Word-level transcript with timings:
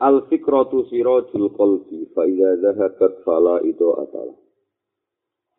Al-fikratu 0.00 0.88
sirajul 0.88 1.52
qalbi 1.52 2.08
fa 2.16 2.24
idza 2.24 2.56
zahabat 2.64 3.20
fala 3.20 3.60
itu 3.68 3.84
atala. 4.00 4.32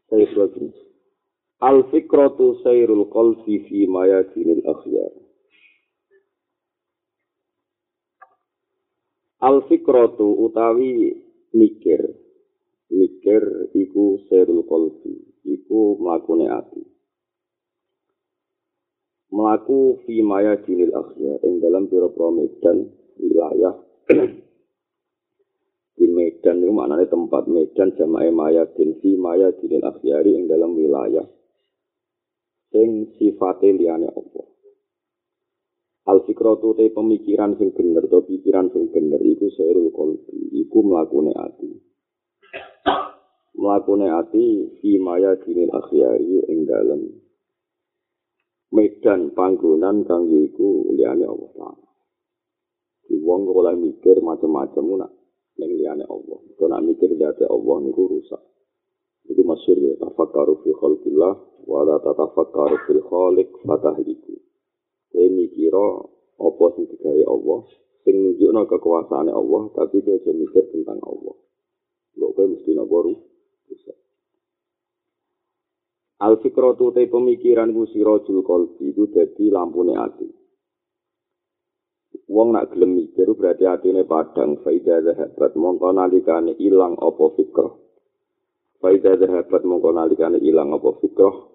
Sayyidul 0.10 0.74
Al-fikratu 1.62 2.58
sayrul 2.66 3.06
qalbi 3.14 3.62
fi 3.70 3.86
mayatinil 3.86 4.66
akhyar. 4.66 5.14
Al-fikratu 9.46 10.26
utawi 10.42 11.22
mikir. 11.54 12.02
Mikir 12.90 13.70
iku 13.78 14.26
sayrul 14.26 14.66
qalbi, 14.66 15.22
iku 15.46 16.02
mlakune 16.02 16.50
ati. 16.50 16.82
Melaku 19.30 20.02
fi 20.02 20.26
mayatinil 20.26 20.98
akhyar 20.98 21.46
ing 21.46 21.62
dalam 21.62 21.86
pira-pira 21.86 22.34
medan 22.34 22.90
wilayah 23.22 23.91
di 26.02 26.06
Medan 26.10 26.58
itu 26.64 26.74
maknanya 26.74 27.08
tempat 27.08 27.46
Medan 27.46 27.94
jamae 27.94 28.34
maya 28.34 28.66
din 28.74 28.98
fi 28.98 29.14
maya 29.14 29.54
dinil 29.54 29.86
akhyari 29.86 30.34
yang 30.34 30.50
dalam 30.50 30.74
wilayah 30.74 31.26
sing 32.72 33.12
sifate 33.20 33.70
liyane 33.76 34.10
Allah. 34.10 34.48
Al 36.10 36.26
fikratu 36.26 36.74
te 36.74 36.90
pemikiran 36.90 37.54
sing 37.62 37.76
bener 37.78 38.10
to 38.10 38.26
pikiran 38.26 38.74
sing 38.74 38.90
bener 38.90 39.22
iku 39.22 39.48
serul 39.54 39.94
qalbi 39.94 40.50
iku 40.66 40.82
mlakune 40.82 41.36
ati. 41.36 41.70
Mlakune 43.62 44.10
ati 44.10 44.74
fi 44.82 44.98
maya 44.98 45.38
dinil 45.38 45.70
akhyari 45.70 46.50
ing 46.50 46.66
dalam 46.66 47.02
Medan 48.72 49.36
panggonan 49.36 50.08
kang 50.08 50.32
iku 50.32 50.96
liyane 50.96 51.28
Allah 51.28 51.52
Ta'ala. 51.54 51.91
Wong 53.10 53.50
oleh 53.50 53.74
mikir 53.80 54.22
macam-macam 54.22 55.02
nak 55.02 55.12
ning 55.58 55.72
liyane 55.78 56.06
Allah. 56.06 56.40
Kok 56.58 56.68
nak 56.70 56.84
mikir 56.86 57.14
dadi 57.18 57.46
Allah 57.46 57.76
niku 57.82 58.08
rusak. 58.08 58.42
Itu 59.30 59.42
masyhur 59.46 59.78
ya, 59.78 59.94
tafakkaru 60.02 60.66
fi 60.66 60.70
khalqillah 60.74 61.34
wa 61.70 61.80
la 61.86 62.02
tatafakkaru 62.02 62.78
fil 62.90 63.02
khaliq 63.06 63.50
fatahliku. 63.64 64.34
Kowe 65.12 65.28
mikira 65.30 65.88
apa 66.42 66.66
sing 66.74 66.90
digawe 66.90 67.24
Allah, 67.30 67.60
sing 68.02 68.16
nunjukno 68.18 68.62
kekuasaane 68.66 69.30
Allah, 69.30 69.64
tapi 69.78 70.02
kowe 70.02 70.16
aja 70.18 70.32
mikir 70.34 70.66
tentang 70.74 71.00
Allah. 71.06 71.36
Kok 72.18 72.32
kowe 72.34 72.46
mesti 72.50 72.72
napa 72.74 72.98
rusak. 73.06 73.98
Al-fikratu 76.22 76.94
te 76.94 77.06
pemikiran 77.10 77.74
ku 77.74 77.90
sirajul 77.90 78.46
qalbi 78.46 78.94
itu 78.94 79.10
dadi 79.10 79.50
lampune 79.50 79.98
ati. 79.98 80.41
Wong 82.32 82.56
nak 82.56 82.72
gelem 82.72 82.96
mikir 82.96 83.28
berarti 83.36 83.68
atine 83.68 84.08
padang 84.08 84.64
faida 84.64 85.04
zahabat 85.04 85.52
mongko 85.60 85.92
nalikane 85.92 86.56
ilang 86.64 86.96
apa 86.96 87.26
fikr. 87.36 87.68
Faida 88.80 89.20
zahabat 89.20 89.68
mongko 89.68 89.92
nalikane 89.92 90.40
ilang 90.40 90.72
apa 90.72 90.96
fikr. 91.04 91.52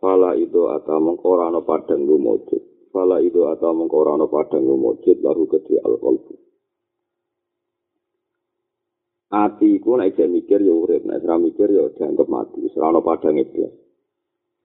Fala 0.00 0.32
itu 0.32 0.64
ata 0.72 0.96
mongko 0.96 1.26
ora 1.28 1.52
ana 1.52 1.60
padang 1.60 2.08
lumujud. 2.08 2.88
Fala 2.88 3.20
itu 3.20 3.44
ata 3.44 3.68
mongko 3.68 3.96
ora 4.00 4.16
ana 4.16 4.24
padang 4.32 4.64
lumujud 4.64 5.20
lalu 5.20 5.44
kedhi 5.44 5.76
al-qalbu. 5.76 6.34
Ati 9.28 9.68
iku 9.76 10.00
nek 10.00 10.16
mikir 10.16 10.64
ya 10.64 10.72
urip, 10.72 11.04
nek 11.04 11.20
ora 11.20 11.36
mikir 11.36 11.68
ya 11.68 11.84
dianggap 11.92 12.32
mati, 12.32 12.64
wis 12.64 12.72
ora 12.80 12.96
ana 12.96 13.04
padang 13.04 13.36
iblis. 13.36 13.76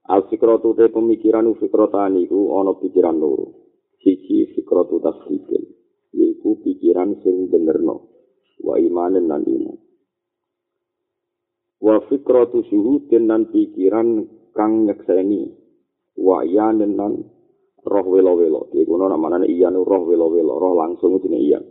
Al-fikratu 0.08 0.72
te 0.72 0.88
pemikiran 0.88 1.52
fikrotani 1.60 2.24
iku 2.24 2.56
ana 2.64 2.72
pikiran 2.80 3.20
loro. 3.20 3.63
Siji 4.04 4.52
fikratu 4.52 5.00
tasdiqin 5.00 5.64
yaiku 6.12 6.60
pikiran 6.60 7.16
sing 7.24 7.48
benerno 7.48 8.04
wa 8.60 8.76
imanen 8.76 9.24
lan 9.24 9.42
iman 9.48 9.78
wa 11.80 11.96
fikratu 12.12 12.60
syuhudin 12.68 13.24
lan 13.24 13.48
pikiran 13.48 14.28
kang 14.52 14.84
nyekseni 14.84 15.48
wa 16.20 16.44
iyanen 16.44 16.94
lan 17.00 17.12
roh 17.84 18.06
welo-welo 18.06 18.68
iku 18.76 18.92
ana 19.00 19.16
namane 19.16 19.48
iyan 19.48 19.74
roh 19.80 20.04
welo-welo 20.04 20.54
roh 20.60 20.74
langsung 20.76 21.16
jenenge 21.24 21.40
iyan 21.40 21.64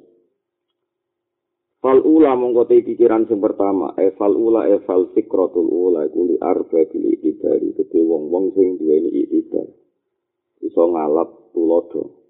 Fal 1.84 2.00
ula 2.00 2.32
mongko 2.40 2.64
te 2.64 2.80
pikiran 2.80 3.28
sing 3.28 3.44
pertama, 3.44 3.92
e 4.00 4.16
fal 4.16 4.32
ula 4.40 4.72
e 4.72 4.80
fal 4.88 5.12
fikratul 5.12 5.68
ula 5.68 6.08
iku 6.08 6.32
li 6.32 6.40
arba 6.40 6.80
bil 6.88 7.12
itibari, 7.12 7.76
wong-wong 7.76 8.56
sing 8.56 8.80
duweni 8.80 9.12
itibar. 9.12 9.68
Iso 10.64 10.80
ngalap 10.88 11.52
tulodo. 11.52 12.23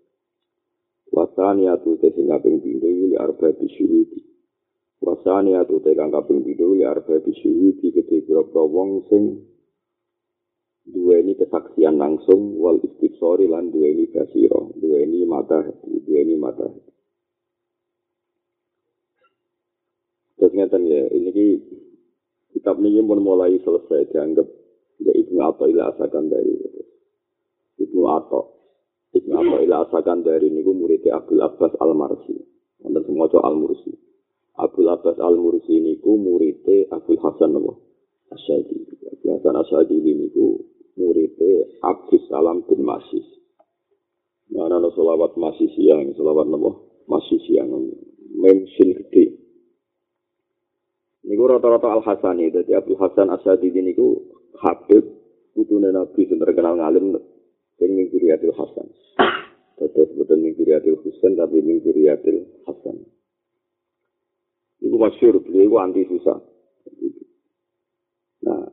Wasani 1.13 1.69
atu 1.69 1.93
te 2.01 2.09
sing 2.17 2.25
kaping 2.25 2.57
pindho 2.57 2.89
li 2.89 3.13
arba 3.13 3.53
bisyuhudi 3.53 4.25
wasani 4.97 5.53
atu 5.53 5.77
te 5.85 5.93
kang 5.93 6.09
kaping 6.09 6.41
pindho 6.41 6.73
li 6.73 6.81
arba 6.81 7.21
bisyuhudi 7.21 7.93
kete 7.93 8.25
pira 8.25 8.41
wong 8.49 9.05
sing 9.13 9.45
duweni 10.89 11.37
kesaksian 11.37 12.01
langsung 12.01 12.57
wal 12.57 12.81
istifsori 12.81 13.45
lan 13.45 13.69
duweni 13.69 14.09
basiro 14.09 14.73
duweni 14.73 15.23
mata 15.29 15.61
duweni 15.85 16.35
mata 16.35 16.65
terus 20.41 20.51
ngeten 20.51 20.83
ya 20.89 21.07
ini 21.13 21.29
ki 21.29 21.47
kitab 22.57 22.81
ini 22.81 23.05
pun 23.05 23.21
mulai 23.21 23.61
selesai 23.61 24.09
dianggap 24.09 24.49
ya 24.97 25.13
Ibnu 25.13 25.39
Athaillah 25.39 25.93
asakan 25.93 26.25
dari 26.27 26.57
Ibnu 27.79 28.01
Athaillah 28.01 28.62
Ibnu 29.13 29.33
Abba'il 29.37 29.69
asakan 29.69 30.25
dari 30.25 30.49
niku 30.49 30.73
muridnya 30.73 31.21
Abdul 31.21 31.45
Abbas 31.45 31.77
Al-Marsi. 31.77 32.33
Wonten 32.81 33.05
semua 33.05 33.29
Al-Mursi. 33.29 33.93
Abdul 34.57 34.89
Abbas 34.89 35.21
Al-Mursi 35.21 35.77
niku 35.77 36.17
muridnya 36.17 36.89
Abdul 36.89 37.21
Hasan 37.21 37.53
Nabi. 37.53 37.77
Asyadi. 38.33 38.77
Abdul 39.13 39.31
Hasan 39.37 39.53
Asyadi 39.53 40.01
niku 40.01 40.65
muridnya 40.97 41.69
Abdul 41.85 42.25
Salam 42.25 42.65
bin 42.65 42.81
Masis. 42.81 43.27
Mana 44.49 44.81
ada 44.81 44.89
selawat 44.93 45.37
masih 45.37 45.69
siang, 45.77 46.13
selawat 46.13 46.45
nama 46.45 46.73
masih 47.09 47.41
siang, 47.45 47.69
mensin 48.37 48.97
gede. 48.97 49.39
Niku 51.25 51.47
rata-rata 51.47 51.89
Al 51.89 52.01
Hasani, 52.01 52.49
jadi 52.49 52.81
Abdul 52.81 52.97
Hasan 52.97 53.29
Asyadi 53.29 53.69
niku 53.77 54.25
Habib, 54.57 55.05
putune 55.53 55.93
Nabi 55.93 56.25
terkenal 56.29 56.81
ngalim 56.81 57.17
sing 57.77 57.89
ning 57.97 58.07
Kuriyatil 58.09 58.53
Hasan. 58.53 58.87
Terus 59.79 60.09
betul 60.15 60.37
ning 60.39 60.53
Kuriyatil 60.55 60.99
Husain 61.01 61.33
tapi 61.35 61.59
ning 61.59 61.81
Kuriyatil 61.81 62.63
Hasan. 62.69 62.97
Iku 64.83 64.95
masyur, 64.99 65.39
beliau 65.39 65.79
anti 65.79 66.03
susah. 66.03 66.43
Nah, 68.43 68.67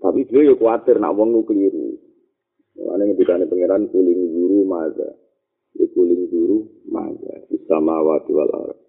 tapi 0.00 0.24
beliau 0.24 0.52
ya 0.52 0.54
khawatir 0.56 0.96
nak 0.96 1.12
wong 1.12 1.44
keliru. 1.44 2.00
Mana 2.72 3.04
yang 3.04 3.20
dikane 3.20 3.44
pangeran 3.44 3.84
kuling 3.92 4.32
guru 4.32 4.64
maza. 4.64 5.12
Ya 5.76 5.84
kuling 5.92 6.32
guru 6.32 6.72
maza. 6.88 7.44
Sama 7.68 8.00
wati 8.00 8.32
wal 8.32 8.48
arah. 8.48 8.80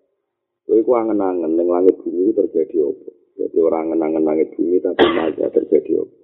Kowe 0.64 0.80
ku 0.80 0.91
angen-angen 0.96 1.59
ning 1.59 1.68
langit 1.68 2.00
bumi 2.00 2.31
terjadi 2.31 2.80
apa? 2.80 3.11
Jadi 3.35 3.58
orang 3.59 3.91
angen-angen 3.91 4.23
langit 4.23 4.55
bumi 4.55 4.79
tapi 4.79 5.03
maza 5.11 5.52
terjadi 5.52 6.00
apa? 6.00 6.22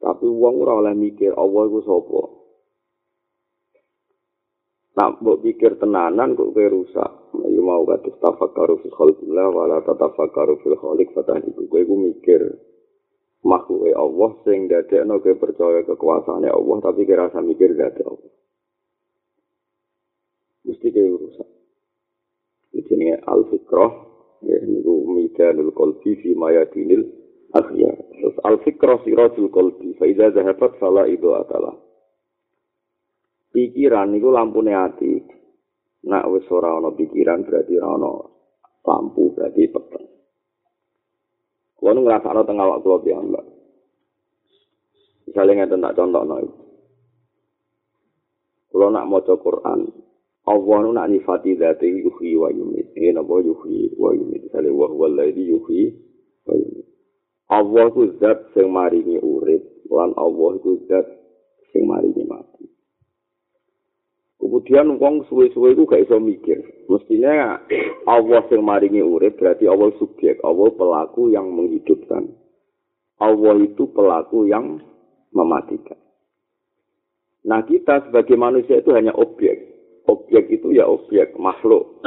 Tapi 0.00 0.24
wong 0.24 0.64
ora 0.64 0.80
oleh 0.80 0.96
mikir 0.96 1.36
Allah 1.36 1.62
iku 1.68 1.80
sapa. 1.84 2.22
Nak 4.96 5.20
mbok 5.20 5.40
pikir 5.44 5.76
tenanan 5.76 6.32
kok 6.34 6.56
kowe 6.56 6.66
rusak. 6.66 7.12
Ayo 7.40 7.60
mau 7.60 7.84
kados 7.84 8.16
tafakkaru 8.18 8.80
fi 8.80 8.88
khalqillah 8.90 9.46
wa 9.52 9.64
la 9.68 9.78
tatafakkaru 9.84 10.60
fil 10.64 10.76
khaliq 10.80 11.12
fatahdi 11.12 11.52
kowe 11.52 11.80
iku 11.80 11.94
mikir 12.00 12.40
makhluk 13.44 13.92
Allah 13.92 14.30
sing 14.44 14.68
dadekno 14.72 15.20
kowe 15.20 15.34
percaya 15.36 15.84
kekuasaane 15.84 16.48
Allah 16.48 16.76
tapi 16.80 17.04
kira 17.04 17.28
rasa 17.28 17.44
mikir 17.44 17.76
dadek 17.76 18.04
Allah. 18.08 18.32
Mesti 20.64 20.86
kowe 20.90 21.08
rusak. 21.16 21.48
Ini 22.90 23.22
al-fikrah, 23.22 23.92
ya, 24.42 24.58
ini 24.66 24.82
midanul 24.82 25.70
qalbi 25.70 26.10
fi 26.20 26.34
mayadinil 26.34 27.06
akhya. 27.54 27.89
Terus 28.40 28.56
al-fikrah 28.56 29.04
sirajul 29.04 29.52
qalbi 29.52 30.00
fa 30.00 30.08
idza 30.08 30.32
zahabat 30.32 30.80
fala 30.80 31.04
idu. 31.04 31.36
Pikiran 33.52 34.08
niku 34.08 34.32
lampune 34.32 34.72
ati. 34.72 35.12
Nak 36.08 36.24
wis 36.32 36.48
ora 36.48 36.80
ana 36.80 36.88
pikiran 36.96 37.44
berarti 37.44 37.76
ora 37.76 37.88
ana 38.00 38.12
lampu 38.88 39.36
berarti 39.36 39.68
peteng. 39.68 40.06
Kulo 41.76 41.90
nu 41.92 42.00
ngrasakno 42.08 42.40
teng 42.48 42.56
awak 42.56 42.80
kula 42.80 43.04
piyambak. 43.04 43.44
Misalnya 45.28 45.52
ngeten 45.60 45.84
tak 45.84 45.96
contohno 46.00 46.36
itu. 46.40 46.62
Kulo 48.72 48.88
nak 48.88 49.04
maca 49.04 49.36
Quran, 49.36 49.80
Allah 50.48 50.76
nu 50.80 50.90
nak 50.96 51.12
nifati 51.12 51.60
dzati 51.60 52.08
yuhyi 52.08 52.40
wa 52.40 52.48
yumit. 52.48 52.96
Ini 52.96 53.12
napa 53.12 53.44
yuhyi 53.44 53.92
wa 54.00 54.16
yumit. 54.16 54.48
Sale 54.48 54.72
wa 54.72 54.88
huwa 54.88 55.12
alladhi 55.12 55.52
yuhyi 55.52 55.92
wa 56.48 56.56
yumit. 56.56 56.89
Allah 57.50 57.90
ku 57.90 58.14
zat 58.22 58.54
sing 58.54 58.70
maringi 58.70 59.18
urip 59.18 59.62
lan 59.90 60.14
Allah 60.14 60.52
ku 60.62 60.78
zat 60.86 61.06
sing 61.74 61.82
maringi 61.90 62.22
mati. 62.30 62.70
Kemudian 64.40 64.96
wong 64.96 65.28
suwe-suwe 65.28 65.76
iku 65.76 65.84
gak 65.84 66.08
iso 66.08 66.16
mikir. 66.16 66.62
Mestinya 66.88 67.60
Allah 68.06 68.40
sing 68.48 68.62
maringi 68.62 69.02
urip 69.02 69.36
berarti 69.36 69.66
Allah 69.66 69.90
subjek, 69.98 70.40
Allah 70.46 70.70
pelaku 70.72 71.34
yang 71.34 71.50
menghidupkan. 71.50 72.30
Allah 73.20 73.54
itu 73.60 73.84
pelaku 73.92 74.48
yang 74.48 74.80
mematikan. 75.34 75.98
Nah 77.44 77.66
kita 77.66 78.08
sebagai 78.08 78.38
manusia 78.38 78.80
itu 78.80 78.94
hanya 78.96 79.12
objek. 79.12 79.60
Objek 80.08 80.48
itu 80.48 80.72
ya 80.72 80.88
objek, 80.88 81.36
makhluk. 81.36 82.00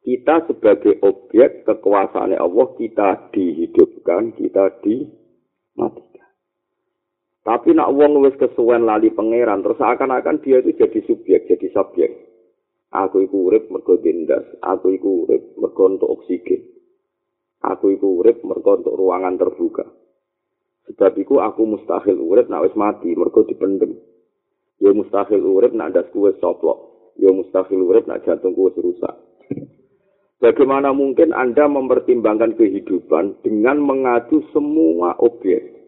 Kita 0.00 0.48
sebagai 0.48 0.96
objek 1.04 1.68
kekuasaan 1.68 2.32
Allah, 2.32 2.68
kita 2.80 3.28
dihidupkan, 3.36 4.32
kita 4.32 4.80
dimatikan. 4.80 6.10
Tapi 7.44 7.76
nak 7.76 7.92
wong 7.92 8.24
wis 8.24 8.36
kesuwen 8.40 8.88
lali 8.88 9.12
pangeran 9.12 9.60
terus 9.60 9.80
akan-akan 9.80 10.40
dia 10.40 10.60
itu 10.60 10.76
jadi 10.76 11.00
subjek, 11.04 11.40
jadi 11.48 11.66
subjek. 11.72 12.10
Aku 12.90 13.22
iku 13.22 13.52
urip 13.52 13.68
mergo 13.68 14.00
dindas, 14.00 14.44
aku 14.64 14.96
iku 14.96 15.24
urip 15.28 15.56
mergo 15.56 15.84
untuk 15.88 16.10
oksigen. 16.20 16.64
Aku 17.60 17.92
iku 17.92 18.24
urip 18.24 18.40
mergo 18.40 18.80
untuk 18.80 18.96
ruangan 18.96 19.36
terbuka. 19.36 19.84
Sebab 20.88 21.12
iku 21.20 21.44
aku 21.44 21.70
mustahil 21.70 22.16
urip 22.18 22.48
nak 22.48 22.66
wis 22.66 22.74
mati 22.74 23.12
mergo 23.12 23.44
dipendem. 23.44 24.00
Ya 24.80 24.90
mustahil 24.96 25.44
urip 25.44 25.76
nak 25.76 25.92
dasku 25.92 26.28
wis 26.28 26.40
soplok. 26.40 27.12
Ya 27.20 27.28
mustahil 27.30 27.84
urip 27.84 28.08
nak 28.08 28.24
jantungku 28.24 28.72
wis 28.72 28.76
rusak. 28.80 29.14
Bagaimana 30.40 30.96
mungkin 30.96 31.36
Anda 31.36 31.68
mempertimbangkan 31.68 32.56
kehidupan 32.56 33.44
dengan 33.44 33.76
mengadu 33.76 34.40
semua 34.56 35.12
objek? 35.20 35.80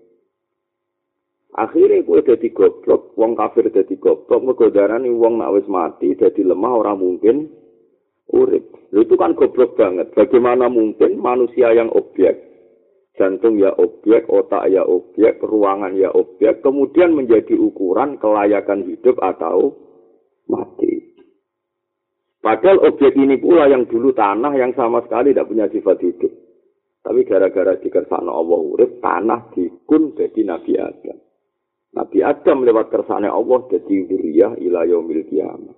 Akhirnya 1.57 2.05
kue 2.05 2.21
jadi 2.21 2.49
goblok, 2.53 3.17
wong 3.17 3.33
kafir 3.37 3.69
jadi 3.73 3.97
goblok, 3.97 4.41
mergo 4.41 4.69
darani 4.69 5.09
wong 5.09 5.41
nak 5.41 5.53
wis 5.57 5.69
mati, 5.69 6.13
jadi 6.17 6.49
lemah 6.49 6.85
orang 6.85 7.01
mungkin 7.01 7.37
urip. 8.29 8.73
Itu 8.93 9.17
kan 9.17 9.37
goblok 9.37 9.77
banget. 9.77 10.13
Bagaimana 10.13 10.69
mungkin 10.69 11.17
manusia 11.21 11.73
yang 11.73 11.89
objek, 11.93 12.41
jantung 13.17 13.57
ya 13.57 13.73
objek, 13.77 14.29
otak 14.29 14.69
ya 14.69 14.85
objek, 14.85 15.41
ruangan 15.41 15.97
ya 15.97 16.13
objek, 16.13 16.61
kemudian 16.61 17.17
menjadi 17.17 17.57
ukuran 17.57 18.21
kelayakan 18.21 18.85
hidup 18.85 19.17
atau 19.21 19.77
mati. 20.49 21.02
Padahal 22.43 22.83
objek 22.91 23.15
ini 23.15 23.39
pula 23.39 23.71
yang 23.71 23.87
dulu 23.87 24.11
tanah 24.11 24.51
yang 24.59 24.75
sama 24.75 24.99
sekali 25.07 25.31
tidak 25.31 25.47
punya 25.47 25.71
sifat 25.71 26.03
hidup. 26.03 26.33
Tapi 27.03 27.23
gara-gara 27.23 27.79
dikersana 27.79 28.31
Allah 28.35 28.59
urip, 28.59 28.99
tanah 28.99 29.55
dikun 29.55 30.19
jadi 30.19 30.43
Nabi 30.43 30.75
Adam. 30.75 31.19
Nabi 31.93 32.19
Adam 32.25 32.67
lewat 32.67 32.89
kersane 32.89 33.31
Allah 33.31 33.63
jadi 33.71 33.95
wuriyah 34.11 34.59
ila 34.59 34.81
yaumil 34.89 35.23
kiamat. 35.29 35.77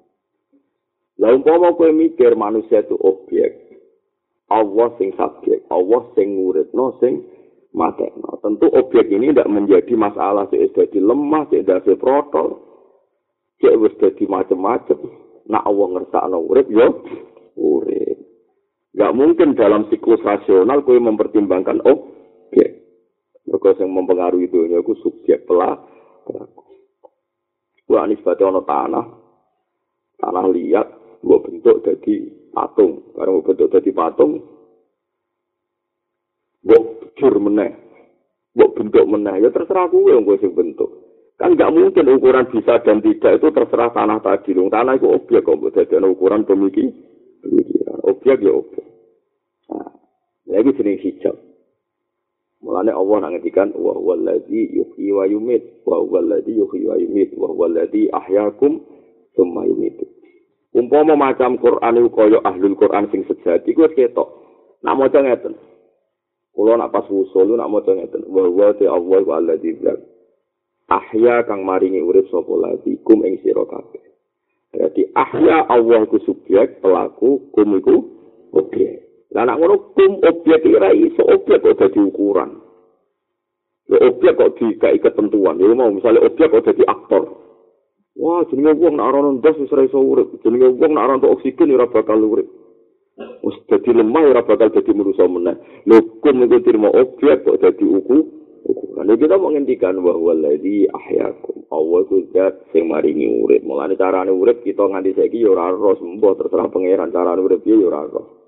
Lah 1.20 1.30
umpama 1.30 1.74
kowe 1.74 1.90
mikir 1.94 2.34
manusia 2.34 2.82
itu 2.82 2.98
objek, 2.98 3.54
Allah 4.50 4.88
sing 4.98 5.14
subjek, 5.14 5.66
Allah 5.70 6.02
sing 6.14 6.38
nguritno 6.38 6.98
sing 7.02 7.22
matekno. 7.74 8.38
Tentu 8.42 8.70
objek 8.70 9.10
ini 9.10 9.34
tidak 9.34 9.50
menjadi 9.50 9.94
masalah 9.98 10.46
sing 10.50 10.64
dadi 10.70 10.98
lemah, 11.02 11.50
dadi 11.50 11.94
protol. 11.98 12.62
Cek 13.62 13.74
wis 13.78 13.94
dadi 13.98 14.26
macem-macem. 14.26 15.23
Nak 15.50 15.64
Allah 15.64 15.86
ngersakno 15.92 16.38
urip 16.40 16.66
yo 16.72 17.04
urip. 17.60 18.18
Gak 18.94 19.12
mungkin 19.12 19.58
dalam 19.58 19.90
siklus 19.90 20.22
rasional 20.22 20.86
kowe 20.86 20.94
mempertimbangkan 20.96 21.82
objek. 21.82 22.84
Mereka 23.44 23.76
yang 23.82 23.90
mempengaruhi 23.92 24.48
dunia 24.48 24.80
itu 24.80 24.94
subjek 25.04 25.44
pelak, 25.44 25.82
Gua 27.84 28.08
anis 28.08 28.24
ono 28.24 28.64
tanah, 28.64 29.06
tanah 30.16 30.44
liat, 30.48 30.88
gua 31.20 31.38
bentuk 31.44 31.84
jadi 31.84 32.14
patung. 32.48 33.12
Karena 33.12 33.36
gua 33.36 33.44
bentuk 33.44 33.68
jadi 33.68 33.90
patung, 33.92 34.32
gua 36.64 36.80
jur 37.20 37.34
meneh, 37.36 37.76
gua 38.56 38.72
bentuk 38.72 39.04
meneh. 39.04 39.44
Ya 39.44 39.52
terserah 39.52 39.92
gue 39.92 40.08
yang 40.08 40.24
sih 40.40 40.48
bentuk. 40.48 41.03
Kan 41.34 41.58
nggak 41.58 41.74
mungkin 41.74 42.06
ukuran 42.14 42.46
bisa 42.46 42.78
dan 42.86 43.02
tidak 43.02 43.42
itu 43.42 43.50
terserah 43.50 43.90
tanah 43.90 44.22
tadi. 44.22 44.54
Dong. 44.54 44.70
Tanah 44.70 44.94
itu 44.94 45.10
objek 45.10 45.42
kok, 45.42 45.58
jadi 45.74 45.98
ukuran 46.06 46.46
pemikiran. 46.46 46.94
Objek 48.06 48.38
ya 48.40 48.52
objek. 48.54 48.86
Nah, 49.68 49.90
lagi 50.48 50.70
jenis 50.78 51.02
hijau. 51.02 51.34
Mulane 52.64 52.96
Allah 52.96 53.16
nang 53.20 53.36
ngendikan 53.36 53.76
wa 53.76 53.92
huwallazi 53.92 54.72
yuhyi 54.72 55.12
wa 55.12 55.28
yumit 55.28 55.84
wa 55.84 56.00
huwallazi 56.00 56.56
yuhyi 56.56 56.88
wa 56.88 56.96
yumit 56.96 57.36
wa 57.36 57.52
huwallazi 57.52 58.08
ahyaakum 58.08 58.80
tsumma 59.36 59.68
yumit. 59.68 60.00
Umpama 60.72 61.12
macam 61.12 61.60
Quran 61.60 62.00
iku 62.00 62.10
kaya 62.16 62.40
ahlul 62.40 62.76
Quran 62.80 63.12
sing 63.12 63.28
sejati 63.28 63.76
iku 63.76 63.84
ketok. 63.92 64.28
Nak 64.80 64.96
maca 64.96 65.20
ngeten. 65.20 65.54
Kula 66.56 66.80
nak 66.80 66.88
pas 66.88 67.04
usul 67.04 67.52
nak 67.52 67.68
maca 67.68 67.92
ngeten 67.92 68.24
wa 68.32 68.48
huwa 68.48 68.72
ta 68.72 68.84
Allah 68.88 69.20
wa 69.20 69.44
zat. 69.44 70.13
Ahya 70.92 71.48
kang 71.48 71.64
maringi 71.64 72.04
urip 72.04 72.28
sapa 72.28 72.52
lagi 72.60 73.00
kum 73.00 73.24
ing 73.24 73.40
sira 73.40 73.64
kabeh. 73.64 74.04
Berarti 74.74 75.02
ahya 75.16 75.64
Allah 75.70 76.04
ku 76.10 76.18
subjek, 76.26 76.84
pelaku, 76.84 77.48
kum 77.54 77.78
iku 77.78 77.96
objek. 78.52 79.06
Lah 79.32 79.48
nek 79.48 79.58
ngono 79.58 79.96
kum 79.96 80.20
objek 80.20 80.66
ora 80.68 80.92
iso 80.92 81.22
objek 81.24 81.64
kok 81.64 81.78
dadi 81.80 81.98
ukuran. 82.04 82.60
Ya 83.88 83.98
objek 84.02 84.36
kok 84.36 84.60
dikai 84.60 85.00
ketentuan. 85.00 85.56
Ya 85.56 85.72
mau 85.72 85.88
misalnya 85.88 86.26
objek 86.26 86.52
kok 86.52 86.66
dadi 86.68 86.84
aktor. 86.84 87.32
Wah, 88.14 88.46
jenenge 88.46 88.78
wong 88.78 89.00
nek 89.00 89.08
ora 89.08 89.18
ndas 89.34 89.56
wis 89.58 89.72
ora 89.72 89.88
iso 89.88 89.98
urip. 89.98 90.36
Jenenge 90.44 90.74
wong 90.76 90.92
nek 90.94 91.04
ora 91.06 91.16
oksigen 91.32 91.74
ora 91.74 91.88
bakal 91.88 92.20
urip. 92.20 92.46
Wis 93.40 93.56
dadi 93.72 93.90
lemah 93.90 94.36
ora 94.36 94.42
bakal 94.44 94.68
dadi 94.68 94.92
manusa 94.92 95.24
meneh. 95.26 95.56
Lho 95.88 96.20
kum 96.20 96.44
iku 96.44 96.60
terima 96.60 96.92
objek 96.92 97.42
kok 97.48 97.58
dadi 97.58 97.88
uku. 97.88 98.43
Ukuran. 98.64 99.04
Ini 99.06 99.20
kita 99.20 99.36
mau 99.36 99.52
ngendikan 99.52 100.00
bahwa 100.00 100.32
lagi 100.32 100.88
ahyakum. 100.88 101.68
Allah 101.68 102.00
itu 102.08 102.16
zat 102.32 102.54
sing 102.72 102.88
maringi 102.88 103.28
urip. 103.44 103.60
Mulane 103.60 103.94
carane 103.94 104.32
urip 104.32 104.64
kita 104.64 104.88
nganti 104.88 105.12
saiki 105.12 105.44
ya 105.44 105.52
ora 105.52 105.68
ros, 105.68 106.00
mbah 106.00 106.32
terserah 106.40 106.72
pangeran 106.72 107.12
carane 107.12 107.44
urip 107.44 107.60
ya 107.68 107.76
ora 107.76 108.08
ros. 108.08 108.44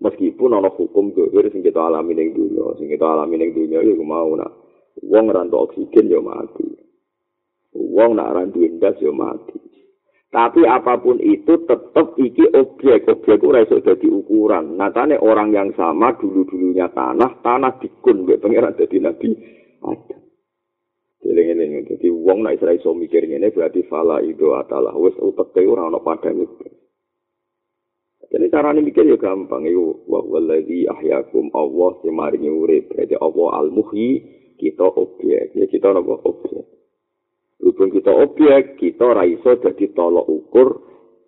meskipun 0.00 0.56
ana 0.56 0.72
hukum 0.72 1.12
geger 1.12 1.52
sing 1.52 1.60
kita 1.60 1.76
alami 1.76 2.16
ning 2.16 2.32
dunya 2.32 2.72
sing 2.80 2.88
kita 2.88 3.04
alami 3.04 3.36
ning 3.36 3.52
dunya 3.52 3.84
ya 3.84 3.94
mau 4.00 4.32
nak 4.32 4.50
wong 5.04 5.28
rantu 5.28 5.60
oksigen 5.60 6.08
ya 6.08 6.24
mati 6.24 6.64
wong 7.76 8.16
nak 8.16 8.32
rantu 8.32 8.64
ndas 8.64 8.96
ya 8.98 9.12
mati 9.12 9.60
tapi 10.30 10.62
apa 10.62 10.94
pun 11.02 11.18
itu 11.18 11.66
tetap 11.66 12.14
iki 12.14 12.46
objek 12.54 13.06
objek 13.10 13.42
ora 13.42 13.66
iso 13.66 13.82
dadi 13.82 14.06
ukuran 14.06 14.78
natane 14.78 15.18
orang 15.18 15.50
yang 15.50 15.74
sama 15.74 16.14
dulu 16.14 16.46
dulunya 16.46 16.86
tanah 16.94 17.42
tanah 17.42 17.82
dikun 17.82 18.24
mbek 18.24 18.38
pangeran 18.38 18.78
dadi 18.78 18.98
nabi 19.02 19.30
ada 19.82 20.20
jadi 21.20 22.08
wong 22.16 22.48
nak 22.48 22.56
iso 22.56 22.96
mikir 22.96 23.28
ngene 23.28 23.52
berarti 23.52 23.84
fala 23.84 24.24
itu 24.24 24.56
adalah 24.56 24.96
wis 24.96 25.12
utek 25.20 25.68
ora 25.68 25.92
ana 25.92 26.00
padane. 26.00 26.48
Jadi 28.30 28.46
cara 28.46 28.70
ini 28.72 28.88
mikir 28.88 29.04
ya 29.04 29.18
gampang. 29.18 29.66
Itu 29.66 30.06
wahwalladhi 30.06 30.86
ahyakum 30.86 31.50
Allah 31.52 31.90
si 32.00 32.08
maringi. 32.14 32.48
Berarti 32.88 33.18
Allah 33.18 33.48
al-muhyi 33.58 34.22
kita 34.56 34.86
objek. 34.86 35.52
Ya 35.58 35.66
kita 35.66 35.92
apa 35.92 36.14
objek. 36.24 36.64
Walaupun 37.60 37.88
kita 37.92 38.12
objek, 38.12 38.80
kita 38.80 39.06
raiso 39.12 39.60
jadi 39.60 39.86
tolok 39.92 40.26
ukur 40.26 40.68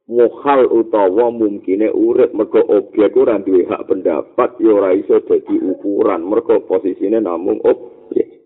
muhal 0.08 0.66
utawa 0.68 1.30
mungkine 1.30 1.92
urip 1.92 2.34
mergo 2.34 2.60
objek 2.66 3.14
ora 3.14 3.38
duwe 3.38 3.64
hak 3.64 3.86
pendapat 3.86 4.58
ya 4.58 4.70
ora 4.74 4.90
iso 4.92 5.22
dadi 5.24 5.56
ukuran 5.62 6.26
mergo 6.26 6.58
posisine 6.66 7.22
namung 7.22 7.62
objek 7.62 8.42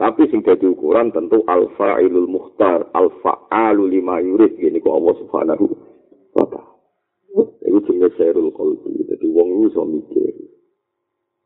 tapi 0.00 0.24
sing 0.32 0.40
dadi 0.40 0.66
ukuran 0.66 1.12
tentu 1.12 1.44
al-fa'ilul 1.44 2.26
muhtar 2.26 2.88
al-fa'alu 2.96 3.92
lima 3.92 4.24
yurid 4.24 4.56
gini 4.56 4.80
kok 4.80 4.96
Allah 4.96 5.14
subhanahu 5.20 5.64
wa 6.32 6.46
ta'ala 6.48 6.76
Iku 7.36 7.78
jenenge 7.84 8.16
serul 8.16 8.48
qalbi. 8.56 9.04
Dadi 9.04 9.28
wong 9.28 9.48
iku 9.52 9.62
iso 9.68 9.82
mikir. 9.84 10.34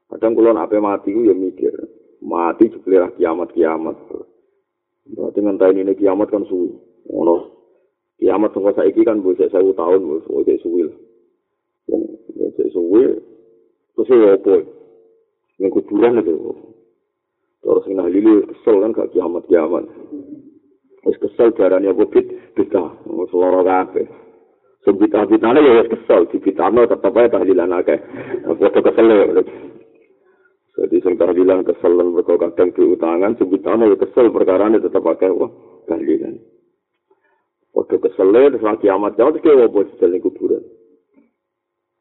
Kadang 0.07 0.38
kula 0.38 0.54
nek 0.54 0.71
mati 0.78 1.11
ku 1.11 1.26
ya 1.26 1.35
mikir. 1.35 1.75
Mati 2.23 2.71
jebule 2.71 3.11
kiamat-kiamat. 3.19 3.99
Berarti 5.17 5.38
ngenteni 5.43 5.81
ini 5.83 5.93
kiamat 5.99 6.31
kan 6.31 6.47
suwi. 6.47 6.71
Ngono. 7.11 7.37
Kiamat 8.21 8.52
sangka 8.52 8.76
saiki 8.76 9.02
kan 9.02 9.25
mbok 9.25 9.40
sewu 9.40 9.73
tahun 9.73 10.23
oke 10.29 10.55
suwi 10.61 10.87
lah. 10.87 10.97
Wong 11.88 12.02
suwi 12.71 13.02
terus 13.97 14.11
ya 14.12 14.37
opo? 14.37 14.55
Ning 15.61 15.71
kuburan 15.73 16.21
itu. 16.21 16.37
Terus 17.61 17.85
sing 17.85 17.97
lili 18.00 18.45
kesel 18.49 18.81
kan 18.81 18.97
gak 18.97 19.11
kiamat 19.12 19.45
kiamat. 19.49 19.85
Wis 21.05 21.17
kesel 21.21 21.52
darane 21.57 21.88
apa 21.88 22.05
bit 22.09 22.29
bita, 22.57 22.97
wis 23.09 23.33
lara 23.33 23.61
kabeh. 23.64 24.09
Sebita 24.85 25.29
bitane 25.29 25.61
ya 25.61 25.85
kesel, 25.88 26.29
dibitano 26.33 26.88
tetep 26.88 27.12
ae 27.12 27.29
tahlilan 27.29 27.76
akeh. 27.76 28.00
Foto 28.49 28.79
kesel 28.81 29.09
ya. 29.09 29.43
Jadi 30.80 30.96
sing 31.04 31.14
tahlilan 31.20 31.60
kesel 31.60 31.92
mergo 31.92 32.40
kadang 32.40 32.72
diutangan, 32.72 33.37
sebitane 33.37 33.92
ya 33.92 33.96
kesel 34.00 34.32
perkara 34.32 34.72
ini 34.72 34.80
tetep 34.80 35.04
akeh 35.04 35.28
wah 35.28 35.52
tahlilan. 35.84 36.40
Waktu 37.76 38.00
keselnya, 38.00 38.56
terus 38.56 38.64
lagi 38.64 38.88
amat 38.88 39.14
jauh, 39.20 39.30
terus 39.37 39.44
kayak 39.44 39.70
di 39.70 39.94
dalam 40.00 40.18
kuburan. 40.25 40.64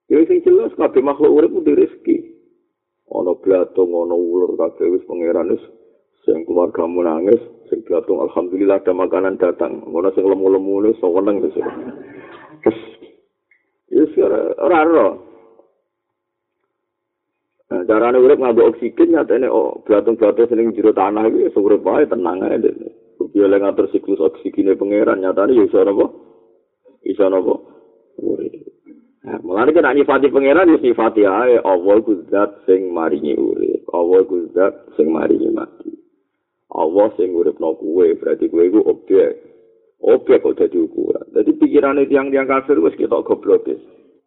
Ya, 0.10 0.26
yang 0.26 0.42
jelas, 0.42 0.74
kabeh 0.74 1.06
makhluk 1.06 1.38
urip 1.38 1.52
udah 1.54 1.76
rezeki. 1.78 2.18
Ono 3.14 3.38
blatung, 3.38 3.94
ono 3.94 4.18
ular, 4.18 4.58
kabeh 4.58 4.98
wis 4.98 5.06
pangeran 5.06 5.54
wis 5.54 5.64
sing 6.26 6.42
keluarga 6.50 6.90
nangis, 6.90 7.42
sing 7.70 7.86
blatung 7.86 8.18
alhamdulillah 8.26 8.82
ada 8.82 8.96
makanan 8.96 9.38
datang. 9.38 9.86
Ono 9.86 10.10
sing 10.18 10.26
lemu-lemu 10.26 10.90
wis 10.90 10.98
seneng 10.98 11.36
wis. 11.46 11.54
Terus 13.90 14.12
ya 14.18 14.26
ora 14.58 14.80
ora. 14.88 15.29
Nah, 17.70 17.86
carane 17.86 18.18
urip 18.18 18.42
nganggo 18.42 18.74
oksigen 18.74 19.14
nyatane 19.14 19.46
oh 19.46 19.86
blatung-blatung 19.86 20.50
sing 20.50 20.74
jero 20.74 20.90
tanah 20.90 21.30
iki 21.30 21.54
wis 21.54 21.54
urip 21.54 21.86
wae 21.86 22.02
tenang 22.10 22.42
ae. 22.42 22.58
Dia 23.30 23.46
lagi 23.46 23.62
ngatur 23.62 23.86
siklus 23.94 24.18
oksigennya 24.18 24.74
pangeran 24.74 25.22
nyatanya 25.22 25.54
ya 25.54 25.70
iso 25.70 25.78
apa? 25.86 26.06
Iso 27.06 27.30
apa? 27.30 27.56
Nah, 29.22 29.38
mulane 29.46 29.70
kan 29.70 29.86
nyifati 29.94 30.34
pangeran 30.34 30.74
ya 30.74 30.82
nyifati 30.82 31.22
ae 31.30 31.62
Allah 31.62 31.96
ku 32.02 32.18
zat 32.34 32.66
sing 32.66 32.90
maringi 32.90 33.38
urip. 33.38 33.86
Allah 33.94 34.26
ku 34.26 34.50
zat 34.50 34.74
sing 34.98 35.14
maringi 35.14 35.54
mati. 35.54 35.94
Allah 36.74 37.14
sing 37.22 37.38
uripno 37.38 37.78
kuwe 37.78 38.18
berarti 38.18 38.50
kuwe 38.50 38.66
iku 38.66 38.82
objek. 38.82 39.46
Objek 40.02 40.42
kok 40.42 40.58
dadi 40.58 40.82
ukuran. 40.82 41.38
Jadi 41.38 41.54
pikiran 41.54 42.02
tiang-tiang 42.02 42.50
kafir 42.50 42.82
wis 42.82 42.98
kita 42.98 43.22
goblok. 43.22 43.70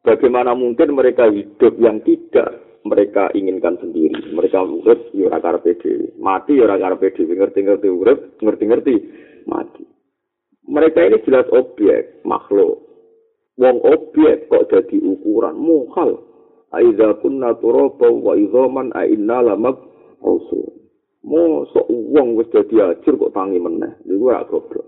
Bagaimana 0.07 0.55
mungkin 0.55 0.95
mereka 0.95 1.27
hidup 1.27 1.75
yang 1.83 1.99
tidak 2.07 2.72
mereka 2.83 3.31
inginkan 3.35 3.79
sendiri. 3.79 4.35
Mereka 4.35 4.59
urip 4.63 5.15
ya 5.15 5.31
ora 5.31 5.39
karepe 5.39 5.79
dhewe. 5.79 6.15
Mati 6.19 6.59
ya 6.59 6.67
ora 6.67 6.79
karepe 6.79 7.15
dhewe. 7.15 7.35
Ngerti-ngerti 7.39 7.89
urip, 7.89 8.19
ngerti-ngerti 8.43 8.95
mati. 9.47 9.85
Mereka 10.67 10.99
ini 11.03 11.19
jelas 11.27 11.47
objek, 11.51 12.23
makhluk. 12.23 12.83
Wong 13.59 13.77
objek 13.85 14.49
kok 14.51 14.71
jadi 14.71 14.97
ukuran 14.99 15.59
mukhal. 15.59 16.23
Aiza 16.73 17.21
kunna 17.21 17.53
turaba 17.61 18.09
wa 18.09 18.33
idhaman 18.33 18.95
a 18.97 19.05
inna 19.05 19.45
lamak 19.45 19.77
usul. 20.25 20.73
Mo 21.23 21.69
sok 21.71 21.87
wong 21.87 22.35
wis 22.35 22.51
dadi 22.51 22.81
ajur 22.81 23.15
kok 23.15 23.35
tangi 23.37 23.61
meneh. 23.61 23.95
Iku 24.09 24.33
ora 24.33 24.43
goblok. 24.49 24.87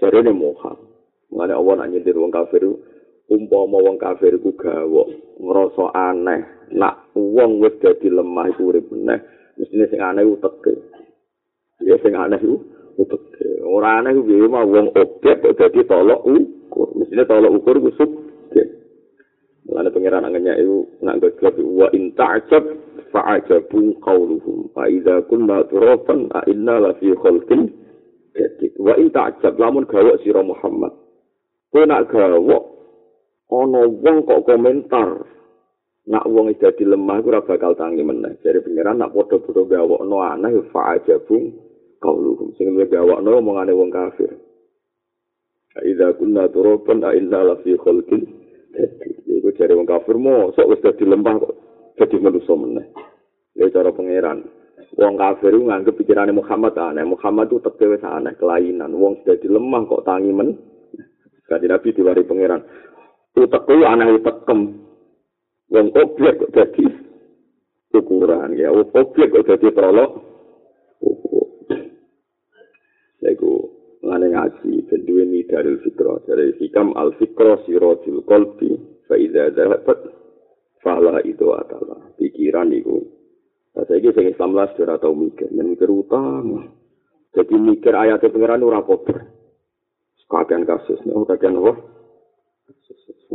Jarene 0.00 0.32
mukhal. 0.34 0.74
Mengenai 1.30 1.58
Allah 1.58 1.74
nak 1.78 1.88
nyindir 1.90 2.16
wong 2.18 2.32
kafir 2.32 2.62
umpama 3.30 3.80
wong 3.80 3.96
kafir 3.96 4.36
iku 4.36 4.52
gawok 4.56 5.08
ngrasa 5.40 5.86
aneh. 5.92 6.42
Nak 6.74 7.14
wong 7.14 7.60
wis 7.62 7.76
dadi 7.80 8.08
lemah 8.08 8.50
iku 8.52 8.72
urip 8.72 8.88
meneh 8.90 9.20
mestine 9.60 9.86
sing 9.88 10.00
aneh 10.00 10.24
uteke. 10.26 10.74
Ya 11.84 11.96
sing 12.00 12.16
aneh 12.16 12.40
iku 12.40 12.60
uteke. 13.00 13.64
Ora 13.64 14.00
aneh 14.02 14.16
piye 14.24 14.46
mah 14.48 14.64
wong 14.66 14.92
objek 14.92 15.40
kok 15.40 15.56
dadi 15.56 15.80
tolok 15.86 16.24
ukur. 16.26 16.88
Mestine 16.98 17.24
tolok 17.24 17.52
ukur 17.62 17.76
iku 17.80 17.90
sub 17.96 18.10
Mulane 19.64 19.88
pangeran 19.96 20.28
angenya 20.28 20.60
iku 20.60 20.84
nak 21.00 21.24
geglek 21.24 21.56
wa 21.56 21.88
in 21.96 22.12
ta'jab 22.12 22.68
fa'ajabu 23.08 23.96
qawluhum 24.04 24.68
fa 24.76 24.84
idza 24.92 25.24
kunna 25.24 25.64
turafan 25.72 26.28
a 26.36 26.44
inna 26.52 26.84
la 26.84 26.92
fi 27.00 27.08
khalqin 27.16 27.72
jadid. 28.36 28.76
Wa 28.76 28.92
in 29.00 29.08
ta'jab 29.08 29.56
lamun 29.56 29.88
gawok 29.88 30.20
sira 30.20 30.44
Muhammad. 30.44 30.92
Kowe 31.72 31.80
nak 31.88 32.12
gawok 32.12 32.73
ana 33.62 33.86
wong 33.86 34.26
kok 34.26 34.42
komentar 34.48 35.22
nak 36.04 36.24
wong 36.28 36.52
dadi 36.60 36.84
lemah 36.84 37.24
ora 37.24 37.40
bakal 37.40 37.72
tangi 37.72 38.04
meneh. 38.04 38.36
Jare 38.44 38.60
pengiran 38.60 39.00
nak 39.00 39.16
padha-padha 39.16 39.64
gawokno 39.64 40.16
aneh 40.20 40.52
fa 40.68 40.96
aja 40.96 41.16
bung 41.24 41.56
kauluhum 42.02 42.52
sing 42.60 42.76
gawokno 42.76 43.40
omongane 43.40 43.72
wong 43.72 43.88
kafir. 43.88 44.32
Aida 45.74 46.14
kunna 46.14 46.46
turaban 46.52 47.02
a 47.02 47.16
inna 47.16 47.40
la 47.42 47.54
fi 47.64 47.74
khalqin 47.74 48.22
iku 49.26 49.48
jare 49.56 49.72
wong 49.74 49.88
kafir 49.88 50.20
mo 50.20 50.52
sok 50.52 50.76
wis 50.76 50.80
dadi 50.84 51.08
lemah 51.08 51.34
kok 51.40 51.54
dadi 51.96 52.16
manusa 52.20 52.52
meneh. 52.52 52.86
Ya 53.56 53.72
cara 53.72 53.88
pangeran 53.90 54.44
wong 55.00 55.14
kafir 55.16 55.56
nganggep 55.56 55.96
pikirane 55.96 56.36
Muhammad 56.36 56.76
aneh. 56.76 57.08
Muhammad 57.08 57.48
itu 57.48 57.64
teke 57.64 57.96
wis 57.96 58.04
aneh 58.04 58.36
kelainan. 58.36 58.92
Wong 58.92 59.24
dadi 59.24 59.48
lemah 59.48 59.88
kok 59.88 60.04
tangi 60.04 60.30
men 60.36 60.74
Kanjeng 61.44 61.76
Nabi 61.76 61.92
diwari 61.92 62.24
pangeran 62.24 62.64
utek 63.34 63.62
kuwi 63.66 63.82
aneh 63.82 64.18
utekem 64.18 64.60
wong 65.70 65.86
objek 65.90 66.38
kok 66.38 66.52
dadi 66.54 66.86
ukuran 67.94 68.54
ya. 68.54 68.70
Objek 68.70 69.30
kok 69.30 69.46
dadi 69.46 69.68
prolog. 69.74 70.10
Iku 73.24 73.52
ngane 74.04 74.36
ngaji 74.36 74.84
benduwe 74.84 75.24
ni 75.24 75.40
dari 75.48 75.80
fikra 75.80 76.20
dari 76.28 76.52
hikam 76.60 76.92
al 76.92 77.16
fikra 77.16 77.64
siratul 77.64 78.20
qalbi 78.28 78.76
fa 79.08 79.16
idza 79.16 79.48
dhahabat 79.56 79.98
fala 80.84 81.24
itu 81.24 81.48
adalah 81.56 82.12
pikiran 82.20 82.68
iku. 82.76 83.00
Saya 83.74 83.98
ini 83.98 84.14
sing 84.14 84.26
Islam 84.30 84.54
lah 84.54 84.70
sudah 84.78 85.02
tahu 85.02 85.18
mikir, 85.18 85.50
dan 85.50 85.66
mikir 85.66 85.90
utang. 85.90 86.70
Jadi 87.34 87.58
mikir 87.58 87.90
ayatnya 87.90 88.30
pengiran 88.30 88.62
ora 88.62 88.86
kober. 88.86 89.34
Kagian 90.30 90.62
kasus, 90.62 90.98
nih, 91.02 91.14
kagian 91.26 91.58
apa? 91.58 91.93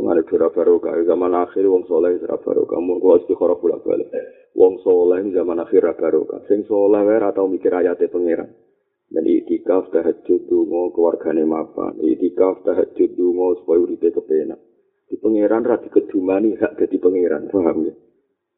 Mengenai 0.00 0.24
kira 0.24 0.48
barokah, 0.48 0.96
zaman 1.04 1.36
akhir 1.36 1.68
wong 1.68 1.84
soleh 1.84 2.16
ora 2.24 2.40
barokah. 2.40 2.80
Mun 2.80 3.04
kula 3.04 3.20
istikharah 3.20 3.60
pula 3.60 3.76
balik. 3.84 4.08
Wong 4.56 4.80
soleh 4.80 5.20
zaman 5.28 5.60
akhir 5.60 5.84
ora 5.84 5.92
barokah. 5.92 6.40
Sing 6.48 6.64
soleh 6.64 7.04
wae 7.04 7.20
ora 7.20 7.36
tau 7.36 7.44
mikir 7.44 7.68
ayate 7.68 8.08
pangeran. 8.08 8.48
Dan 9.12 9.28
itikaf 9.28 9.92
tahajud 9.92 10.48
donga 10.48 10.96
keluargane 10.96 11.44
mapan. 11.44 12.00
Itikaf 12.00 12.64
tahajud 12.64 13.12
donga 13.12 13.60
supaya 13.60 13.84
uripe 13.84 14.08
kepenak. 14.08 14.56
Di 15.04 15.20
pangeran 15.20 15.68
ra 15.68 15.76
dikedumani 15.76 16.56
hak 16.56 16.80
dadi 16.80 16.96
pangeran, 16.96 17.52
paham 17.52 17.92
ya? 17.92 17.94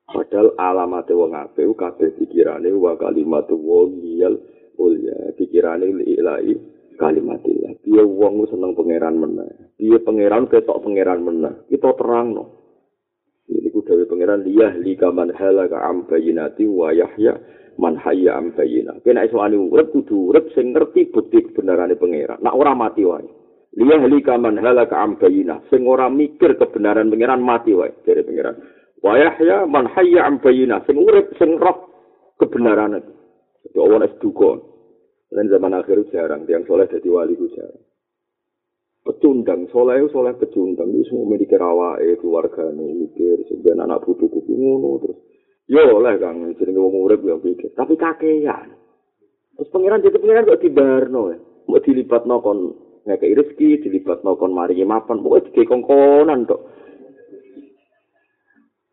Padahal 0.06 0.54
alamat 0.54 1.10
wong 1.10 1.32
apik 1.34 1.66
kabeh 1.74 2.14
pikirane 2.22 2.70
wa 2.70 2.94
kalimatu 2.94 3.58
wa 3.58 3.82
liyal 3.90 4.38
ulya. 4.78 5.34
Pikirane 5.34 5.90
ilahi 6.06 6.54
kalimatillah. 6.96 7.82
Dia 7.82 8.02
wong 8.04 8.46
seneng 8.48 8.72
pangeran 8.78 9.18
meneh. 9.18 9.74
Dia 9.76 9.98
pangeran 10.00 10.48
ketok 10.48 10.80
pangeran 10.80 11.20
meneh. 11.22 11.54
Kita 11.68 11.92
terang 11.96 12.36
no. 12.36 12.44
Ini 13.50 13.68
ku 13.74 13.84
dawe 13.84 14.04
pangeran 14.06 14.46
liyah 14.46 14.78
li 14.80 14.94
kaman 14.94 15.34
halaka 15.34 15.82
am 15.82 16.06
bayinati 16.06 16.64
wa 16.64 16.94
yahya 16.94 17.36
man 17.76 17.98
hayya 17.98 18.38
am 18.38 18.54
bayina. 18.54 18.96
Kena 19.02 19.26
iso 19.26 19.42
ani 19.42 19.58
urip 19.58 19.92
kudu 19.92 20.32
urip 20.32 20.50
sing 20.56 20.72
ngerti 20.72 21.10
bukti 21.10 21.42
kebenarane 21.50 21.98
pangeran. 21.98 22.40
Nak 22.40 22.56
ora 22.56 22.72
mati 22.72 23.02
wae. 23.04 23.28
Liyah 23.76 24.02
li 24.08 24.18
kaman 24.22 24.56
halaka 24.62 24.96
am 24.96 25.20
bayina. 25.20 25.60
Sing 25.68 25.84
mikir 25.86 26.56
kebenaran 26.56 27.12
pangeran 27.12 27.42
mati 27.42 27.76
wae 27.76 27.92
dari 28.06 28.24
pangeran. 28.24 28.56
Wa 29.02 29.18
yahya 29.18 29.68
man 29.68 29.90
hayya 29.90 30.24
am 30.24 30.40
bayina. 30.40 30.80
Sing 30.88 30.96
urip 30.96 31.34
sing 31.36 31.60
roh 31.60 31.92
kebenaran. 32.40 32.96
Jadi 33.62 33.78
Allah 33.78 34.06
es. 34.08 34.14
Dan 35.32 35.48
zaman 35.48 35.72
akhir 35.72 36.12
jarang, 36.12 36.44
yang 36.44 36.68
soleh 36.68 36.84
jadi 36.92 37.08
wali 37.08 37.32
itu 37.32 37.48
jarang. 37.56 37.80
Pecundang, 39.02 39.64
soleh 39.72 40.04
soleh 40.12 40.36
pecundang. 40.36 40.92
Itu 40.92 41.08
semua 41.08 41.24
memiliki 41.24 41.56
rawa, 41.56 41.98
eh, 42.04 42.20
keluarga 42.20 42.68
mikir, 42.70 43.48
sebenarnya 43.48 43.88
anak 43.88 44.04
butuh 44.04 44.28
kuku 44.28 44.52
ngono, 44.52 44.90
terus. 45.00 45.18
Yo 45.72 45.82
oleh 45.98 46.20
kang, 46.20 46.52
jadi 46.52 46.70
ngomong 46.76 47.08
urip 47.08 47.24
yang 47.24 47.40
pikir. 47.40 47.72
Tapi 47.72 47.96
kakean. 47.96 48.76
Terus 49.56 49.68
pangeran 49.72 50.04
jadi 50.04 50.20
pangeran 50.20 50.48
kok 50.52 50.62
dibarno 50.62 51.22
ya. 51.32 51.38
Mau 51.70 51.80
dilipat 51.80 52.22
nokon 52.28 52.58
ngekei 53.08 53.32
rezeki, 53.32 53.88
dilipat 53.88 54.20
nokon 54.26 54.52
mari 54.52 54.76
mapan, 54.84 55.24
pokoknya 55.24 55.54
dikongkonan 55.54 56.44
kok. 56.44 56.62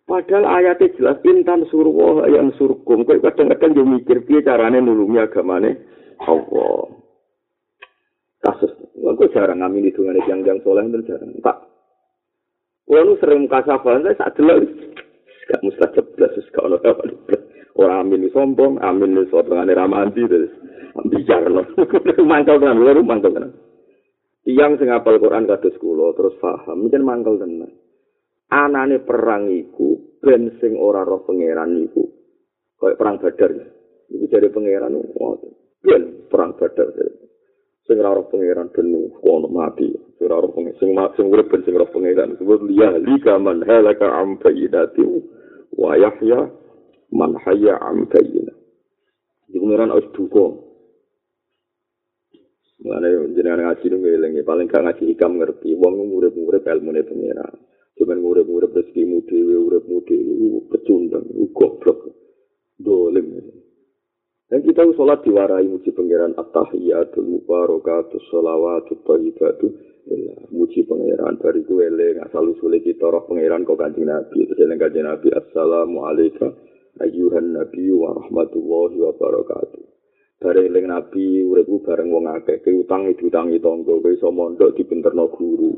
Padahal 0.10 0.46
ayatnya 0.50 0.90
jelas 0.98 1.22
intan 1.22 1.70
surwo 1.70 2.26
yang 2.26 2.50
surkum. 2.58 3.06
Kau 3.06 3.22
kadang-kadang 3.22 3.78
juga 3.78 3.90
mikir 3.94 4.18
piye 4.26 4.42
carane 4.42 4.82
nulungi 4.82 5.22
agamane 5.22 5.72
Allah. 6.24 7.00
Kasus, 8.40 8.72
aku 8.96 9.28
jarang 9.36 9.60
ngamin 9.60 9.92
itu 9.92 10.00
dengan 10.04 10.24
yang 10.28 10.40
yang 10.48 10.60
soleh 10.64 10.88
itu 10.88 11.04
jarang. 11.08 11.32
Tak. 11.44 11.58
Kalau 12.90 13.16
sering 13.22 13.46
kasafalan 13.46 14.02
saya 14.08 14.18
saat 14.18 14.34
dulu 14.34 14.66
gak 15.50 15.62
mustajab 15.62 16.06
gak 16.18 16.34
ono 16.58 16.78
apa 16.82 17.04
Orang 17.80 18.12
amin 18.12 18.28
sombong, 18.34 18.82
amin 18.82 19.24
ini 19.24 19.74
ramanti 19.78 20.26
terus 20.26 20.52
bicara 21.08 21.48
loh. 21.48 21.64
Mantap 22.28 22.60
kan, 22.60 22.76
baru 22.76 23.00
mantap 23.06 23.32
kan. 23.32 23.56
Tiang 24.44 24.76
sing 24.82 24.92
apal 24.92 25.16
Quran 25.22 25.48
kados 25.48 25.78
kula 25.80 26.12
terus 26.18 26.36
paham, 26.44 26.88
mungkin 26.90 27.06
mangkel 27.06 27.40
tenan. 27.40 27.72
Anane 28.50 29.00
perang 29.06 29.48
iku 29.48 30.18
ben 30.20 30.58
sing 30.58 30.76
ora 30.76 31.06
roh 31.06 31.22
pangeran 31.24 31.86
iku. 31.86 32.04
Kayak 32.82 32.98
perang 32.98 33.16
Badar. 33.22 33.52
Iku 34.10 34.26
dari 34.26 34.50
pangeran 34.50 34.98
ngoten. 34.98 35.54
Ben 35.80 36.28
perang 36.28 36.54
Badar. 36.60 36.92
Sing 37.88 37.98
ora 37.98 38.22
roh 38.22 38.30
pangeran 38.30 38.70
ben 38.70 38.92
kono 39.24 39.48
mati. 39.50 39.90
Sing 40.20 40.28
ora 40.30 40.44
roh 40.44 40.54
pangeran 40.54 40.78
sing 41.16 41.26
urip 41.32 41.48
ben 41.50 41.64
sing 41.66 41.74
roh 41.74 41.90
pangeran. 41.90 42.38
Sebut 42.38 42.62
liya 42.68 43.00
lika 43.00 43.40
man 43.40 43.64
halaka 43.64 44.12
am 44.14 44.38
bayyinati 44.38 45.02
wa 45.74 45.96
yahya 45.96 46.52
man 47.16 47.34
hayya 47.42 47.80
am 47.82 48.06
bayyinah. 48.06 48.58
Iku 49.50 49.64
pangeran 49.66 49.96
wis 49.96 50.08
duka. 50.14 50.46
Mulane 52.80 53.36
jenengan 53.36 53.68
ngaji 53.68 53.86
nu 53.92 53.98
ngeling 54.00 54.34
paling 54.48 54.72
gak 54.72 54.84
ngaji 54.88 55.04
hikam 55.12 55.36
ngerti 55.36 55.76
wong 55.76 56.00
urip-urip 56.16 56.64
ilmune 56.64 57.04
pangeran. 57.04 57.56
Cuman 58.00 58.24
urip-urip 58.24 58.72
rezekimu 58.72 59.28
dhewe 59.28 59.56
uripmu 59.60 60.00
dhewe 60.08 60.64
pecundang 60.72 61.28
goblok. 61.52 62.08
Dolim. 62.80 63.28
Dan 64.50 64.66
kita 64.66 64.82
sholat 64.98 65.22
diwarai 65.22 65.70
muji 65.70 65.94
pangeran 65.94 66.34
at-tahiyatul 66.34 67.22
mubarakatus 67.22 68.26
sholawatut 68.34 68.98
thayyibatu 69.06 69.70
muji 70.50 70.90
pangeran. 70.90 71.38
Dari 71.38 71.62
gue 71.62 71.86
eling 71.86 72.26
asal 72.26 72.50
usule 72.50 72.82
kita 72.82 73.06
roh 73.14 73.30
pangeran 73.30 73.62
kok 73.62 73.78
kanjeng 73.78 74.10
Nabi. 74.10 74.50
Terus 74.50 74.66
eling 74.66 74.82
kanjeng 74.82 75.06
Nabi. 75.06 75.30
Assalamu 75.38 76.02
alayka 76.02 76.50
ayyuhan 76.98 77.54
nabi 77.54 77.94
wa 77.94 78.18
barakatuh. 79.14 79.86
Bareng 80.42 80.66
eling 80.66 80.86
nabi 80.90 81.46
uripku 81.46 81.86
bareng 81.86 82.10
wong 82.10 82.26
akeh. 82.42 82.66
Ke 82.66 82.74
utang 82.74 83.06
diutangi 83.06 83.62
tangga. 83.62 84.02
Kowe 84.02 84.10
iso 84.10 84.34
mondok 84.34 84.74
dipinterno 84.74 85.30
guru. 85.30 85.78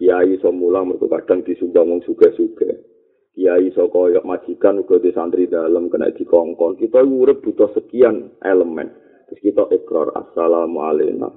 Kiai 0.00 0.40
iso 0.40 0.48
mulang 0.56 0.88
mergo 0.88 1.04
kadang 1.04 1.44
disumbang 1.44 1.84
wong 1.84 2.00
sugih-sugih 2.08 2.95
kiai 3.36 3.68
iso 3.68 3.92
koyo 3.92 4.24
majikan 4.24 4.80
uga 4.80 4.96
di 4.96 5.12
santri 5.12 5.44
dalam 5.44 5.92
kena 5.92 6.08
dikongkon. 6.08 6.80
Kita 6.80 7.04
urip 7.04 7.44
butuh 7.44 7.68
sekian 7.76 8.32
elemen. 8.40 8.88
Terus 9.28 9.40
kita 9.44 9.68
ikrar 9.76 10.08
assalamu 10.16 10.80
alaikum 10.80 11.28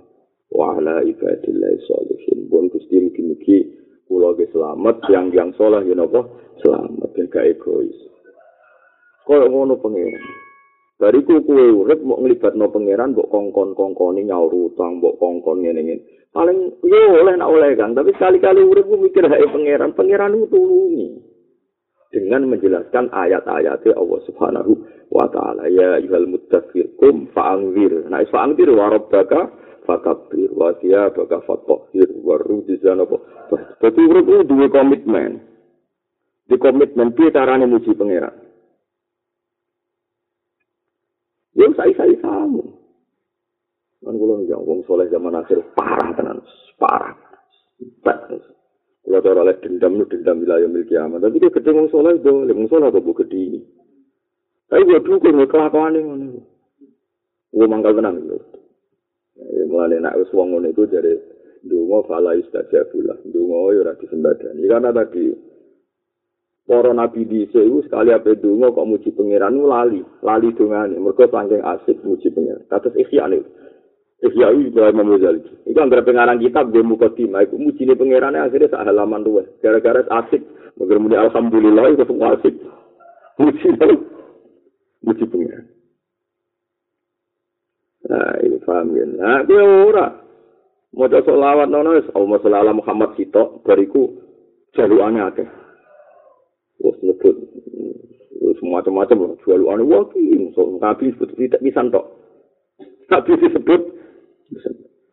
wa 0.55 0.79
ala 0.79 1.03
ibadillah 1.03 1.75
sholihin. 1.83 2.47
Pun 2.47 2.71
gusti 2.71 3.03
mugi-mugi 3.03 3.57
kula 4.07 4.31
ge 4.39 4.47
selamat 4.55 5.11
yang 5.11 5.27
yang 5.35 5.51
soleh 5.59 5.83
ya 5.83 5.93
napa? 5.93 6.23
Selamat 6.63 7.11
dan 7.19 7.27
gak 7.27 7.45
egois. 7.51 7.93
Koyo 9.27 9.51
ngono 9.51 9.75
pengen 9.83 10.15
Bariku 10.99 11.39
kue 11.47 11.71
urip 11.71 12.03
mau 12.03 12.19
ngelibat 12.19 12.59
no 12.59 12.67
pangeran, 12.75 13.15
mbok 13.15 13.31
kongkon 13.31 13.71
kongkoni 13.71 14.27
nyaur 14.27 14.51
utang, 14.51 14.99
mbok 14.99 15.15
kongkon 15.15 15.63
ngene 15.63 15.79
ngene. 15.79 16.03
Paling 16.35 16.75
yo 16.83 17.23
oleh 17.23 17.39
nak 17.39 17.47
oleh 17.47 17.71
kan, 17.79 17.95
tapi 17.95 18.11
sekali-kali 18.11 18.59
urip 18.67 18.83
mikir 18.83 19.23
hai 19.31 19.47
pangeran, 19.47 19.95
pangeran 19.95 20.35
itu 20.35 20.51
tulungi 20.51 21.07
dengan 22.09 22.49
menjelaskan 22.49 23.13
ayat-ayatnya 23.13 23.93
Allah 23.93 24.19
Subhanahu 24.25 24.71
wa 25.13 25.29
taala 25.29 25.69
ya 25.69 26.01
ayyuhal 26.01 26.25
mudaththir 26.25 26.89
kum 26.97 27.29
fa'anzir. 27.33 28.09
Nah, 28.09 28.25
fa'anzir 28.29 28.69
wa 28.73 28.89
rabbaka 28.89 29.53
fakabbir 29.85 30.49
wa 30.53 30.73
thiyabaka 30.81 31.45
fatahhir 31.45 32.09
wa 32.25 32.35
rujzana. 32.41 33.05
Dadi 33.81 34.01
urip 34.05 34.25
itu 34.25 34.41
dua 34.49 34.67
komitmen. 34.73 35.31
Di 36.49 36.57
komitmen 36.57 37.13
piye 37.13 37.29
carane 37.29 37.69
muji 37.69 37.93
pangeran? 37.93 38.33
Ya 41.53 41.69
saya-saya 41.77 42.17
kamu. 42.25 42.65
Kan 43.99 44.15
kula 44.15 44.35
nggih 44.41 44.57
wong 44.57 44.81
soleh 44.89 45.05
zaman 45.13 45.37
akhir 45.37 45.61
parah 45.77 46.09
tenan, 46.17 46.41
parah. 46.81 47.13
Kalau 49.03 49.19
ada 49.23 49.41
oleh 49.41 49.57
dendam, 49.63 50.05
dendam 50.05 50.43
wilayah 50.43 50.67
milik 50.69 50.91
kiamat. 50.91 51.23
Tapi 51.23 51.41
dia 51.41 51.49
gede 51.49 51.69
wong 51.73 51.87
soleh, 51.89 52.19
boleh 52.19 52.53
wong 52.53 52.67
soleh 52.69 52.91
apa 52.91 52.99
gede 52.99 53.39
ini. 53.39 53.61
Tapi 54.69 54.85
gue 54.85 55.01
dukung, 55.01 55.33
gue 55.33 55.49
kelakuan 55.49 55.97
ini. 55.97 56.39
Gue 57.49 57.65
mangkal 57.65 57.97
tenang. 57.97 58.21
Ya, 59.39 59.63
mulai 59.65 59.97
nak 59.97 60.19
wis 60.19 60.29
wong 60.35 60.53
ngono 60.53 60.69
itu 60.69 60.85
dari 60.85 61.15
dungo 61.65 62.05
fala 62.05 62.37
istajabulah. 62.37 63.17
Dungo 63.25 63.73
ya 63.73 63.81
ora 63.87 63.93
disembadani. 63.97 64.67
Karena 64.67 64.93
tadi 64.93 65.31
para 66.69 66.93
nabi 66.93 67.25
di 67.25 67.49
sewu 67.49 67.81
sekali 67.81 68.13
apa 68.13 68.37
dungo 68.37 68.69
kok 68.69 68.85
muji 68.85 69.09
pangeran 69.17 69.57
lali 69.65 70.05
lali 70.21 70.53
dongane 70.53 71.01
mergo 71.01 71.25
saking 71.25 71.65
asik 71.65 71.97
muji 72.05 72.29
pangeran 72.29 72.61
kados 72.69 72.93
ikhya 72.93 73.25
ikhya 74.19 74.51
Ibrahim 74.51 74.99
Muzali 75.07 75.41
itu 75.63 75.79
anggere 75.79 76.03
pengarang 76.03 76.43
kitab 76.43 76.71
gue 76.75 76.83
muka 76.83 77.07
timah 77.15 77.47
itu 77.47 77.55
muji 77.55 77.87
pangeran 77.87 78.35
akhirnya 78.35 78.71
sak 78.71 78.83
halaman 78.83 79.23
dua 79.23 79.43
gara-gara 79.63 80.03
asik. 80.23 80.43
Muni 80.79 81.15
alhamdulillah 81.15 81.91
itu 81.91 82.03
semua 82.07 82.35
asik. 82.39 82.55
Muji 83.39 83.67
muji 85.03 85.25
pangeran 85.27 85.65
nah 88.09 88.33
ini 88.41 88.57
paham 88.65 88.97
ya. 88.97 89.05
Nah 89.05 89.39
gue 89.45 89.61
ora. 89.61 90.07
Mau 90.89 91.05
solawat 91.05 91.69
nono 91.69 91.93
Allah 91.93 92.73
Muhammad 92.73 93.13
Sito 93.13 93.61
bariku 93.61 94.09
jaluannya 94.73 95.21
akeh. 95.29 95.49
Wis 96.81 96.97
nyebut. 97.05 97.37
Wis 98.41 98.57
macam-macam 98.65 99.17
loh 99.21 99.31
jual 99.45 99.69
ane 99.69 99.85
waki 99.85 100.49
so 100.57 100.81
nabi 100.81 101.13
sebut 101.13 101.29
tidak 101.37 101.61
bisa 101.61 101.85
tok. 101.93 102.09
Nabi 103.13 103.37
disebut 103.37 103.98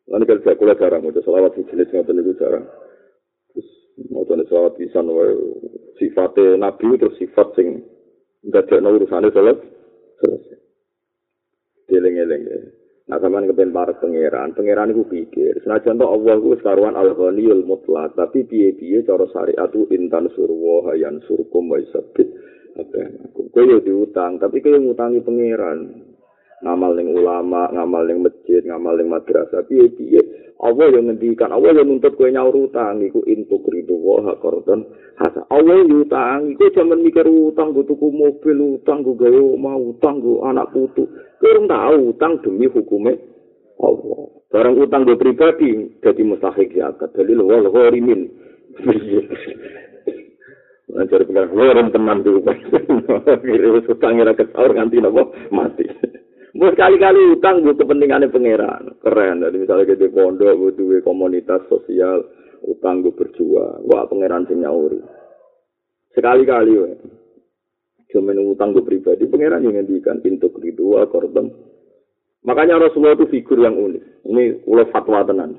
Lalu 0.07 0.22
kalau 0.22 0.42
saya 0.46 0.57
kuliah 0.57 0.79
jarang, 0.79 1.03
mau 1.03 1.12
selawat 1.12 1.59
di 1.59 1.66
jenis 1.66 1.90
nggak 1.90 2.14
itu 2.14 2.33
jarang. 2.38 2.64
Terus 3.53 3.68
mau 4.09 4.22
selawat 4.22 4.79
bisa 4.79 5.03
sifatnya 5.99 6.61
nabi 6.61 6.94
terus 7.01 7.18
sifat 7.18 7.57
sing 7.59 7.83
nggak 8.46 8.70
ada 8.70 8.88
urusannya 8.88 9.35
selesai. 9.35 9.66
Selesai. 10.22 10.59
Dileng-eleng 11.90 12.42
ya. 12.46 12.61
Nah, 13.07 13.22
sampean 13.22 13.46
kepen 13.46 13.70
para 13.70 13.94
pangeran, 14.03 14.51
pangeran 14.59 14.90
iku 14.90 15.07
pikir, 15.07 15.62
senajan 15.62 15.94
to 15.94 16.11
Allah 16.11 16.42
ku 16.42 16.59
sekaruan 16.59 16.99
al-ghaniyul 16.99 17.62
mutlak, 17.62 18.18
tapi 18.18 18.42
piye-piye 18.42 19.07
cara 19.07 19.31
syariat 19.31 19.70
itu 19.70 19.87
intan 19.94 20.27
surwa 20.35 20.90
hayan 20.90 21.22
surkum 21.22 21.70
wa 21.70 21.79
sabit. 21.94 22.27
Kowe 23.55 23.62
yo 23.62 23.79
diutang, 23.79 24.42
tapi 24.42 24.59
kowe 24.59 24.75
ngutangi 24.75 25.22
pangeran. 25.22 25.79
Ngamal 26.64 26.97
ning 26.97 27.12
ulama, 27.12 27.69
ngamal 27.69 28.09
ning 28.09 28.25
masjid, 28.25 28.64
ngamal 28.64 28.97
ning 28.97 29.12
madrasah, 29.12 29.61
piye-piye. 29.69 30.47
Allah 30.57 30.88
yang 30.88 31.12
ngendikan, 31.12 31.53
Allah 31.53 31.77
yang 31.77 31.85
nuntut 31.85 32.16
kowe 32.16 32.33
nyaur 32.33 32.57
utang 32.57 33.05
iku 33.05 33.21
intuk 33.29 33.69
ridu 33.69 33.92
wa 34.01 34.25
qardon 34.40 34.88
hasa. 35.21 35.45
Allah 35.53 35.85
yo 35.85 36.01
utang, 36.01 36.57
iku 36.57 36.73
jaman 36.73 37.05
mikir 37.05 37.29
utang 37.29 37.77
go 37.77 37.85
tuku 37.85 38.09
mobil, 38.09 38.81
utang 38.81 39.05
go 39.05 39.12
gawe 39.12 39.37
omah, 39.37 39.77
utang 39.77 40.25
go 40.25 40.49
anak 40.49 40.73
putu. 40.73 41.05
Kurang 41.45 41.69
tahu 41.69 42.16
utang 42.16 42.40
demi 42.40 42.73
hukumnya 42.73 43.21
Allah. 43.77 44.33
Barang 44.49 44.81
utang 44.81 45.05
gue 45.05 45.21
pribadi 45.21 46.01
jadi 46.01 46.23
mustahik 46.25 46.73
zakat. 46.73 47.12
Dalil 47.12 47.45
wal 47.45 47.69
gharimin. 47.69 48.33
Lancar 50.97 51.21
bilang 51.29 51.53
lorong 51.53 51.92
teman 51.92 52.25
dulu. 52.25 52.40
Kira 53.45 53.69
utang 53.85 54.16
ngira 54.16 54.33
kesahur 54.33 54.73
nganti 54.73 55.05
nopo 55.05 55.37
mati. 55.53 55.85
Mau 56.57 56.73
sekali-kali 56.73 57.37
utang 57.37 57.61
gue 57.61 57.77
kepentingannya 57.77 58.33
pangeran. 58.33 58.97
Keren. 59.05 59.45
Jadi 59.45 59.57
misalnya 59.61 59.85
kita 59.92 60.09
pondok, 60.09 60.73
duwe 60.73 61.05
komunitas 61.05 61.61
sosial, 61.69 62.25
utang 62.64 63.05
gue 63.05 63.12
berjuang. 63.12 63.85
Wah 63.85 64.09
pangeran 64.09 64.49
sing 64.49 64.64
nyauri. 64.64 64.99
Sekali-kali, 66.16 66.81
cuma 68.16 68.33
utang 68.33 68.73
gue 68.73 68.81
pribadi 68.81 69.27
pangeran 69.27 69.66
yang 69.66 69.77
ngendikan 69.77 70.23
pintu 70.23 70.49
kedua 70.49 71.11
korban 71.11 71.51
makanya 72.47 72.79
Rasulullah 72.81 73.19
itu 73.19 73.27
figur 73.29 73.59
yang 73.61 73.75
unik 73.75 74.03
ini 74.31 74.64
ulah 74.64 74.87
fatwa 74.95 75.27
tenan 75.27 75.59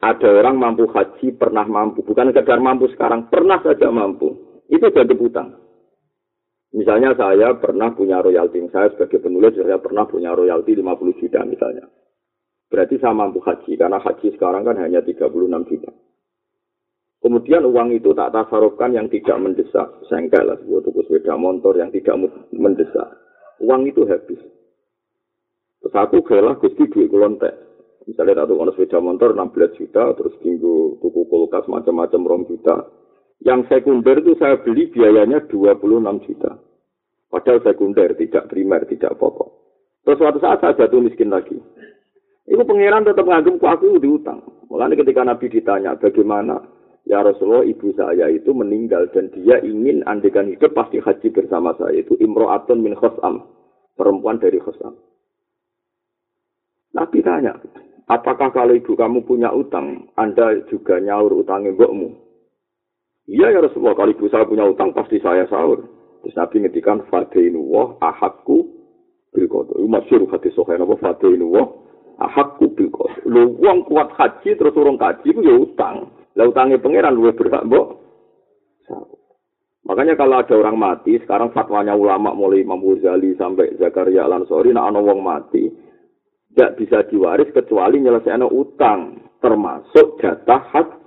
ada 0.00 0.28
orang 0.30 0.56
mampu 0.56 0.86
haji 0.88 1.34
pernah 1.34 1.66
mampu 1.66 2.06
bukan 2.06 2.30
sekedar 2.32 2.62
mampu 2.62 2.88
sekarang 2.94 3.26
pernah 3.28 3.58
saja 3.60 3.90
mampu 3.90 4.32
itu 4.70 4.86
jadi 4.88 5.14
utang 5.18 5.58
misalnya 6.74 7.14
saya 7.18 7.54
pernah 7.58 7.90
punya 7.94 8.22
royalti 8.22 8.62
saya 8.70 8.90
sebagai 8.94 9.22
penulis 9.22 9.56
saya 9.58 9.78
pernah 9.78 10.06
punya 10.06 10.34
royalti 10.34 10.76
50 10.78 11.20
juta 11.20 11.40
misalnya 11.46 11.84
berarti 12.70 12.96
saya 13.02 13.14
mampu 13.14 13.42
haji 13.42 13.74
karena 13.74 13.98
haji 13.98 14.26
sekarang 14.34 14.62
kan 14.62 14.76
hanya 14.78 15.02
36 15.02 15.26
juta 15.66 15.90
Kemudian 17.20 17.68
uang 17.68 17.92
itu 17.92 18.16
tak 18.16 18.32
tasarufkan 18.32 18.96
yang 18.96 19.04
tidak 19.12 19.36
mendesak. 19.36 19.92
Sengkel 20.08 20.40
lah, 20.40 20.56
sebuah 20.56 20.80
tuku 20.88 21.04
sepeda 21.04 21.36
motor 21.36 21.76
yang 21.76 21.92
tidak 21.92 22.16
mendesak. 22.48 23.08
Uang 23.60 23.84
itu 23.84 24.08
habis. 24.08 24.40
Terus 25.84 25.94
aku 25.96 26.24
galah 26.24 26.56
gusti 26.56 26.88
duit 26.88 27.12
kulontek. 27.12 27.52
Misalnya 28.08 28.42
tak 28.42 28.48
tukang 28.48 28.72
sepeda 28.72 28.98
motor 29.04 29.36
16 29.36 29.76
juta, 29.76 30.16
terus 30.16 30.32
tinggu 30.40 30.96
tuku 31.04 31.28
kulkas 31.28 31.68
macam-macam 31.68 32.20
rom 32.24 32.42
juta. 32.48 32.88
Yang 33.40 33.72
sekunder 33.72 34.20
itu 34.20 34.36
saya 34.36 34.60
beli 34.60 34.92
biayanya 34.92 35.48
26 35.48 36.26
juta. 36.28 36.60
Padahal 37.30 37.62
sekunder, 37.64 38.12
tidak 38.18 38.52
primer, 38.52 38.84
tidak 38.84 39.16
pokok. 39.16 39.48
Terus 40.04 40.18
suatu 40.18 40.38
saat 40.42 40.60
saya 40.60 40.76
jatuh 40.76 41.00
miskin 41.00 41.32
lagi. 41.32 41.56
Itu 42.44 42.62
pangeran 42.66 43.06
tetap 43.06 43.24
ngagum 43.24 43.62
aku 43.62 44.02
diutang. 44.02 44.42
Mulanya 44.66 44.98
ketika 44.98 45.22
Nabi 45.22 45.46
ditanya 45.46 45.94
bagaimana 45.94 46.58
ya 47.06 47.22
Rasulullah 47.22 47.62
ibu 47.62 47.94
saya 47.94 48.26
itu 48.26 48.50
meninggal 48.50 49.06
dan 49.14 49.30
dia 49.30 49.62
ingin 49.62 50.02
andekan 50.04 50.50
hidup 50.50 50.74
pasti 50.74 50.98
haji 50.98 51.30
bersama 51.30 51.72
saya 51.78 52.02
itu 52.02 52.18
imro'atun 52.18 52.82
min 52.82 52.98
khosam 52.98 53.46
perempuan 53.94 54.42
dari 54.42 54.58
khosam. 54.58 54.98
Nabi 56.90 57.22
tanya, 57.22 57.54
apakah 58.10 58.50
kalau 58.50 58.74
ibu 58.74 58.98
kamu 58.98 59.22
punya 59.22 59.54
utang, 59.54 60.10
Anda 60.18 60.66
juga 60.66 60.98
nyaur 60.98 61.30
utangnya 61.38 61.70
mbokmu? 61.78 62.29
Iya 63.30 63.46
ya 63.54 63.62
Rasulullah, 63.62 63.94
kalau 63.94 64.10
ibu 64.10 64.26
saya 64.26 64.42
punya 64.42 64.66
utang 64.66 64.90
pasti 64.90 65.22
saya 65.22 65.46
sahur. 65.46 65.86
Terus 66.26 66.34
Nabi 66.34 66.66
ngedikan 66.66 67.06
wah 67.06 67.94
ahakku 68.02 68.66
bil 69.30 69.46
qada. 69.46 69.72
Iku 69.78 69.86
masyhur 69.86 70.26
hadis 70.34 70.50
sahih 70.58 70.82
napa 70.82 70.98
wah 70.98 71.68
ahakku 72.26 72.74
bil. 72.74 72.90
Lu 73.30 73.54
wong 73.62 73.86
kuat 73.86 74.10
haji 74.18 74.58
terus 74.58 74.74
urung 74.74 74.98
kaji 74.98 75.30
ku 75.30 75.46
ya 75.46 75.54
utang. 75.54 76.10
Lah 76.34 76.50
utange 76.50 76.82
pangeran 76.82 77.14
luwih 77.14 77.30
berhak 77.38 77.62
mbok. 77.70 78.02
Makanya 79.86 80.18
kalau 80.18 80.42
ada 80.42 80.54
orang 80.54 80.76
mati, 80.76 81.18
sekarang 81.22 81.54
fatwanya 81.54 81.94
ulama 81.94 82.34
mulai 82.34 82.62
Imam 82.62 82.78
Ghazali 82.78 83.34
sampai 83.34 83.74
Zakaria 83.80 84.22
Al-Ansori, 84.28 84.70
nah 84.70 84.86
ana 84.86 85.02
wong 85.02 85.18
mati, 85.24 85.66
tidak 86.52 86.78
bisa 86.78 86.98
diwaris 87.10 87.50
kecuali 87.50 87.98
nyelesaikan 87.98 88.44
utang 88.44 89.18
termasuk 89.40 90.20
jatah 90.20 90.62
haji. 90.74 90.99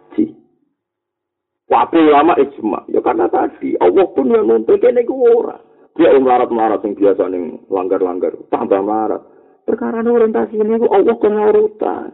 Wapi 1.74 1.98
ulama 1.98 2.38
ijma, 2.38 2.86
ya 2.86 3.02
karena 3.02 3.26
tadi 3.34 3.74
Allah 3.82 4.06
pun 4.14 4.30
yang 4.30 4.46
nuntun 4.46 4.78
kene 4.78 5.02
ku 5.10 5.26
ora. 5.26 5.58
Dia 5.98 6.14
yang 6.14 6.22
melarat-melarat 6.22 6.86
yang 6.86 6.94
biasa 6.94 7.26
ning 7.34 7.66
langgar-langgar, 7.66 8.38
tambah 8.54 8.78
melarat. 8.78 9.26
Perkara 9.66 10.06
orientasi 10.06 10.54
ini 10.54 10.78
ku 10.78 10.86
Allah 10.94 11.18
kena 11.18 11.50
utang. 11.50 12.14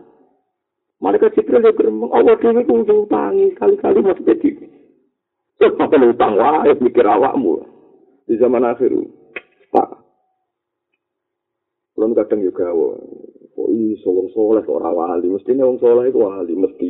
Mereka 1.03 1.35
Jibril 1.35 1.63
ya 1.63 1.75
geremeng, 1.75 2.11
Allah 2.11 2.39
dhewe 2.39 2.63
ku 2.63 2.87
utangi 2.87 3.51
kali-kali 3.59 3.99
masih 3.99 4.23
jadi. 4.23 4.49
Ya 5.59 5.67
pakai 5.75 6.07
utang 6.07 6.39
wae 6.39 6.71
mikir 6.79 7.03
awakmu. 7.03 7.59
Di 8.31 8.39
zaman 8.39 8.63
akhir. 8.63 8.95
Pak, 9.75 9.89
Kulon 11.99 12.15
kadang 12.15 12.39
juga, 12.39 12.71
kok 12.71 13.67
ini 13.75 13.99
solong 13.99 14.31
soleh 14.31 14.63
orang 14.71 14.95
wali, 14.95 15.27
mesti 15.35 15.51
ini 15.51 15.67
orang 15.67 15.83
soleh 15.83 16.07
itu 16.07 16.15
wali, 16.15 16.53
mesti 16.55 16.85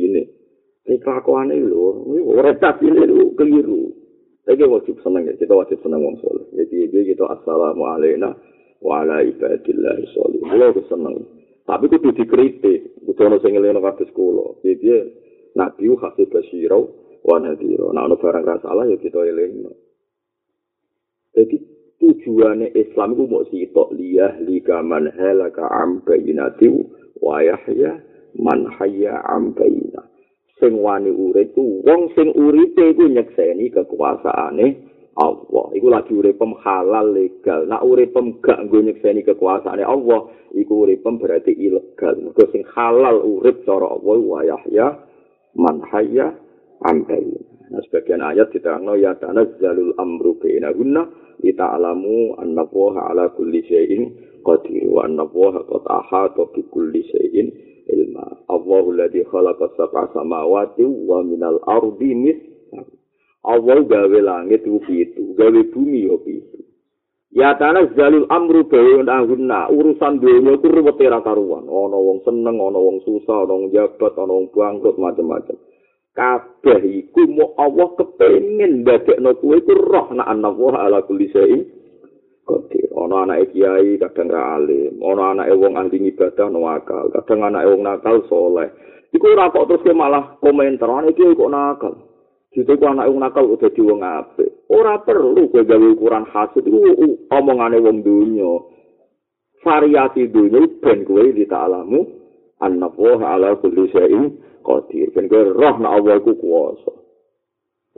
ini. 0.90 0.98
Ini 0.98 1.04
kelakuan 1.06 1.54
ini 1.54 1.70
loh, 1.70 2.02
ini 2.10 2.20
retak 2.42 2.82
ini 2.82 3.06
loh, 3.06 3.30
keliru. 3.38 3.94
Tapi 4.42 4.66
wajib 4.66 4.98
senang 5.06 5.30
ya, 5.30 5.38
kita 5.38 5.54
wajib 5.54 5.78
senang 5.86 6.02
orang 6.02 6.18
soleh. 6.18 6.46
Jadi 6.58 6.90
dia 6.90 7.06
gitu, 7.14 7.22
assalamualaikum 7.30 8.34
wa 8.82 9.06
ala 9.06 9.22
ibadillahi 9.22 10.04
soleh. 10.10 10.42
Kalau 10.42 10.66
aku 10.74 10.82
senang. 10.90 11.16
Tapi 11.62 11.86
itu 11.86 12.10
dikritik, 12.10 12.78
itu 13.06 13.20
orang 13.22 13.38
yang 13.46 13.62
ngelih 13.62 13.70
ngelih 13.78 14.06
sekolah. 14.10 14.48
Jadi 14.66 14.86
nabi 15.54 15.86
hasil 15.94 16.26
basirau, 16.26 16.82
wa 17.22 17.38
nadiro. 17.38 17.94
Nah, 17.94 18.10
barang 18.10 18.42
rasalah 18.42 18.90
ya 18.90 18.98
kita 18.98 19.22
ngelih. 19.22 19.70
Jadi 21.30 21.56
tujuane 22.02 22.74
Islam 22.74 23.14
iku 23.14 23.24
mok 23.30 23.46
sitok 23.54 23.94
liyah 23.94 24.42
lika 24.42 24.82
man 24.82 25.06
halaka 25.14 25.62
am 25.70 26.02
bayinati 26.02 26.66
wa 27.22 27.38
yahya 27.38 28.02
man 28.34 28.66
hayya 28.66 29.20
am 29.30 29.54
bayina 29.54 30.09
sing 30.60 30.76
wani 30.78 31.10
urip 31.10 31.56
ku 31.56 31.80
wong 31.82 32.12
sing 32.14 32.30
uripe 32.36 32.92
iku 32.92 33.08
nyekseni 33.08 33.72
kekuasaane 33.72 34.92
Allah. 35.20 35.66
Iku 35.76 35.86
lagi 35.90 36.14
urip 36.14 36.40
halal 36.62 37.12
legal. 37.12 37.66
Nak 37.66 37.82
urip 37.82 38.14
gak 38.44 38.60
nggo 38.68 38.78
nyekseni 38.84 39.26
kekuasaane 39.26 39.82
Allah 39.82 40.30
iku 40.54 40.86
urip 40.86 41.02
berarti 41.02 41.56
ilegal. 41.56 42.20
Mergo 42.20 42.44
sing 42.54 42.62
halal 42.76 43.20
urip 43.24 43.66
cara 43.66 43.88
Allah 43.90 44.18
wa 44.20 44.40
yahya 44.46 44.86
man 45.58 45.82
hayya 45.90 46.30
am 46.86 47.04
bayina 47.04 47.50
Nah, 47.70 47.78
sebagian 47.86 48.18
ayat 48.18 48.50
diterangno 48.50 48.98
ya 48.98 49.14
tanazzalul 49.14 49.94
amru 49.94 50.34
bainahunna 50.42 51.06
kita 51.38 51.78
alamu 51.78 52.34
ala 52.34 53.30
kulli 53.30 53.62
syai'in 53.62 54.10
qadir 54.42 54.90
wa 54.90 55.06
anna 55.06 55.22
woha 55.30 55.62
qad 55.70 55.86
ahata 55.86 56.50
bi 56.50 56.66
kulli 56.66 57.06
syai'in 57.06 57.46
ilma 57.90 58.26
Allahu 58.46 58.94
alladhi 58.94 59.26
khalaqa 59.26 59.74
sab'a 59.74 60.14
samawati 60.14 60.86
wa 60.86 61.20
minal 61.26 61.58
ardi 61.66 62.14
mis 62.14 62.38
Allah 63.40 63.80
gawe 63.80 64.18
langit 64.20 64.68
itu 64.68 64.76
pitu, 64.84 65.32
gawe 65.32 65.60
bumi 65.72 66.04
yo 66.04 66.20
pitu. 66.20 66.60
Ya 67.32 67.56
tanah 67.56 67.88
zalil 67.96 68.28
amru 68.28 68.68
bayon 68.68 69.08
ahunna 69.08 69.72
urusan 69.72 70.20
dunia 70.20 70.60
itu 70.60 70.68
ruwet 70.68 71.00
karuan. 71.00 71.64
Ono 71.64 71.98
wong 72.04 72.18
seneng, 72.28 72.60
ono 72.60 72.76
wong 72.84 72.98
susah, 73.00 73.48
ono 73.48 73.52
wong 73.54 73.64
jabat, 73.72 74.12
ono 74.18 74.32
wong 74.44 74.46
bangkrut 74.52 75.00
macam-macam. 75.00 75.56
kabeh 76.10 76.82
iku 76.84 77.22
mau 77.30 77.54
Allah 77.54 77.88
kepengin 77.94 78.82
ndadekno 78.82 79.30
kuwe 79.38 79.62
iku 79.62 79.72
roh 79.78 80.10
nak 80.10 80.26
ana 80.26 80.50
ala 80.50 81.06
kulli 81.06 81.30
syai'in 81.30 81.62
qadir 82.46 82.90
ana 82.96 83.26
anake 83.26 83.56
kiai 83.56 83.96
kadang 84.00 84.28
ra 84.30 84.56
alim. 84.56 84.96
Ana 85.00 85.34
anake 85.34 85.54
wong 85.56 85.74
ahli 85.76 85.98
ibadah 86.12 86.46
no 86.52 86.68
akal. 86.68 87.08
Kadang 87.12 87.40
anake 87.48 87.66
wong 87.70 87.82
nakal 87.84 88.16
soleh. 88.28 88.68
Iku 89.10 89.26
ora 89.34 89.50
kok 89.50 89.66
terus 89.66 89.96
malah 89.96 90.38
komentar 90.38 90.86
ana 90.86 91.10
iki 91.10 91.34
kok 91.34 91.50
nakal? 91.50 91.94
Jadi 92.50 92.72
ku 92.78 92.84
anak 92.86 93.06
wong 93.06 93.20
nakal 93.22 93.44
udah 93.46 93.70
di 93.70 93.82
wong 93.82 94.00
apik. 94.02 94.50
Ora 94.70 94.98
perlu 95.02 95.50
kowe 95.54 95.62
gawe 95.62 95.86
ukuran 95.94 96.26
hasil 96.26 96.66
iku 96.66 96.78
omongane 97.30 97.78
wong 97.78 98.02
donya. 98.02 98.52
Variasi 99.62 100.30
donya 100.30 100.58
ben 100.82 101.06
kowe 101.06 101.24
ditalamu 101.30 102.00
annahu 102.58 103.22
ala 103.22 103.54
kulli 103.62 103.86
syai'in 103.94 104.34
qadir. 104.66 105.14
Ben 105.14 105.30
kowe 105.30 105.46
roh 105.46 105.76
nek 105.78 105.92
Allah 105.94 106.18
iku 106.18 106.34
kuwasa. 106.34 106.92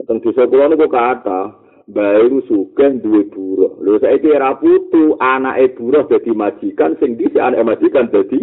Teng 0.03 0.19
desa 0.19 0.45
kula 0.49 0.67
niku 0.67 0.91
kata 0.91 1.62
bae 1.89 2.27
sugih 2.47 3.01
duwe 3.03 3.27
buruh 3.27 3.79
lho 3.83 3.99
saiki 3.99 4.31
ora 4.31 4.55
putu 4.55 5.19
anake 5.19 5.75
buruh 5.75 6.07
dadi 6.07 6.31
majikan 6.31 6.95
sing 6.99 7.19
dhisik 7.19 7.43
anake 7.43 7.63
majikan 7.67 8.07
dadi 8.07 8.39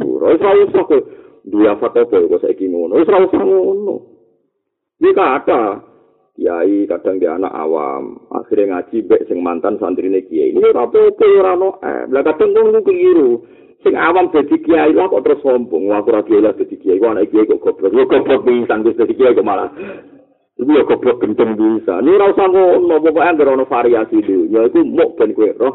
buruh 0.00 0.32
ora 0.36 0.64
usah 0.64 0.82
kok 0.88 1.02
duwe 1.44 1.72
foto 1.80 2.00
kok 2.04 2.42
saiki 2.44 2.68
ngono? 2.68 3.00
Wis 3.00 3.08
ora 3.08 3.24
usah 3.24 3.42
ngono. 3.44 3.96
Iki 4.98 5.12
kata 5.14 5.62
Kiai 6.38 6.86
kadang 6.86 7.18
dia 7.18 7.34
anak 7.34 7.50
awam, 7.50 8.30
akhirnya 8.30 8.78
ngaji 8.78 9.10
bek 9.10 9.26
sing 9.26 9.42
mantan 9.42 9.74
santri 9.82 10.06
ini 10.06 10.22
kiai. 10.22 10.54
Ini 10.54 10.70
apa-apa 10.70 11.26
ora 11.34 11.58
no, 11.58 11.82
eh, 11.82 12.06
lah 12.14 12.22
kadang 12.22 12.54
ngono 12.54 12.78
keliru. 12.86 13.42
sing 13.82 13.98
awam 13.98 14.30
dadi 14.30 14.62
kiai 14.62 14.94
lah 14.94 15.10
kok 15.10 15.26
terus 15.26 15.42
sombong. 15.42 15.90
Wah 15.90 15.98
ora 15.98 16.22
kiai 16.22 16.38
lah 16.38 16.54
dadi 16.54 16.78
kiai. 16.78 17.02
Kok 17.02 17.10
anak 17.10 17.34
kiai 17.34 17.42
kok 17.42 17.58
goblok. 17.58 17.90
Yo 17.90 18.06
goblok 18.06 18.46
pisan 18.46 18.86
dadi 18.86 19.14
kiai 19.18 19.34
kok 19.34 19.42
malah 19.42 19.74
iku 20.58 20.70
yo 20.74 20.84
goblok 20.84 21.18
kenceng 21.22 21.54
bisa 21.54 22.02
ini 22.02 22.10
ora 22.18 22.34
usah 22.34 22.46
ngono 22.50 22.94
pokoke 23.00 23.22
anggere 23.22 23.50
ono 23.54 23.64
variasi 23.64 24.18
dhewe 24.20 24.50
ya 24.50 24.66
iku 24.66 24.82
mok 24.84 25.14
ben 25.16 25.32
kowe 25.32 25.50
roh 25.54 25.74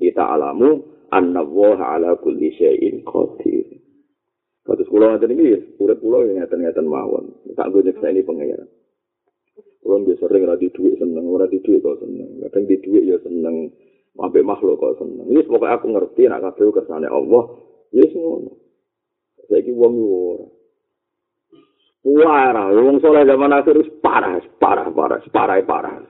kita 0.00 0.24
alamu 0.24 0.80
anna 1.12 1.44
wa 1.44 1.76
ala 1.76 2.16
kulli 2.18 2.52
syai'in 2.56 3.04
qadir 3.04 3.80
Kados 4.62 4.86
kula 4.86 5.10
ngaten 5.10 5.34
iki 5.34 5.74
urip 5.82 5.98
kula 5.98 6.22
yang 6.22 6.38
ngaten-ngaten 6.38 6.86
mawon 6.86 7.34
tak 7.58 7.66
go 7.74 7.82
nyeksa 7.82 8.14
ini 8.14 8.22
pengayaran 8.22 8.70
Kulo 9.82 9.98
nggih 9.98 10.14
sering 10.22 10.46
di 10.62 10.70
dhuwit 10.70 10.94
seneng, 11.02 11.26
ora 11.26 11.50
dhuwit 11.50 11.82
kok 11.82 11.98
seneng. 11.98 12.38
Kadang 12.38 12.70
di 12.70 12.78
dhuwit 12.78 13.02
ya 13.02 13.18
seneng, 13.18 13.66
Sampai 14.12 14.44
makhluk 14.44 14.76
kok 14.76 15.00
seneng. 15.00 15.24
Ini 15.32 15.40
pokoknya 15.48 15.80
aku 15.80 15.86
ngerti 15.88 16.22
nak 16.28 16.44
kabeh 16.44 16.68
kersane 16.68 17.08
Allah. 17.08 17.44
Ya 17.96 18.04
ngono. 18.12 18.52
Saiki 19.48 19.72
wong 19.72 19.94
ora. 20.04 20.46
Wah, 22.02 22.50
wong 22.74 22.98
soleh 22.98 23.22
zaman 23.22 23.54
akhir 23.54 23.78
wis 23.78 23.90
parah, 24.02 24.42
parah, 24.58 24.90
parah, 24.90 25.22
parah, 25.30 25.62
parah. 25.62 26.02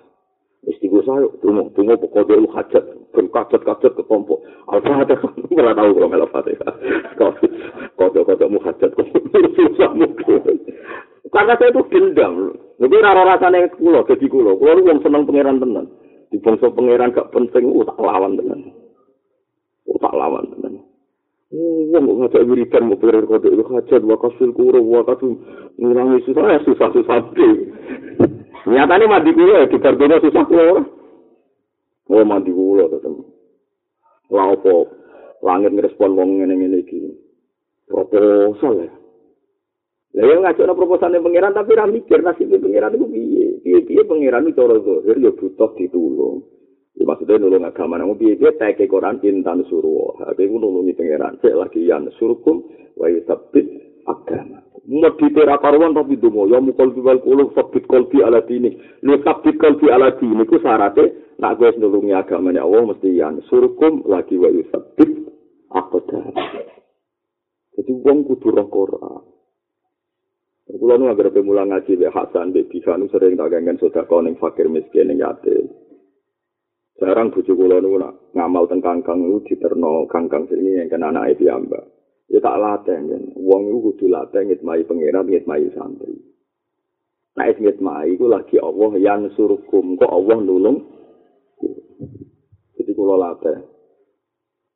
Istigo 0.63 1.03
saya, 1.03 1.27
tunggu, 1.43 1.75
tunggu 1.75 1.99
pokok 1.99 2.31
dia 2.31 2.39
lu 2.39 2.47
hajat, 2.55 2.85
ben 3.11 3.27
kacat 3.35 3.61
kacat 3.67 3.93
ke 3.99 4.03
kelompok. 4.07 4.41
Al-Fatihah, 4.71 5.21
nggak 5.53 5.75
tahu 5.75 5.91
kalau 5.91 6.09
nggak 6.09 6.23
Al-Fatihah. 6.23 6.73
Kode 7.99 8.21
kode 8.23 8.47
mu 8.47 8.63
hajat, 8.63 8.91
susah 9.59 9.91
mungkin. 9.93 10.63
Karena 11.35 11.59
saya 11.59 11.75
itu 11.75 11.83
dendam. 11.91 12.55
Jadi 12.79 12.97
rara 13.03 13.23
rasanya 13.27 13.73
kulo, 13.75 14.07
jadi 14.07 14.27
kulo. 14.31 14.55
Kulo 14.55 14.71
lu 14.79 14.97
seneng 15.03 15.27
pangeran 15.27 15.59
tenan. 15.59 15.87
di 16.33 16.41
bangsa 16.41 16.73
pangeran 16.73 17.13
gak 17.13 17.29
penting 17.29 17.69
uh 17.69 17.85
tak 17.85 18.01
lawan 18.01 18.41
tenan 18.41 18.73
uh 19.85 19.99
tak 20.01 20.17
lawan 20.17 20.49
tenan 20.57 20.72
wong 21.53 22.25
ngajak 22.25 22.49
wiridan 22.49 22.89
mau 22.89 22.97
pikir 22.97 23.29
kode 23.29 23.53
itu 23.53 23.65
hajat 23.69 24.01
wa 24.09 24.17
kasil 24.17 24.57
kuro 24.57 24.81
wa 24.81 25.05
kasil 25.05 25.37
ngurangi 25.77 26.25
susah 26.25 26.45
ya 26.49 26.59
susah 26.65 26.89
susah. 26.97 27.21
Deh 27.37 27.55
nyatanya 28.65 29.05
mandi 29.05 29.37
kulo 29.37 29.53
ya 29.61 29.69
di 29.69 29.77
kartunya 29.77 30.17
susah 30.25 30.45
kulo 30.49 30.81
oh 32.09 32.25
mandi 32.25 32.49
kulo 32.49 32.89
tetep 32.89 33.13
lah 34.33 34.57
apa? 34.57 34.75
Langit 35.45 35.75
ngerespon 35.77 36.17
wong 36.17 36.41
ngene-ngene 36.41 36.81
iki. 36.87 37.13
Proposal 37.85 38.89
ya 38.89 38.93
Lah 40.13 40.25
yang 40.29 40.45
ngajak 40.45 40.69
no 40.69 40.77
proposal 40.77 41.09
pangeran 41.09 41.57
tapi 41.57 41.73
ra 41.73 41.89
mikir 41.89 42.21
nasib 42.21 42.53
pangeran 42.53 42.97
itu 42.97 43.07
piye. 43.09 43.47
Piye-piye 43.65 44.03
pangeran 44.05 44.45
itu 44.45 44.61
cara 44.61 44.77
zahir 44.81 45.17
ya 45.21 45.33
butuh 45.33 45.73
ditulung. 45.77 46.45
Ya 46.93 47.09
maksudnya 47.09 47.41
nulung 47.41 47.65
agama 47.65 47.97
nang 47.97 48.13
piye-piye 48.21 48.61
teke 48.61 48.85
Quran 48.85 49.17
intan 49.25 49.65
suruh. 49.65 50.21
Tapi 50.21 50.45
ku 50.45 50.61
nulungi 50.61 50.93
pangeran. 50.93 51.41
Cek 51.41 51.57
lagi 51.57 51.89
yang 51.89 52.05
surkum 52.21 52.69
wa 53.01 53.09
yusabbit 53.09 53.65
agama. 54.05 54.61
Medite 54.83 55.47
ra 55.47 55.63
karuan 55.63 55.95
tapi 55.95 56.19
donga 56.19 56.51
ya 56.53 56.59
mukul 56.59 56.91
wal 57.01 57.23
kulub 57.23 57.55
sabit 57.55 57.87
kalbi 57.87 58.21
ala 58.21 58.43
dini. 58.45 58.77
Lu 59.07 59.17
sabit 59.23 59.57
kalbi 59.57 59.89
ala 59.89 60.13
dini 60.19 60.43
ku 60.45 60.59
syarate 60.59 61.37
nak 61.41 61.57
kowe 61.57 61.71
nulungi 61.81 62.13
agamane 62.13 62.59
Allah 62.61 62.91
mesti 62.91 63.09
yan 63.15 63.41
surkum 63.47 64.05
lagi 64.11 64.37
wa 64.37 64.51
yusabit 64.51 65.11
aqdam. 65.73 66.35
Jadi 67.73 67.93
wong 68.05 68.19
kudu 68.29 68.53
roh 68.53 68.69
Quran. 68.69 69.23
Kulo 70.73 70.95
nu 70.99 71.11
agar 71.11 71.31
pemula 71.33 71.69
ngaji 71.69 72.01
be 72.01 72.07
Hasan 72.09 72.53
be 72.53 72.65
Bifanu 72.65 73.07
sering 73.13 73.37
tak 73.37 73.51
gangen 73.53 73.77
sedekah 73.77 74.21
ning 74.25 74.35
fakir 74.39 74.67
miskin 74.67 75.11
ning 75.11 75.21
yatim. 75.21 75.82
Sekarang 77.03 77.35
bujuk 77.35 77.59
kulo 77.59 77.83
nu 77.83 77.99
nak 77.99 78.31
ngamal 78.31 78.71
teng 78.71 78.79
kangkang 78.79 79.27
itu 79.27 79.43
diterno 79.51 80.07
kangkang 80.07 80.47
sini 80.47 80.79
yang 80.79 80.87
kena 80.87 81.11
anak 81.11 81.35
piyambak. 81.35 81.83
Ya 82.31 82.39
tak 82.39 82.63
latih 82.63 82.95
kan. 82.95 83.23
Wong 83.43 83.75
itu 83.75 83.79
kudu 83.91 84.07
latih 84.07 84.47
ngitmai 84.47 84.87
pangeran, 84.87 85.27
ngitmai 85.27 85.67
santri. 85.75 86.15
Nah, 87.35 87.51
es 87.51 87.59
ngitmai 87.59 88.07
itu 88.15 88.31
lagi 88.31 88.55
Allah 88.63 88.95
yang 89.03 89.27
suruhkum. 89.35 89.99
Kok 89.99 90.15
Allah 90.15 90.47
nulung? 90.47 90.79
Jadi 92.79 92.91
kalau 92.95 93.19
latih. 93.19 93.67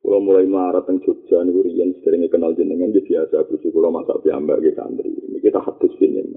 Kalau 0.03 0.19
mulai 0.19 0.51
marah 0.51 0.83
teng 0.83 0.99
Jogja, 1.07 1.47
ini 1.47 1.63
Rian 1.63 1.95
sering 2.03 2.27
kenal 2.27 2.51
jenengan, 2.59 2.91
dia 2.91 3.07
biasa 3.07 3.47
bujuk 3.47 3.71
kalau 3.71 3.87
masak 3.87 4.19
piambak 4.27 4.59
ke 4.59 4.75
santri. 4.75 5.15
Ini 5.15 5.39
kita 5.39 5.63
hadus 5.63 5.95
ini. 6.03 6.27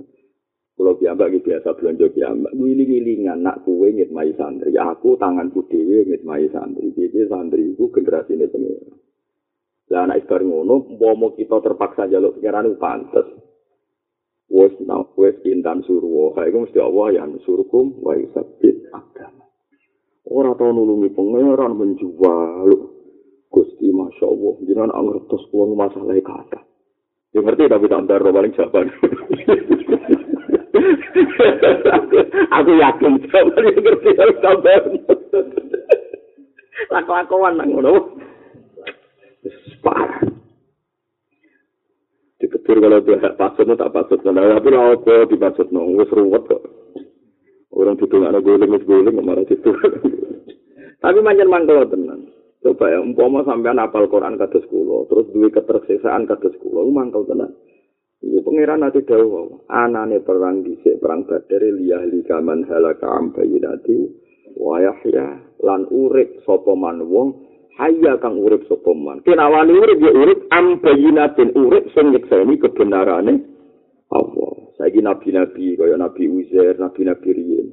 Kalau 0.81 0.97
piambak 0.97 1.45
biasa 1.45 1.77
belanja 1.77 2.09
piambak. 2.09 2.57
Wiling-wilingan, 2.57 3.45
nak 3.45 3.69
kue 3.69 3.93
ngitmai 3.93 4.33
santri. 4.33 4.73
Aku 4.81 5.12
tanganku 5.21 5.69
dewe 5.69 6.09
ngitmai 6.09 6.49
santri. 6.49 6.88
Jadi 6.97 7.29
santri 7.29 7.77
generasi 7.77 8.33
ini 8.33 8.49
pengeran. 8.49 8.97
Lah 9.93 10.09
anak 10.09 10.25
ibar 10.25 10.40
ngono, 10.40 10.88
umpama 10.88 11.37
kita 11.37 11.61
terpaksa 11.61 12.09
jaluk 12.09 12.40
pengiran 12.40 12.73
itu 12.73 12.81
pantes. 12.81 13.29
Wes 14.49 14.73
nang 14.81 15.12
wes 15.21 15.37
intan 15.45 15.85
surwo, 15.85 16.33
ha 16.40 16.49
iku 16.49 16.64
mesti 16.64 16.81
Allah 16.81 17.07
yang 17.12 17.37
surkum 17.45 18.01
wa 18.01 18.16
yusabbit 18.16 18.88
agama. 18.88 19.45
Ora 20.33 20.57
tau 20.57 20.73
nulungi 20.73 21.12
pengiran 21.12 21.77
menjual. 21.77 22.73
Gusti 23.53 23.90
Masya 23.93 24.25
Allah, 24.31 24.55
jangan 24.64 24.95
ngertos 24.97 25.45
uang 25.53 25.77
masalah 25.77 26.16
kata. 26.25 26.62
Ya 27.37 27.45
ngerti 27.45 27.69
tapi 27.69 27.85
tak 27.90 28.07
paling 28.09 28.55
jawaban. 28.57 28.87
Aku 32.59 32.71
yakin 32.79 33.15
yang 33.27 33.47
ngerti 33.55 34.11
harus 34.15 34.39
tambah. 34.39 34.81
Laku-lakuan 36.95 37.55
nang 37.59 37.69
ngono. 37.75 37.95
parah. 39.81 40.21
Dikebur 42.41 42.77
kalau 42.81 43.05
dia 43.05 43.21
tak 43.21 43.37
pasut, 43.37 43.69
tak 43.69 43.93
pasut. 43.93 44.21
Nah, 44.25 44.57
tapi 44.57 44.69
lah 44.73 44.97
apa 44.97 45.29
dipasut, 45.29 45.69
no, 45.77 45.93
wis 45.93 46.09
ruwet 46.09 46.49
kok. 46.49 46.65
Orang 47.69 48.01
itu 48.01 48.17
nggak 48.17 48.33
ada 48.33 48.41
guling, 48.41 48.73
wis 48.73 48.85
guling, 48.89 49.17
marah 49.21 49.45
itu. 49.45 49.73
tapi 51.05 51.19
manjan 51.21 51.53
mangkal 51.53 51.85
tenan. 51.89 52.33
Coba 52.61 52.93
ya, 52.93 53.01
umpama 53.01 53.45
sampean 53.45 53.81
apal 53.81 54.05
Quran 54.09 54.37
kados 54.37 54.69
kula, 54.69 55.09
terus 55.09 55.29
duwe 55.33 55.49
ketersesaan 55.49 56.29
kados 56.29 56.57
kula, 56.61 56.85
mangkal 56.89 57.25
tenan. 57.29 57.53
Ini 58.21 58.45
pangeran 58.45 58.85
nanti 58.85 59.01
dawa, 59.01 59.49
anane 59.73 60.21
perang 60.21 60.61
dhisik 60.61 61.01
perang 61.01 61.25
Badar 61.25 61.65
liyah 61.65 62.05
likaman 62.05 62.69
halaka 62.69 63.09
am 63.09 63.33
bayyinati 63.33 63.97
wa 64.61 64.77
yahya 64.77 65.41
lan 65.65 65.89
urip 65.89 66.45
sapa 66.45 66.77
man 66.77 67.01
wong 67.09 67.33
hayya 67.81 68.21
kang 68.21 68.37
urip 68.37 68.61
sapa 68.69 68.93
man. 68.93 69.25
Kenawani 69.25 69.73
urip 69.73 69.99
ya 70.05 70.13
urip 70.13 70.41
am 70.53 70.85
bayinatin 70.85 71.57
urip 71.57 71.89
sing 71.97 72.13
nyekseni 72.13 72.61
kebenarane 72.61 73.41
Allah. 74.13 74.53
Saiki 74.77 75.01
nabi-nabi 75.01 75.81
kaya 75.81 75.97
Nabi 75.97 76.29
Uzair, 76.29 76.77
nabi-nabi 76.77 77.29
riyen. 77.33 77.69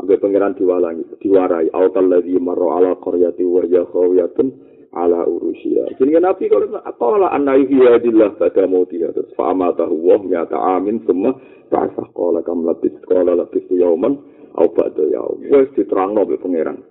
Ambe 0.00 0.16
pangeran 0.16 0.56
diwalangi, 0.56 1.04
diwarai 1.20 1.68
autal 1.76 2.08
ladzi 2.08 2.40
marra 2.40 2.80
ala 2.80 2.96
qaryati 3.04 3.44
wa 3.44 3.60
ya 3.68 3.84
khawiyatun 3.84 4.48
ala 4.94 5.26
urusiya. 5.26 5.94
Jenenge 5.98 6.20
nabi 6.22 6.50
kalau 6.50 6.80
aqala 6.82 7.30
anna 7.30 7.54
yuhiyadillah 7.54 8.38
pada 8.38 8.66
mautiha 8.66 9.14
terus 9.14 9.30
fa 9.38 9.54
amatahu 9.54 9.94
wa 9.94 10.16
mi'ata 10.18 10.58
amin 10.78 11.02
semua 11.06 11.38
ta'asa 11.70 12.10
qala 12.14 12.42
kam 12.42 12.66
labis 12.66 12.94
qala 13.06 13.38
labis 13.38 13.64
yauman 13.70 14.18
au 14.58 14.66
ba'da 14.74 15.04
yaum. 15.06 15.38
Wes 15.46 15.70
diterangno 15.78 16.26
be 16.26 16.36
pangeran. 16.38 16.82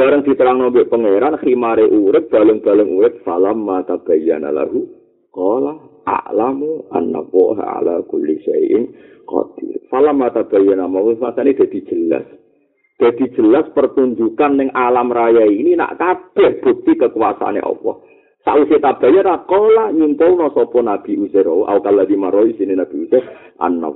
bareng 0.00 0.24
diterangno 0.24 0.70
mbek 0.72 0.88
pangeran 0.88 1.36
khimare 1.42 1.84
urip 1.84 2.32
balung-balung 2.32 2.96
urip 2.96 3.20
salam 3.20 3.60
mata 3.68 4.00
bayyana 4.00 4.48
lahu 4.48 4.86
qala 5.28 5.76
a'lamu 6.08 6.88
anna 6.94 7.20
allaha 7.20 7.64
ala 7.76 7.94
kulli 8.08 8.40
syai'in 8.40 8.88
qadir 9.28 9.76
salam 9.92 10.22
mata 10.22 10.46
bayyana 10.48 10.88
mau 10.88 11.10
masane 11.18 11.52
dadi 11.52 11.84
jelas 11.84 12.24
dadi 13.00 13.32
jelas 13.32 13.66
pertunjukan 13.72 14.60
ning 14.60 14.68
alam 14.76 15.08
raya 15.08 15.48
ini 15.48 15.74
nak 15.74 15.96
kabeh 15.96 16.60
bukti 16.60 16.94
kekuasaane 17.00 17.64
Allah. 17.64 17.96
Sausi 18.40 18.76
tabaya 18.80 19.20
rakola 19.24 19.92
nyimpulno 19.92 20.52
sopo 20.52 20.80
Nabi 20.84 21.16
Uzair. 21.16 21.48
Au 21.48 21.80
kala 21.80 22.04
di 22.04 22.16
maroi 22.16 22.56
sini 22.56 22.76
Nabi 22.76 23.08
Uzair 23.08 23.24
anna 23.60 23.88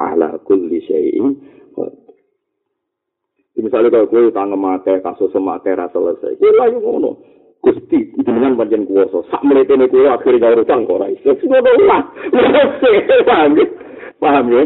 ala 0.00 0.36
kulli 0.44 0.80
syai'in 0.84 1.56
misalnya 3.56 3.88
kalau 3.88 4.08
gue 4.12 4.28
utang 4.28 4.52
mate 4.52 5.00
kasus 5.00 5.32
semate 5.32 5.72
rasa 5.72 5.96
selesai 5.96 6.36
gue 6.36 6.52
lagi 6.54 6.76
ngono. 6.76 7.34
Gusti 7.56 8.14
dengan 8.22 8.54
bagian 8.54 8.86
kuoso 8.86 9.26
sak 9.26 9.42
melete 9.42 9.74
nih 9.74 9.90
gue 9.90 10.06
akhirnya 10.06 10.54
gak 10.54 10.62
utang 10.62 10.86
kok 10.86 11.00
rais 11.02 11.18
gue 11.18 11.60
lah. 11.88 12.04
Paham 13.26 13.58
ya 13.58 13.66
paham 14.20 14.46
ya 14.54 14.62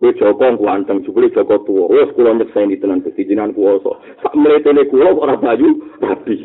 gue 0.00 0.16
joko 0.16 0.56
kuanteng 0.56 1.04
juga 1.04 1.28
joko 1.28 1.60
tua. 1.68 1.84
Sekolah 2.08 2.32
nyeksa 2.40 2.64
ini 2.64 2.80
tenan 2.80 3.04
gusti 3.04 3.28
jinan 3.28 3.52
kuoso 3.52 4.00
sak 4.24 4.32
melete 4.32 4.72
nih 4.72 4.88
gue 4.88 5.04
orang 5.04 5.38
baju 5.44 5.68
rapi 6.00 6.36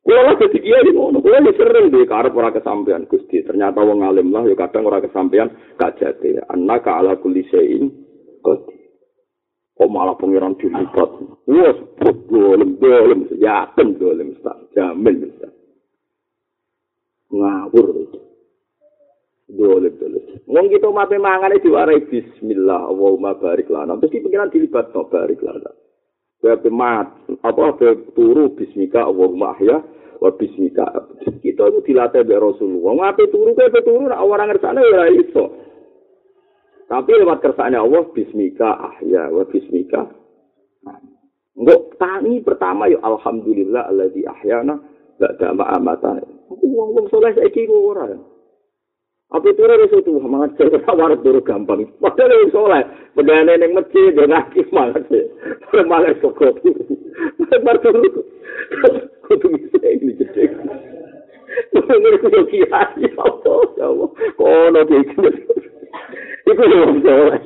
gue 0.00 0.18
lah 0.18 0.34
jadi 0.34 0.58
dia 0.58 0.78
di 0.82 0.90
ngono 0.90 1.22
gue 1.22 1.30
ini 1.30 1.54
sering 1.54 1.94
deh 1.94 2.02
karep 2.10 2.34
orang 2.34 2.56
kesampean 2.56 3.06
gusti. 3.06 3.46
Ternyata 3.46 3.78
wong 3.78 4.02
alim 4.02 4.34
lah 4.34 4.42
ya 4.42 4.58
kadang 4.58 4.90
orang 4.90 5.06
kesampean 5.06 5.54
gak 5.78 6.02
jadi 6.02 6.42
anak 6.50 6.90
ala 6.90 7.14
kulisein 7.22 7.94
gusti 8.42 8.80
kok 9.80 9.88
malah 9.88 10.12
pengiran 10.20 10.52
dilibat. 10.60 11.08
Wes, 11.48 11.78
dolem 12.28 12.76
dolem 12.76 13.24
yakin 13.32 13.88
dolem 13.96 14.36
jamin. 14.76 15.24
Ngawur. 17.32 17.86
itu. 17.96 18.29
Dolem 19.50 19.94
dolem. 19.98 20.22
Wong 20.46 20.66
kita 20.70 20.88
mate 20.90 21.18
mangane 21.18 21.58
diwarai 21.58 22.06
bismillah 22.06 22.86
Allahumma 22.86 23.34
barik 23.38 23.66
lana. 23.66 23.98
Terus 23.98 24.22
pengiran 24.22 24.50
dilibat 24.50 24.94
no 24.94 25.10
barik 25.10 25.42
lana. 25.42 25.70
Berarti 26.40 26.70
mat 26.72 27.08
apa 27.44 27.62
apa 27.74 27.88
turu 28.14 28.54
bismika 28.54 29.04
Allahumma 29.04 29.52
ahya 29.58 29.82
wa 30.22 30.30
bismika. 30.38 30.86
Kita 31.42 31.62
itu 31.66 31.78
dilatih 31.84 32.22
oleh 32.24 32.38
Rasulullah. 32.38 32.92
Ngapain 33.10 33.30
turu 33.34 33.50
kayak 33.58 33.82
turu 33.82 34.06
orang 34.08 34.48
ngersane 34.54 34.80
ya 34.80 35.02
iso. 35.18 35.44
Tapi 36.90 37.10
lewat 37.22 37.38
kersane 37.42 37.78
Allah 37.78 38.02
bismika 38.14 38.70
ahya 38.86 39.30
wa 39.30 39.42
bismika. 39.46 40.10
Enggak 41.58 41.80
tani 41.98 42.40
pertama 42.40 42.88
ya 42.88 43.02
alhamdulillah 43.02 43.90
alladzi 43.90 44.24
ahyana 44.24 44.80
ba'da 45.20 45.52
ma 45.52 45.74
amata. 45.76 46.22
Wong-wong 46.50 47.10
saleh 47.12 47.36
saiki 47.36 47.68
ora. 47.68 48.29
Apa 49.30 49.46
itu 49.46 49.62
ora 49.62 49.78
iso 49.86 50.02
tuh 50.02 50.18
mangan 50.18 50.50
saya 50.58 50.82
ora 50.90 51.14
turu 51.22 51.38
gampang. 51.38 51.86
Padahal 52.02 52.34
wong 52.34 52.50
saleh, 52.50 52.82
pedane 53.14 53.62
ning 53.62 53.78
masjid 53.78 54.10
yo 54.10 54.26
ngaki 54.26 54.66
mangan 54.74 55.06
sih. 55.06 55.22
Mangan 55.86 56.18
sokot. 56.18 56.58
Bar 57.62 57.78
turu. 57.78 58.26
Kudu 59.30 59.46
gede. 59.54 59.90
Ini 61.70 62.18
kudu 62.18 62.40
kiai. 62.50 63.06
Ya 63.06 63.22
Allah, 63.22 63.62
ya 63.78 63.86
Allah. 63.86 64.10
Kono 64.34 64.80
iki. 64.82 64.98
Iku 66.50 66.62
yo 66.66 66.78
soleh. 67.06 67.40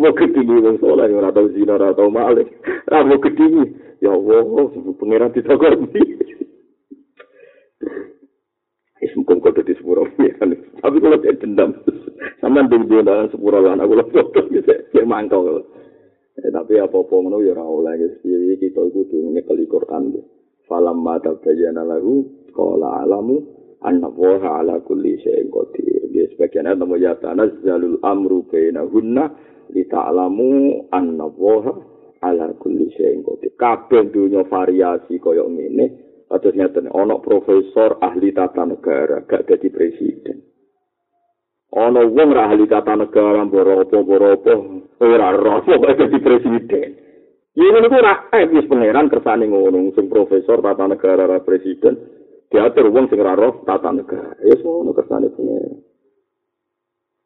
Mau 0.00 0.16
ketemu 0.16 0.64
wong 0.64 0.76
soleh 0.80 1.12
ora 1.12 1.28
tau 1.28 1.52
zina 1.52 1.76
ora 1.76 1.92
tau 1.92 2.08
malik. 2.08 2.48
Ra 2.88 3.04
mau 3.04 3.20
ketemu. 3.20 3.68
Ya 4.00 4.16
Allah, 4.16 4.48
pangeran 4.96 5.34
ditokor 5.36 5.76
iki. 8.98 9.06
Is 9.06 9.14
mungkin 9.14 9.38
kau 9.38 9.54
di 9.54 9.74
sepuro 9.78 10.02
Tapi 10.18 10.96
kalau 10.98 11.18
dia 11.22 11.34
dendam, 11.38 11.70
sama 12.42 12.66
di 12.66 12.76
dia 12.90 13.06
dalam 13.06 13.30
sepuro 13.30 13.62
lah. 13.62 13.78
Aku 13.78 13.94
dia 14.90 15.04
mangkal. 15.06 15.62
Eh, 16.38 16.50
tapi 16.54 16.78
apa 16.78 16.94
apa 16.94 17.14
ngono 17.14 17.42
ya 17.42 17.54
rawol 17.54 17.86
lagi. 17.86 18.06
Jadi 18.22 18.58
kita 18.62 18.82
itu 18.90 19.06
tuh 19.10 19.22
nyekali 19.34 19.66
Quran. 19.66 20.14
Falam 20.70 21.00
mata 21.00 21.34
bayana 21.40 21.82
lagu, 21.82 22.28
kola 22.52 23.02
alamu, 23.02 23.40
anak 23.82 24.14
woha 24.14 24.60
ala 24.62 24.78
kulli 24.84 25.16
syai'in 25.22 25.48
qadir. 25.48 25.98
ya 26.18 26.26
sebagian 26.34 26.66
nama 26.66 26.94
ya 26.98 27.14
tanazzalul 27.22 28.02
amru 28.02 28.42
bainahunna 28.50 29.24
li 29.70 29.86
ta'lamu 29.86 30.86
anna 30.90 31.30
waha 31.30 31.72
ala 32.26 32.50
kulli 32.58 32.90
syai'in 32.98 33.22
qadir 33.22 33.54
kabeh 33.54 34.10
dunya 34.10 34.42
variasi 34.50 35.22
kaya 35.22 35.46
ngene 35.46 36.07
atus 36.28 36.54
nyata 36.54 36.84
ana 36.92 37.16
profesor 37.20 37.96
ahli 38.00 38.32
tata 38.32 38.64
negara 38.64 39.24
gak 39.24 39.48
dadi 39.48 39.68
presiden 39.72 40.48
ana 41.74 42.00
wong 42.00 42.30
ra 42.32 42.48
ahli 42.48 42.64
tata 42.64 42.96
negara 42.96 43.44
mboro-apa-mboro-apa 43.44 44.52
ora 45.04 45.28
roh 45.36 45.60
kok 45.62 45.94
dadi 45.94 46.18
presiden. 46.18 46.90
Ya 47.58 47.66
ngono 47.74 47.86
ku 47.90 47.98
ra 47.98 48.14
eh 48.32 48.46
wis 48.48 48.70
pangeran 48.70 49.10
kersane 49.10 49.50
ngono 49.50 49.92
sing 49.92 50.06
profesor 50.08 50.62
tata 50.64 50.88
negara 50.88 51.26
ra 51.28 51.38
presiden 51.44 51.98
diatur 52.48 52.88
wong 52.88 53.12
sing 53.12 53.20
ra 53.20 53.36
roh 53.36 53.60
tata 53.68 53.92
negara. 53.92 54.32
Ya 54.40 54.56
ngono 54.56 54.96
kersane 54.96 55.28
pangeran. 55.28 55.84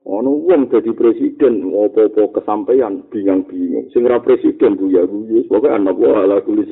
Ana 0.02 0.30
wong 0.34 0.60
dadi 0.66 0.90
presiden 0.90 1.70
apa-apa 1.70 2.42
kesampaian 2.42 3.06
bingung-bingung. 3.14 3.94
Sing 3.94 4.02
ra 4.02 4.18
presiden 4.18 4.74
bu 4.74 4.90
ya 4.90 5.06
bu 5.06 5.22
pokoke 5.46 5.70
anak 5.70 5.94
wa 5.94 6.26
ala 6.26 6.42
kulis 6.42 6.68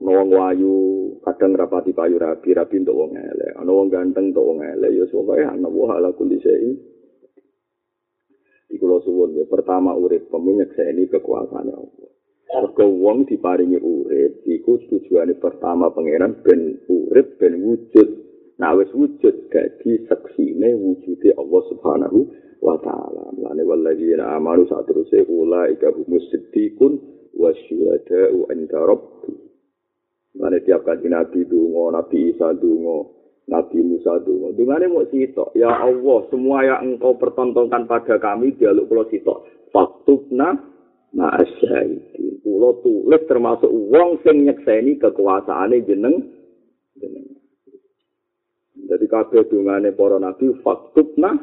wong 0.00 0.28
wayu 0.32 0.76
kadang 1.20 1.52
rapati 1.58 1.92
payu 1.92 2.16
rapi 2.16 2.56
rapi 2.56 2.80
untuk 2.80 2.96
wong 2.96 3.12
elek. 3.18 3.52
Ana 3.60 3.70
wong 3.70 3.88
ganteng 3.92 4.32
untuk 4.32 4.46
wong 4.46 4.58
elek 4.64 4.90
ya 4.94 5.04
pokoke 5.10 5.44
ana 5.44 5.68
wa 5.68 5.98
ala 5.98 6.10
kulli 6.16 6.40
syai. 6.40 6.72
Iku 8.72 8.84
suwun 9.04 9.36
ya. 9.36 9.44
Pertama 9.44 9.92
urip 9.92 10.32
pemunyek 10.32 10.72
ini 10.80 11.04
kekuasaan 11.12 11.68
Allah. 11.68 12.08
Mergo 12.52 12.84
wong 12.88 13.28
diparingi 13.28 13.76
urip 13.80 14.44
iku 14.48 14.80
tujuane 14.88 15.36
pertama 15.36 15.92
pangeran 15.92 16.40
ben 16.40 16.80
urip 16.88 17.36
ben 17.36 17.60
wujud. 17.60 18.08
Nah 18.56 18.72
wis 18.76 18.88
wujud 18.96 19.52
dadi 19.52 20.08
seksine 20.08 20.72
wujude 20.76 21.36
Allah 21.36 21.62
Subhanahu 21.68 22.18
wa 22.64 22.76
taala. 22.80 23.32
Lane 23.36 23.64
walladzina 23.64 24.36
amanu 24.36 24.64
satruse 24.68 25.24
ulaika 25.28 25.92
humus 25.92 26.24
siddiqun 26.32 26.96
wasyuhada'u 27.36 28.52
inda 28.52 28.78
rabbih 28.84 29.41
Mane 30.42 30.58
tiap 30.66 30.82
kanji 30.82 31.06
Nabi 31.06 31.46
dungo, 31.46 31.94
Nabi 31.94 32.34
Isa 32.34 32.50
dungo, 32.58 33.14
Nabi 33.46 33.78
Musa 33.78 34.18
dungo. 34.26 34.50
Dungane 34.58 34.90
mau 34.90 35.06
sitok. 35.06 35.54
Ya 35.54 35.70
Allah, 35.70 36.18
semua 36.34 36.66
yang 36.66 36.98
engkau 36.98 37.14
pertontonkan 37.14 37.86
pada 37.86 38.18
kami, 38.18 38.50
dialog 38.58 38.90
pulau 38.90 39.06
sitok. 39.06 39.46
Faktubna 39.70 40.58
ma'asyahidin. 41.14 42.42
Pulau 42.42 42.82
tulis 42.82 43.22
termasuk 43.30 43.70
uang 43.70 44.18
sing 44.26 44.50
nyekseni 44.50 44.98
kekuasaannya 44.98 45.86
jeneng. 45.86 46.16
jeneng. 46.98 47.26
Jadi 48.82 49.06
kabeh 49.06 49.46
dungane 49.46 49.94
para 49.94 50.18
nabi 50.18 50.58
faktubna 50.66 51.38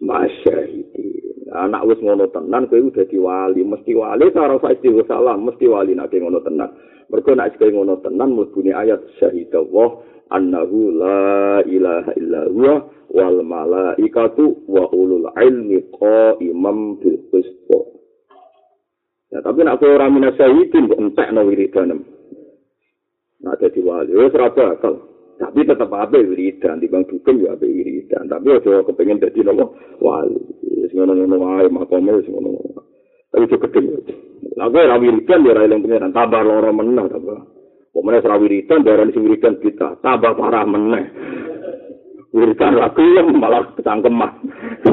ma'asyahidin. 0.00 1.09
Anak 1.50 1.82
wis 1.82 1.98
ngono 1.98 2.30
tenan, 2.30 2.70
kowe 2.70 2.78
udah 2.78 3.06
diwali. 3.10 3.66
Mesti 3.66 3.90
wali, 3.98 4.30
sarang 4.30 4.62
sa 4.62 4.70
salam, 5.10 5.50
mesti 5.50 5.66
wali 5.66 5.98
nak 5.98 6.14
ngono 6.14 6.38
tenan. 6.46 6.70
Mergo 7.10 7.34
nek 7.34 7.58
sing 7.58 7.74
ngono 7.74 7.98
tenan 8.06 8.38
mlebune 8.38 8.70
ayat 8.70 9.02
syahidallah 9.18 9.98
annahu 10.30 10.94
la 10.94 11.58
ilaha 11.66 12.14
illa 12.14 12.46
huwa 12.46 12.74
wal 13.10 13.42
malaikatu 13.42 14.62
wa 14.70 14.86
ulul 14.94 15.26
ilmi 15.34 15.90
qaimam 15.90 17.02
bil 17.02 17.18
qist. 17.34 17.66
Ya, 19.34 19.42
tapi 19.42 19.66
nak 19.66 19.82
ora 19.82 20.06
minas 20.06 20.38
syahidin 20.38 20.86
kok 20.86 21.02
entekno 21.02 21.50
wiridan. 21.50 21.98
Nak 23.42 23.58
dadi 23.58 23.82
wali 23.82 24.14
wis 24.14 24.30
ora 24.30 24.54
bakal. 24.54 25.09
Tapi 25.40 25.64
tetap 25.64 25.88
apa 25.88 26.20
wiridan 26.20 26.84
di 26.84 26.86
bang 26.92 27.00
dukun 27.08 27.40
ya 27.40 27.56
apa 27.56 27.64
wiridan. 27.64 28.28
Tapi 28.28 28.60
aja 28.60 28.84
kepengen 28.84 29.24
dadi 29.24 29.40
nopo 29.40 29.72
wali. 30.04 30.36
Wis 30.84 30.92
ngono-ngono 30.92 31.36
wae 31.40 31.66
makome 31.72 32.20
wis 32.20 32.28
ngono. 32.28 32.60
Tapi 33.32 33.48
itu 33.48 33.56
gede. 33.56 33.80
Lagu 34.60 34.76
ora 34.76 35.00
wiridan 35.00 35.48
ya 35.48 35.56
ora 35.56 35.64
eling 35.64 35.80
pengiran 35.80 36.12
tambah 36.12 36.44
loro 36.44 36.70
meneh. 36.76 37.04
Kok 37.08 38.04
meneh 38.04 38.20
ora 38.20 38.36
wiridan 38.36 38.84
darah 38.84 39.08
sing 39.08 39.24
wiridan 39.24 39.56
kita 39.64 39.96
tambah 40.04 40.36
parah 40.36 40.68
meneh. 40.68 41.08
Wiridan 42.36 42.76
lagu 42.76 43.00
yang 43.00 43.32
malah 43.40 43.64
kecangkeman. 43.80 44.32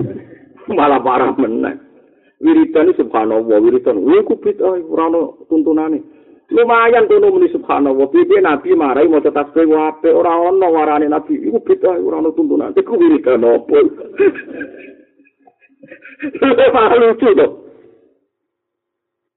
malah 0.79 1.03
parah 1.03 1.35
meneh. 1.35 1.75
Wiridan 2.39 2.87
ini 2.87 2.97
subhanallah, 3.01 3.59
wiridan. 3.59 3.97
Wih, 3.99 4.21
ku 4.23 4.37
bid'ah, 4.37 4.77
ora 4.79 5.09
ono 5.09 5.43
tuntunane. 5.49 6.16
Lumayan 6.47 7.11
tuh 7.11 7.19
muni 7.19 7.51
subhanallah. 7.51 8.07
Piye 8.07 8.39
Nabi 8.39 8.71
marai 8.71 9.11
mau 9.11 9.19
tetap 9.19 9.51
kowe 9.51 9.67
ora 10.07 10.33
ono 10.39 10.67
warane 10.71 11.11
Nabi. 11.11 11.35
Iku 11.43 11.59
bid'ah 11.59 11.99
ora 11.99 12.23
ono 12.23 12.31
tuntunan. 12.31 12.71
Iku 12.71 12.95
wiridan 12.95 13.43
opo? 13.43 13.75
Malu 16.75 16.95
lucu 17.03 17.29
tuh. 17.35 17.51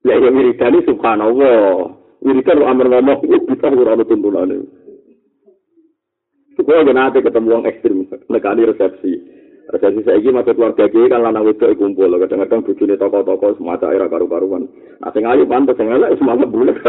Ya 0.06 0.22
ya 0.22 0.30
wiridan 0.30 0.78
subhanallah. 0.86 1.98
Wiridan 2.22 2.58
lu 2.62 2.64
amar 2.68 2.86
ngomong, 2.86 3.26
bisa 3.26 3.66
ora 3.74 3.98
ono 3.98 4.04
tuntunane. 4.06 4.56
Kau 6.60 6.84
gak 6.84 6.92
nanti 6.92 7.24
ketemu 7.24 7.56
orang 7.56 7.68
ekstrim, 7.72 8.04
nekani 8.28 8.68
resepsi. 8.68 9.16
Resepsi 9.70 10.02
saya 10.02 10.18
ini 10.18 10.34
masuk 10.34 10.58
keluarga 10.58 10.90
gue 10.90 11.06
kan 11.06 11.22
lanang 11.22 11.46
itu 11.46 11.62
kumpul. 11.78 12.10
Kadang-kadang 12.10 12.66
bujuni 12.66 12.98
toko-toko 12.98 13.54
semacam 13.54 13.94
era 13.94 14.10
karu-karuan. 14.10 14.66
Nah, 14.98 15.10
sing 15.14 15.22
ayu 15.22 15.46
pantas, 15.46 15.78
sing 15.78 15.86
elek 15.86 16.18
semangat 16.18 16.50
bulat. 16.50 16.74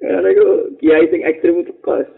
Karena 0.00 0.28
itu 0.32 0.48
kiai 0.80 1.12
sing 1.12 1.20
ekstrim 1.28 1.60
itu 1.60 1.76
kos. 1.84 2.08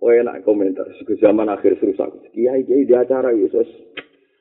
Oh 0.00 0.12
enak 0.12 0.44
komentar. 0.44 0.84
Zaman 1.20 1.48
akhir 1.48 1.80
serusak. 1.80 2.12
Kiai 2.36 2.68
kiai 2.68 2.84
di 2.84 2.92
acara 2.92 3.32
Yesus. 3.32 3.68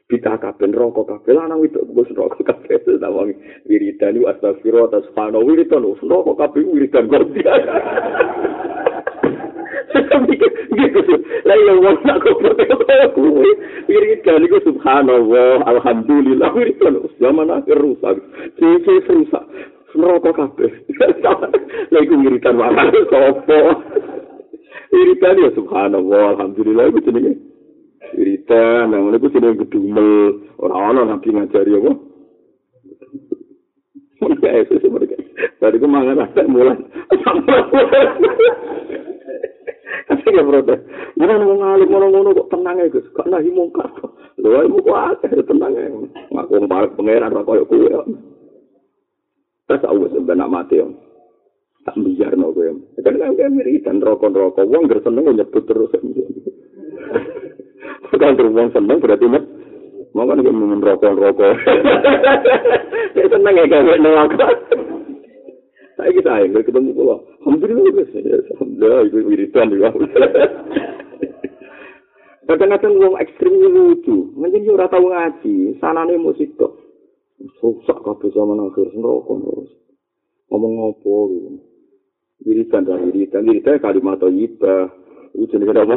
Bita 0.10 0.41
kabeh 0.41 0.74
rokok 0.74 1.06
kabeh 1.06 1.38
lanang 1.38 1.62
itu 1.63 1.86
bos 1.86 2.10
rokok 2.12 2.41
kabeh 2.41 2.82
itu 2.82 2.98
namanya 2.98 3.38
wiridan 3.69 4.17
itu 4.17 4.26
astagfirullah 4.26 4.89
atas 4.89 5.06
fano 5.13 5.45
wiridan 5.45 5.86
itu 5.86 6.02
rokok 6.02 6.34
kabeh 6.34 6.65
wiridan 6.65 7.13
dia 7.30 7.54
lah 11.45 11.58
ya 11.58 11.73
wong 11.82 11.97
nak 12.06 12.17
kok 12.21 12.38
kuwi 13.15 13.52
wiridan 13.89 14.45
itu 14.45 14.58
subhanallah 14.69 15.65
alhamdulillah 15.65 16.49
wiridan 16.54 17.02
zaman 17.17 17.49
akhir 17.49 17.78
rusak 17.80 18.21
sisi 18.60 18.93
rusak 19.10 19.43
rokok 19.97 20.38
kabeh 20.38 20.71
lah 21.89 21.99
iku 22.04 22.15
wiridan 22.21 22.56
wae 22.62 22.86
sopo 23.10 23.60
wiridan 24.93 25.41
ya 25.41 25.49
subhanallah 25.58 26.38
alhamdulillah 26.38 26.86
itu 26.93 26.99
jenenge 27.10 27.34
wiridan 28.13 28.93
nang 28.93 29.10
ngene 29.10 29.17
ku 29.17 29.30
gedumel 29.65 30.10
ora 30.62 30.75
ana 30.93 31.02
nabi 31.08 31.34
ngajari 31.34 31.73
apa 31.78 31.93
Mereka 34.19 34.52
itu 34.67 34.84
sih 34.84 34.91
mereka. 34.91 35.15
Tadi 35.63 35.80
gue 35.80 35.88
mangan 35.88 36.28
mulai. 36.52 36.75
Tapi 39.89 40.25
gak 40.25 40.47
protes. 40.47 40.80
Mana 41.17 41.41
mau 41.41 41.56
ngalih 41.58 41.88
ngono-ngono 41.89 42.30
kok 42.34 42.49
tenang 42.54 42.78
ya 42.82 42.89
Gus. 42.89 43.06
Kok 43.13 43.30
nahi 43.30 43.49
mungkar 43.54 43.89
kok. 43.97 44.12
Lho 44.41 44.65
ibu 44.65 44.82
kok 44.82 44.97
akeh 45.17 45.32
tenang 45.45 45.73
ya. 45.73 45.89
Ngaku 46.34 46.54
ngomong 46.65 46.93
pangeran 46.97 47.34
ra 47.34 47.41
koyo 47.45 47.63
kuwe. 47.69 47.89
Terus 49.69 49.86
aku 49.86 50.10
sebenarnya 50.13 50.49
mati 50.49 50.82
ya. 50.82 50.88
Tak 51.86 51.95
biar 52.02 52.34
no 52.38 52.54
gue. 52.54 52.73
Kan 53.06 53.17
kan 53.21 53.58
wiridan 53.58 54.02
rokok-rokok. 54.02 54.65
Wong 54.65 54.89
gak 54.89 55.06
seneng 55.06 55.30
nyebut 55.30 55.63
terus. 55.69 55.93
Kan 58.19 58.36
wong 58.36 58.69
seneng 58.73 58.97
berarti 58.97 59.25
met. 59.30 59.45
Mau 60.17 60.25
kan 60.25 60.41
dia 60.41 60.49
minum 60.49 60.82
rokok 60.82 61.13
rokok. 61.13 61.54
Dia 63.13 63.25
seneng 63.30 63.54
ya 63.58 63.65
kan 63.69 63.86
neraka. 64.02 64.47
Saya 65.99 66.10
kita 66.15 66.32
yang 66.47 66.63
ketemu 66.65 66.95
pulau. 66.95 67.28
Guys. 67.39 68.45
Alhamdulillah 68.52 68.99
itu 69.08 69.17
wiridan 69.23 69.71
juga. 69.71 69.95
Kadang-kadang 72.49 72.93
wong 72.97 73.15
ekstrim 73.21 73.54
lucu. 73.62 74.34
Mungkin 74.36 74.65
dia 74.65 74.89
tahu 74.89 75.06
ngaji. 75.08 75.80
Sanane 75.80 76.17
musik 76.19 76.52
kok. 76.60 76.75
Susah 77.63 77.95
kabeh 78.04 78.34
zaman 78.36 78.60
akhir 78.60 78.91
neraka 78.97 79.34
terus. 79.39 79.71
Ngomong 80.52 80.71
ngopo 80.82 81.15
gitu. 81.32 81.49
Wiridan 82.43 82.84
dan 82.89 83.08
wiridan. 83.08 83.47
Wiridan 83.47 83.80
kalimat 83.80 84.19
thayyibah. 84.19 84.91
Itu 85.38 85.45
jenis 85.54 85.72
apa? 85.72 85.95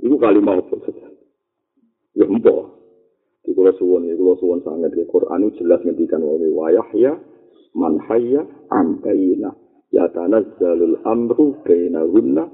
Iku 0.00 0.16
kalimat 0.16 0.62
apa. 0.62 0.76
Ya 2.16 2.24
empo. 2.24 2.80
Di 3.44 3.52
kula 3.52 3.74
suwon 3.76 4.06
ya 4.06 4.14
kula 4.14 4.38
suwon 4.38 4.62
sangat 4.62 4.94
di 4.94 5.02
Quran 5.08 5.48
itu 5.50 5.64
jelas 5.64 5.82
ngendikan 5.82 6.22
hayya 8.08 8.42
am 8.70 9.00
bayina 9.00 9.50
ya 9.94 10.08
tanazzalul 10.10 11.02
amru 11.06 11.60
bainahunna. 11.62 12.44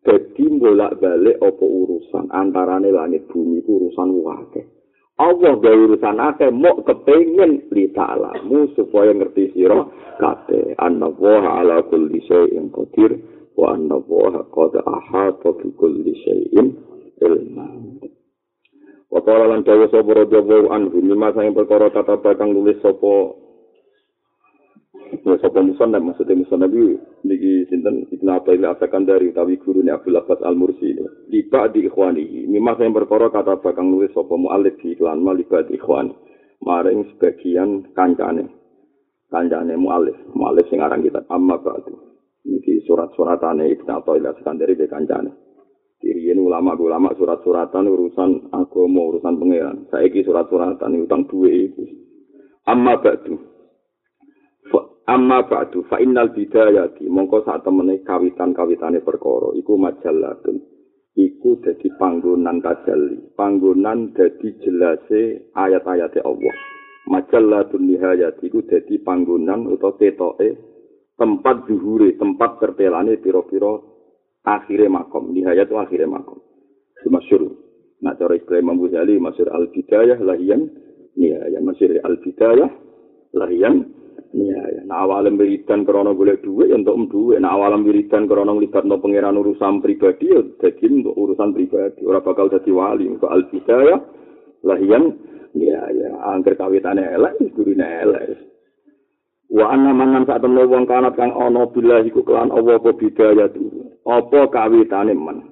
Dadi 0.00 0.48
bolak-balik 0.56 1.36
apa 1.44 1.60
urusan 1.60 2.32
antarane 2.32 2.88
langit 2.88 3.28
bumi 3.28 3.60
itu 3.60 3.68
urusan 3.68 4.08
wakil. 4.24 4.64
Allah 5.20 5.52
gawe 5.60 5.76
urusan 5.76 6.16
akeh 6.16 6.48
mok 6.48 6.88
kepengin 6.88 7.68
li 7.68 7.92
ta'lamu 7.92 8.72
supaya 8.72 9.12
ngerti 9.12 9.52
sira 9.52 9.84
kabeh. 10.16 10.72
Anna 10.80 11.12
wa 11.12 11.60
ala 11.60 11.84
kulli 11.84 12.24
syai'in 12.24 12.72
qadir 12.72 13.20
wa 13.52 13.76
anna 13.76 14.00
wa 14.00 14.40
qad 14.48 14.80
ahata 14.80 15.52
bi 15.60 15.68
kulli 15.76 16.16
syai'in 16.24 16.72
ilman 17.20 18.00
Wakala 19.10 19.50
lan 19.50 19.66
dawa 19.66 19.90
sapa 19.90 20.06
radhiyallahu 20.06 20.70
anhu 20.70 20.96
lima 21.02 21.34
sang 21.34 21.50
perkara 21.50 21.90
tata 21.90 22.14
bakang 22.22 22.54
nulis 22.54 22.78
sapa 22.78 23.34
Ya 25.10 25.34
sapa 25.42 25.58
musannaf 25.58 25.98
maksudnya 26.06 26.38
musannaf 26.38 26.70
iki 26.70 26.94
niki 27.26 27.66
sinten? 27.66 28.06
Ibnu 28.14 28.30
Athail 28.30 28.62
asakan 28.62 29.10
dari 29.10 29.34
utawi 29.34 29.58
gurune 29.58 29.90
Abdul 29.90 30.14
Abbas 30.14 30.38
Al 30.46 30.54
Mursi 30.54 30.94
liba 31.26 31.66
di 31.74 31.90
ikhwani. 31.90 32.46
Mimma 32.46 32.78
sing 32.78 32.94
perkara 32.94 33.26
kata 33.26 33.58
bakang 33.58 33.90
nulis 33.90 34.14
sapa 34.14 34.38
muallif 34.38 34.78
di 34.78 34.94
iklan 34.94 35.18
maliba 35.18 35.66
di 35.66 35.74
ikhwani. 35.74 36.14
Maring 36.62 37.10
sebagian 37.10 37.90
kancane. 37.90 38.54
Kancane 39.34 39.74
muallif 39.74 40.14
muallif 40.30 40.70
sing 40.70 40.78
aran 40.78 41.02
kita 41.02 41.26
amma 41.26 41.58
ba'du. 41.58 41.90
Niki 42.46 42.86
surat-suratane 42.86 43.66
Ibnu 43.66 43.90
Athail 43.90 44.30
asakan 44.30 44.62
dari 44.62 44.78
be 44.78 44.86
kancane. 44.86 45.34
Diriyen 45.98 46.38
ulama-ulama 46.38 47.12
surat-suratan 47.18 47.90
urusan 47.90 48.54
agama, 48.54 49.10
urusan 49.10 49.36
pangeran. 49.42 49.90
Saiki 49.90 50.22
surat-suratan 50.22 51.02
utang 51.02 51.26
duwe 51.26 51.66
itu. 51.66 51.82
Amma 52.70 52.94
ba'du. 53.02 53.50
Amma 55.06 55.46
ba'du 55.46 55.86
fa 55.88 55.96
innal 56.02 56.34
bidayati. 56.34 57.08
Mongko 57.08 57.46
sak 57.46 57.64
temene 57.64 58.04
kawitan-kawitane 58.04 59.00
perkara 59.00 59.54
iku 59.56 59.80
majallatun 59.80 60.60
iku 61.16 61.58
dadi 61.60 61.88
panggonan 61.98 62.62
tajalli 62.62 63.34
panggonan 63.34 64.12
dadi 64.12 64.56
jelase 64.60 65.52
ayat-ayate 65.56 66.20
Allah. 66.24 66.54
Majallatun 67.08 67.88
nihayati 67.88 68.48
iku 68.48 68.64
dadi 68.64 69.00
panggonan 69.00 69.66
utawa 69.66 69.96
ketoke 69.96 70.48
tempat 71.20 71.68
zuhure 71.68 72.16
tempat 72.16 72.56
tertelane 72.62 73.20
pira-pira 73.20 73.76
akhire 74.46 74.88
makom 74.88 75.32
nihayat 75.36 75.68
akhire 75.68 76.08
makom. 76.08 76.40
Masyur 77.08 77.48
nak 78.00 78.16
cara 78.16 78.36
istilah 78.36 78.60
Imam 78.60 78.80
Ghazali 78.80 79.16
masyur 79.20 79.52
al-bidayah 79.52 80.20
lahiyan 80.20 80.68
nihayat. 81.16 81.60
Masyur 81.60 81.96
al-bidayah 82.00 82.70
lahiyan 83.36 83.99
Ya, 84.30 84.62
ya. 84.62 84.82
Nah, 84.86 85.02
awalam 85.02 85.34
wiridan 85.34 85.82
krono 85.82 86.14
golek 86.14 86.46
duit, 86.46 86.70
ya 86.70 86.78
untuk 86.78 87.10
duit. 87.10 87.42
Nah, 87.42 87.58
awalam 87.58 87.82
wiridan 87.82 88.30
krono 88.30 88.54
ngelibat 88.54 88.86
no 88.86 89.02
urusan 89.02 89.82
pribadi, 89.82 90.30
ya 90.30 90.38
jadi 90.62 90.86
untuk 90.86 91.18
urusan 91.18 91.50
pribadi. 91.50 92.06
Orang 92.06 92.22
bakal 92.22 92.46
jadi 92.46 92.70
wali. 92.70 93.10
Untuk 93.10 93.26
al-bidayah, 93.26 93.98
lahian, 94.62 95.18
ya, 95.58 95.82
ya. 95.90 96.10
Angker 96.30 96.54
kawitannya 96.54 97.10
elek, 97.10 97.42
gurine 97.58 97.82
elek. 98.06 98.50
Wa 99.50 99.74
anna 99.74 99.90
manan 99.90 100.22
saat 100.30 100.46
temen 100.46 100.62
wong 100.62 100.86
kanat 100.86 101.18
kang 101.18 101.34
ana 101.34 101.66
billahi 101.66 102.14
ku 102.14 102.22
kelan 102.22 102.54
Allah 102.54 102.78
apa 102.78 102.94
bidaya 102.94 103.50
tu. 103.50 103.66
Apa 104.06 104.46
kawitane 104.46 105.10
man. 105.18 105.50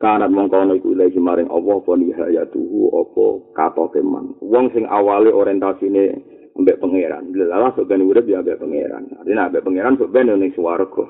Kanat 0.00 0.32
mongko 0.32 0.64
ana 0.64 0.80
iku 0.80 0.96
ilahi 0.96 1.20
maring 1.20 1.52
apa 1.52 1.92
nihaya 2.00 2.48
tu 2.48 2.88
apa 2.88 3.52
katoke 3.52 4.00
man. 4.00 4.32
Wong 4.40 4.72
sing 4.72 4.88
awale 4.88 5.28
orientasine 5.28 6.24
ambek 6.60 6.78
pangeran. 6.78 7.32
Lalah 7.32 7.72
sok 7.72 7.88
ben 7.88 8.04
urip 8.04 8.28
ya 8.28 8.44
ambek 8.44 8.60
pangeran. 8.60 9.08
Artinya 9.16 9.48
ambek 9.48 9.64
pangeran 9.64 9.96
ben 9.96 10.28
ning 10.36 10.52
swarga. 10.52 11.04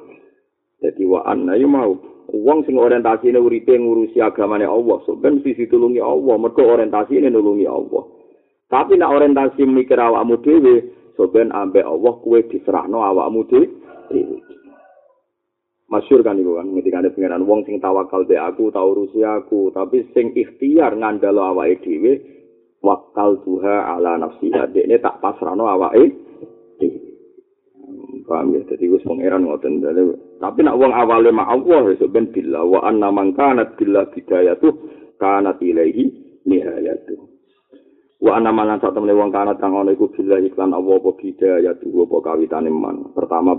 Dadi 0.80 1.05
wa 1.05 1.20
anna 1.28 1.59
mau 1.68 1.92
wong 2.30 2.64
sing 2.64 2.78
orientasine 2.78 3.36
uripe 3.36 3.74
ngurusi 3.74 4.22
agamane 4.22 4.64
Allah, 4.64 5.03
sok 5.05 5.18
ben 5.20 5.42
sisi 5.42 5.66
tulungi 5.66 5.98
Allah, 5.98 6.34
mergo 6.38 6.62
orientasine 6.62 7.28
nulungi 7.28 7.66
Allah. 7.66 8.07
Tapi 8.70 8.94
nek 8.94 9.11
orientasi 9.11 9.66
mikir 9.66 9.98
awakmu 9.98 10.38
dhewe, 10.40 10.74
sok 11.18 11.34
ben 11.34 11.51
ambek 11.51 11.82
Allah 11.82 12.12
kuwe 12.22 12.46
diserahno 12.46 13.03
awakmu 13.03 13.42
dhewe. 13.51 13.66
Masyur 15.90 16.22
kan 16.22 16.38
iku 16.38 16.55
kan 16.55 16.70
ketika 16.78 17.03
ada 17.03 17.11
pengiran 17.11 17.42
wong 17.51 17.66
sing 17.66 17.82
tawakal 17.82 18.22
be 18.22 18.38
aku 18.38 18.70
tau 18.70 18.94
urusi 18.94 19.26
aku 19.26 19.74
tapi 19.74 20.07
sing 20.14 20.30
ikhtiar 20.38 20.94
ngandalo 20.94 21.42
awake 21.51 21.82
dhewe 21.82 22.39
wakal 22.81 23.41
tuha 23.45 23.97
ala 23.97 24.16
nafsiha. 24.16 24.72
Ini 24.72 24.97
tak 25.01 25.20
pasrano 25.20 25.68
awake. 25.68 26.16
Paham 28.24 28.55
ya? 28.55 28.62
Jadi 28.62 28.87
wis 28.89 29.05
pangeran 29.05 29.43
ngoten. 29.43 29.83
Tapi 30.39 30.59
nak 30.62 30.78
wong 30.78 30.93
awale 30.95 31.31
mak 31.35 31.51
Allah 31.51 31.83
ya 31.95 32.07
ben 32.09 32.31
billah. 32.33 32.62
Wa 32.64 32.81
anna 32.89 33.11
man 33.12 33.37
kanat 33.37 33.76
billah 33.76 34.09
bidayatu 34.14 34.68
kanat 35.20 35.61
ilaihi 35.61 36.05
nihayatu. 36.47 37.16
Wa 38.20 38.39
anna 38.39 38.55
man 38.55 38.78
sak 38.78 38.95
temene 38.95 39.16
wong 39.16 39.35
kanat 39.35 39.59
kang 39.59 39.74
ana 39.74 39.93
iku 39.93 40.12
billah 40.14 40.41
iklan 40.47 40.72
Allah 40.72 40.95
apa 40.97 41.11
bidayatu 41.18 41.91
apa 41.91 42.16
kawitane 42.22 42.70
man. 42.70 43.11
Pertama 43.12 43.59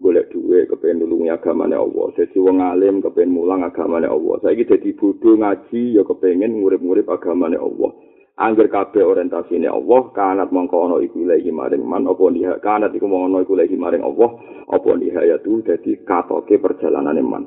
golek 0.00 0.28
duwe 0.32 0.68
kepen 0.68 1.00
nulungi 1.00 1.32
agamane 1.32 1.76
Allah. 1.80 2.12
Dadi 2.12 2.36
wong 2.36 2.60
alim 2.60 3.00
kepen 3.00 3.32
mulang 3.32 3.64
agamane 3.64 4.04
Allah. 4.04 4.36
Saiki 4.44 4.68
dadi 4.68 4.92
bodho 4.92 5.32
ngaji 5.40 5.96
ya 5.96 6.04
kepengen 6.04 6.60
ngurip-ngurip 6.60 7.08
agamane 7.08 7.56
Allah 7.56 8.09
Angger 8.38 8.70
kabeh 8.70 9.04
orientasine 9.04 9.68
Allah, 9.68 10.10
kanat 10.14 10.48
mongko 10.54 10.76
ana 10.86 10.96
iku 11.02 11.26
ilahi 11.26 11.50
maring 11.50 11.84
man 11.84 12.08
apa 12.08 12.24
niha 12.30 12.56
kanat 12.62 12.94
iku 12.94 13.04
mongko 13.04 13.26
ana 13.26 13.38
iku 13.44 13.52
ilahi 13.58 13.76
maring 13.76 14.02
Allah, 14.06 14.30
apa 14.70 14.90
nihayatu 14.96 15.60
dadi 15.66 16.00
katoke 16.06 16.56
perjalanane 16.56 17.20
man. 17.20 17.44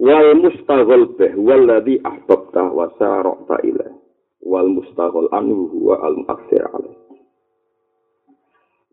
Wal 0.00 0.32
mustaghal 0.40 1.12
bih 1.20 1.36
walladhi 1.36 2.00
ahbabta 2.00 2.72
wa 2.72 2.88
sarata 2.96 3.60
ila. 3.60 3.88
Wal 4.40 4.72
mustaghal 4.72 5.28
anhu 5.36 5.68
huwa 5.68 6.00
al 6.00 6.16
muakhir 6.24 6.64
alaih. 6.72 6.96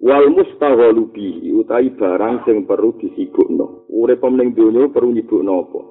Wal 0.03 0.30
mustaghalu 0.30 1.09
bihi 1.15 1.55
utahi 1.55 1.95
barang 1.95 2.43
sing 2.43 2.68
perlu 2.68 2.99
disibukno. 2.99 3.88
Urip 3.88 4.22
ning 4.28 4.53
donya 4.53 4.91
perlu 4.91 5.15
nyibukno 5.15 5.53
apa? 5.63 5.82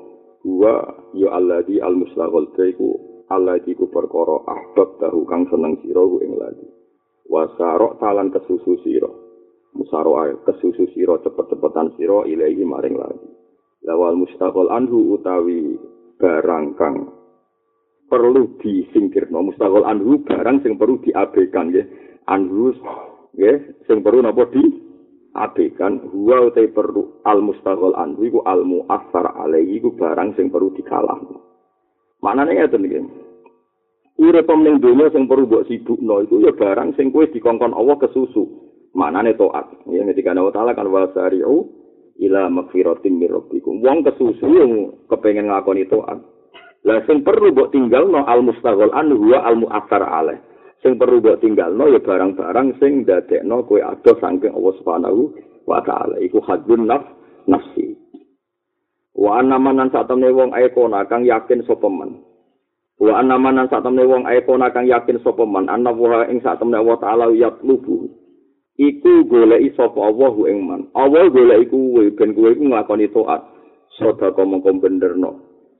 Wa 0.44 0.74
ya 1.16 1.32
alladhi 1.32 1.80
al 1.80 1.96
mustaghal 1.96 2.52
bih 2.52 2.76
Allah 3.26 3.58
iku 3.58 3.90
perkara 3.90 4.38
ahbab 4.46 5.02
tahu 5.02 5.26
kang 5.26 5.50
seneng 5.50 5.82
sira 5.82 5.98
ku 5.98 6.22
ing 6.22 6.38
ladi. 6.38 6.66
Wasarok 7.26 7.98
talan 7.98 8.30
kesusu 8.30 8.78
sira. 8.86 9.10
Musaro 9.74 10.14
kesusu 10.46 10.86
sira 10.94 11.18
cepet-cepetan 11.26 11.98
sira 11.98 12.22
ilahi 12.22 12.62
maring 12.62 12.94
ladi. 12.94 13.28
Lawal 13.82 14.14
mustaqol 14.14 14.70
anhu 14.70 15.18
utawi 15.18 15.74
barang 16.22 16.78
kang 16.78 17.10
perlu 18.06 18.62
disingkirno 18.62 19.42
mustaqol 19.42 19.82
anhu 19.82 20.22
barang 20.22 20.62
sing 20.62 20.78
perlu 20.78 21.02
diabaikan 21.02 21.74
ya. 21.74 21.82
Anhu 22.30 22.78
ya 23.34 23.58
sing 23.90 24.06
perlu 24.06 24.22
napa 24.22 24.46
di 24.54 24.62
abekan 25.34 25.98
huwa 26.14 26.46
utai 26.46 26.70
perlu 26.70 27.26
al 27.26 27.42
mustaqol 27.42 27.98
anhu 27.98 28.22
iku 28.22 28.40
al 28.46 28.62
muassar 28.62 29.34
alaihi 29.34 29.82
iku 29.82 29.98
barang 29.98 30.38
sing 30.38 30.46
perlu 30.46 30.70
dikalahno. 30.78 31.55
Maknane 32.26 32.58
ngeten 32.58 32.82
iki. 32.90 33.00
Urip 34.18 34.50
ning 34.50 34.82
donya 34.82 35.06
sing 35.14 35.30
perlu 35.30 35.46
mbok 35.46 35.70
sibukno 35.70 36.26
iku 36.26 36.42
ya 36.42 36.50
barang 36.50 36.98
sing 36.98 37.14
kowe 37.14 37.22
dikongkon 37.22 37.70
Allah 37.70 37.94
kesusu. 38.02 38.42
Maknane 38.98 39.38
taat. 39.38 39.70
Ya 39.86 40.02
ketika 40.10 40.34
Allah 40.34 40.50
Taala 40.50 40.74
kan 40.74 40.90
wasari'u 40.90 41.54
ila 42.26 42.50
magfiratin 42.50 43.14
mir 43.14 43.30
rabbikum. 43.30 43.78
Wong 43.78 44.02
kesusu 44.02 44.42
yang 44.42 44.72
kepengin 45.06 45.46
ngakoni 45.46 45.86
taat. 45.86 46.18
Lah 46.82 46.98
sing 47.06 47.22
perlu 47.22 47.54
mbok 47.54 47.70
tinggalno 47.70 48.26
al 48.26 48.42
mustaghal 48.42 48.90
an 48.90 49.14
huwa 49.14 49.46
al 49.46 49.62
mu'athar 49.62 50.02
alaih. 50.02 50.42
Sing 50.82 50.98
perlu 50.98 51.22
mbok 51.22 51.38
tinggalno 51.46 51.94
ya 51.94 52.02
barang-barang 52.02 52.82
sing 52.82 53.06
dadekno 53.06 53.62
kowe 53.70 53.78
ado 53.78 54.18
saking 54.18 54.50
Allah 54.50 54.74
Subhanahu 54.82 55.20
wa 55.62 55.78
taala. 55.86 56.18
Iku 56.18 56.42
hadun 56.42 56.90
naf 56.90 57.06
nafsi. 57.46 57.85
Wa 59.16 59.40
anamanan 59.40 59.88
sak 59.88 60.12
temne 60.12 60.28
wong 60.28 60.52
aikona 60.52 61.08
kang 61.08 61.24
yakin 61.24 61.64
sapa 61.64 61.88
man. 61.88 62.20
Wa 63.00 63.16
anamanan 63.24 63.64
sak 63.72 63.80
temne 63.80 64.04
wong 64.04 64.28
aikona 64.28 64.68
kang 64.68 64.84
yakin 64.84 65.16
sapa 65.24 65.48
man 65.48 65.72
ana 65.72 65.88
wa 65.88 66.28
ing 66.28 66.44
sak 66.44 66.60
temne 66.60 66.76
Allah 66.76 67.00
taala 67.00 67.32
yatlubu. 67.32 68.12
Iku 68.76 69.24
goleki 69.24 69.72
sapa 69.72 70.04
Allah 70.04 70.36
ing 70.52 70.68
man. 70.68 70.92
Allah 70.92 71.32
goleki 71.32 71.72
kuwe 71.72 72.12
ben 72.12 72.36
kuwe 72.36 72.52
iku 72.52 72.68
nglakoni 72.68 73.08
taat. 73.08 73.40
Sedekah 73.96 74.44
mongko 74.44 74.84
benerno. 74.84 75.30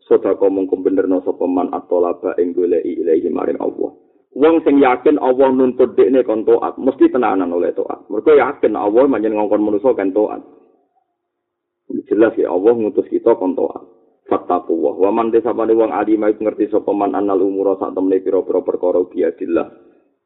Sedekah 0.09 0.49
mongko 0.49 0.81
benerno 0.81 1.21
sapa 1.21 1.45
man 1.45 1.69
atolaba 1.77 2.33
ing 2.41 2.57
goleki 2.57 3.05
ilahi 3.05 3.29
maring 3.29 3.61
Allah. 3.61 3.93
Wong 4.33 4.65
sing 4.65 4.81
yakin 4.81 5.21
Allah 5.21 5.49
nuntut 5.53 5.93
dekne 5.93 6.25
kon 6.25 6.45
taat, 6.45 6.81
mesti 6.81 7.13
tenanan 7.13 7.53
oleh 7.53 7.73
taat. 7.77 8.01
Mergo 8.09 8.33
yakin 8.33 8.77
Allah 8.77 9.05
manjen 9.05 9.37
ngongkon 9.37 9.61
manusa 9.61 9.93
kan 9.93 10.13
taat. 10.13 10.41
Jelas 12.07 12.35
ya 12.39 12.51
Allah 12.51 12.73
ngutus 12.75 13.07
kita 13.11 13.35
kontoa 13.39 13.97
fattaku 14.27 14.75
wa 14.75 14.93
wa 14.99 15.11
man 15.15 15.31
desa 15.31 15.55
pada 15.55 15.73
wong 15.73 15.95
alim 15.95 16.27
iku 16.27 16.41
ngerti 16.47 16.71
sapa 16.71 16.91
man 16.91 17.15
anal 17.15 17.47
umura 17.47 17.79
sak 17.79 17.95
temne 17.95 18.19
pira-pira 18.21 18.61
perkara 18.63 19.07
biadillah. 19.07 19.67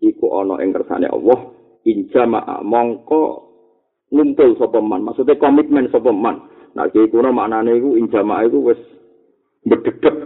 Iku 0.01 0.27
ana 0.41 0.65
ing 0.65 0.73
kersane 0.73 1.07
Allah. 1.09 1.53
Injama 1.85 2.61
mongko 2.65 3.23
ngumpul 4.13 4.57
sapa 4.57 4.81
man. 4.81 5.05
Maksudnya 5.05 5.37
komitmen 5.37 5.93
sapa 5.93 6.13
man. 6.13 6.49
Nah 6.73 6.89
iki 6.89 7.13
kuno 7.13 7.29
maknane 7.33 7.77
iku 7.77 8.01
injama 8.01 8.41
iku 8.49 8.73
wis 8.73 8.81
bedhedhek 9.69 10.17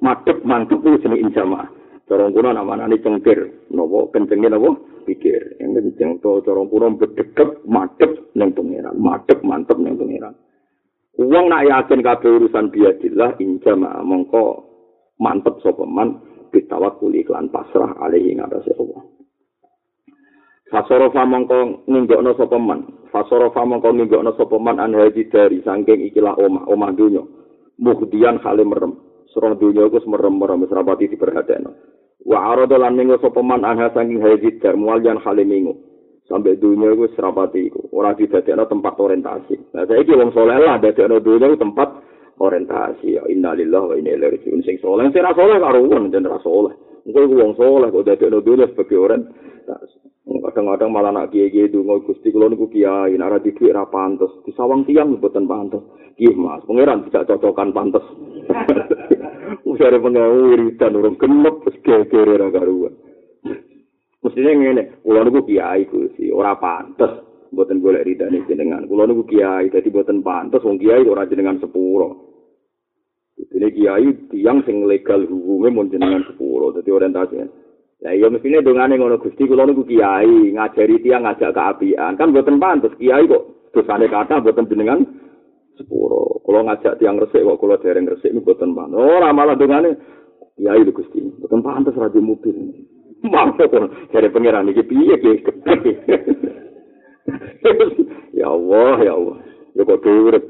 madhep 0.00 0.40
mantep 0.48 0.80
iku 0.80 0.96
jeneng 1.04 1.28
injama 1.28 1.68
cara 2.08 2.24
kuno 2.32 2.48
namane 2.56 2.96
cengkir. 3.04 3.68
Napa? 3.68 4.08
Kencenge 4.16 4.48
napa 4.48 4.72
pikir. 5.04 5.60
Yang 5.60 5.92
kenceng 5.92 6.10
to 6.24 6.40
cara 6.40 6.64
kuno 6.64 6.96
bedhedhek 6.96 7.68
madhep 7.68 8.32
ning 8.32 8.56
pangeran. 8.56 8.96
Madhep 8.96 9.44
mantep 9.44 9.76
ning 9.76 10.00
pangeran 10.00 10.32
Wong 11.18 11.50
nak 11.50 11.66
yakin 11.66 11.98
kabeh 11.98 12.30
urusan 12.30 12.70
biadillah 12.70 13.42
injama 13.42 13.98
mongko 14.06 14.62
mantep 15.18 15.58
sapa 15.66 15.82
man 15.82 16.22
bitawakul 16.54 17.10
iklan 17.10 17.50
pasrah 17.50 17.98
alaihi 17.98 18.38
ngatasé 18.38 18.70
Allah. 18.78 19.02
Fasorofa 20.70 21.26
mongko 21.26 21.90
ninggokno 21.90 22.38
sapa 22.38 22.54
man. 22.62 23.10
Fasorofa 23.10 23.66
mongko 23.66 23.88
ninggokno 23.98 24.30
sapa 24.38 24.62
man 24.62 24.78
an 24.78 24.94
haji 24.94 25.26
dari 25.26 25.58
saking 25.66 26.06
ikilah 26.12 26.38
omah, 26.38 26.70
omah 26.70 26.94
dunya. 26.94 27.26
Muhdian 27.82 28.38
hale 28.38 28.62
merem. 28.62 28.94
Surah 29.34 29.58
dunya 29.58 29.90
iku 29.90 29.98
merem-merem 30.06 30.62
wis 30.62 30.70
rapati 30.70 31.10
diperhatekno. 31.10 31.72
Wa 32.30 32.52
arada 32.54 32.78
lan 32.78 32.94
minggu 32.94 33.18
sapa 33.18 33.42
man 33.42 33.66
an 33.66 33.80
saking 33.90 34.22
haji 34.22 34.62
dar 34.62 34.78
mualian 34.78 35.18
hale 35.18 35.42
minggu. 35.42 35.87
Sampai 36.28 36.60
dunia 36.60 36.92
iku 36.92 37.08
serapati 37.16 37.72
iku. 37.72 37.88
Ora 37.96 38.12
didadekno 38.12 38.68
tempat 38.68 38.94
orientasi. 39.00 39.72
Nah 39.72 39.88
saiki 39.88 40.12
wong 40.12 40.30
saleh 40.36 40.60
lah 40.60 40.76
dadekno 40.76 41.24
dunya 41.24 41.48
iku 41.48 41.56
tempat 41.56 41.88
orientasi. 42.36 43.16
Ya 43.16 43.24
innalillahi 43.24 43.88
wa 43.88 43.94
inna 43.96 44.12
ilaihi 44.12 44.32
raji'un. 44.36 44.60
Sing 44.60 44.76
saleh 44.84 45.08
sing 45.08 45.24
ra 45.24 45.32
saleh 45.32 45.56
karo 45.56 45.80
wong 45.88 46.12
jeneng 46.12 46.36
ra 46.36 46.40
saleh. 46.44 46.76
Engko 47.08 47.18
iku 47.24 47.34
wong 47.34 47.52
saleh 47.56 47.88
kok 47.88 48.04
dadekno 48.04 48.44
dunya 48.44 48.68
sebagai 48.68 49.00
orientasi. 49.00 50.08
kadang-kadang 50.28 50.90
malah 50.92 51.12
nak 51.12 51.32
kiai-kiai 51.32 51.72
itu 51.72 51.80
gusti 51.80 52.28
kalau 52.28 52.52
niku 52.52 52.68
kiai 52.68 53.16
nara 53.16 53.40
di 53.40 53.48
duit 53.56 53.72
pantes 53.88 54.28
di 54.44 54.52
sawang 54.52 54.84
tiang 54.84 55.16
buatan 55.16 55.48
pantes 55.48 55.80
kiai 56.20 56.36
mas 56.36 56.60
pangeran 56.68 57.08
tidak 57.08 57.32
cocokan 57.32 57.72
pantes 57.72 58.04
usah 59.70 59.88
ada 59.88 59.96
pengawu 60.00 60.52
wiridan 60.52 61.00
orang 61.00 61.16
genep 61.16 61.54
terus 61.64 61.80
kiai-kiai 61.80 62.52
karuan 62.52 62.92
mestinya 64.24 64.52
ngene 64.54 64.82
kalau 65.04 65.22
niku 65.24 65.40
kiai 65.46 65.82
gusti 65.86 66.30
ora 66.34 66.58
pantes 66.58 67.12
buatan 67.54 67.80
golek 67.80 68.04
rida 68.04 68.26
nih 68.28 68.42
jenengan 68.50 68.84
kalau 68.84 69.06
niku 69.06 69.24
kiai 69.26 69.70
jadi 69.70 69.88
buatan 69.88 70.22
pantes 70.26 70.62
wong 70.64 70.76
kiai 70.78 71.06
ora 71.06 71.28
jenengan 71.30 71.58
sepuro 71.62 72.26
ini 73.38 73.68
kiai 73.70 74.06
tiang 74.34 74.66
sing 74.66 74.86
legal 74.86 75.22
hukumnya 75.22 75.70
mau 75.70 75.86
jenengan 75.86 76.26
sepuro 76.26 76.74
jadi 76.74 76.90
orientasinya 76.90 77.46
Lah 77.98 78.14
iya 78.14 78.30
mestine 78.30 78.62
dongane 78.62 78.94
ngono 78.94 79.18
Gusti 79.18 79.42
kula 79.42 79.66
niku 79.66 79.82
kiai 79.82 80.54
ngajari 80.54 81.02
tiang 81.02 81.26
ngajak 81.26 81.50
keapian. 81.50 82.14
Kan 82.14 82.30
mboten 82.30 82.62
pantes 82.62 82.94
kiai 82.94 83.26
kok 83.26 83.74
dosane 83.74 84.06
kata 84.06 84.38
mboten 84.38 84.70
jenengan 84.70 85.02
sepuro. 85.74 86.38
Kula 86.46 86.62
ngajak 86.62 87.02
tiang 87.02 87.18
resik 87.18 87.42
kok 87.42 87.58
kula 87.58 87.74
dereng 87.82 88.06
resik 88.06 88.30
mboten 88.30 88.70
pantes. 88.70 88.94
Ora 88.94 89.34
malah 89.34 89.58
dongane 89.58 89.98
kiai 90.54 90.86
lho 90.86 90.94
Gusti. 90.94 91.18
Mboten 91.42 91.58
pantes 91.58 91.98
ra 91.98 92.06
di 92.06 92.22
mobil. 92.22 92.54
Mampu 93.26 93.66
dari 94.14 94.28
pangeran 94.30 94.70
iki 94.70 94.86
piye 94.86 95.14
ki? 95.18 95.34
ya 98.38 98.46
Allah, 98.46 98.96
ya 99.02 99.12
Allah. 99.18 99.38
Ya 99.74 99.82
kok 99.82 100.06
urip. 100.06 100.44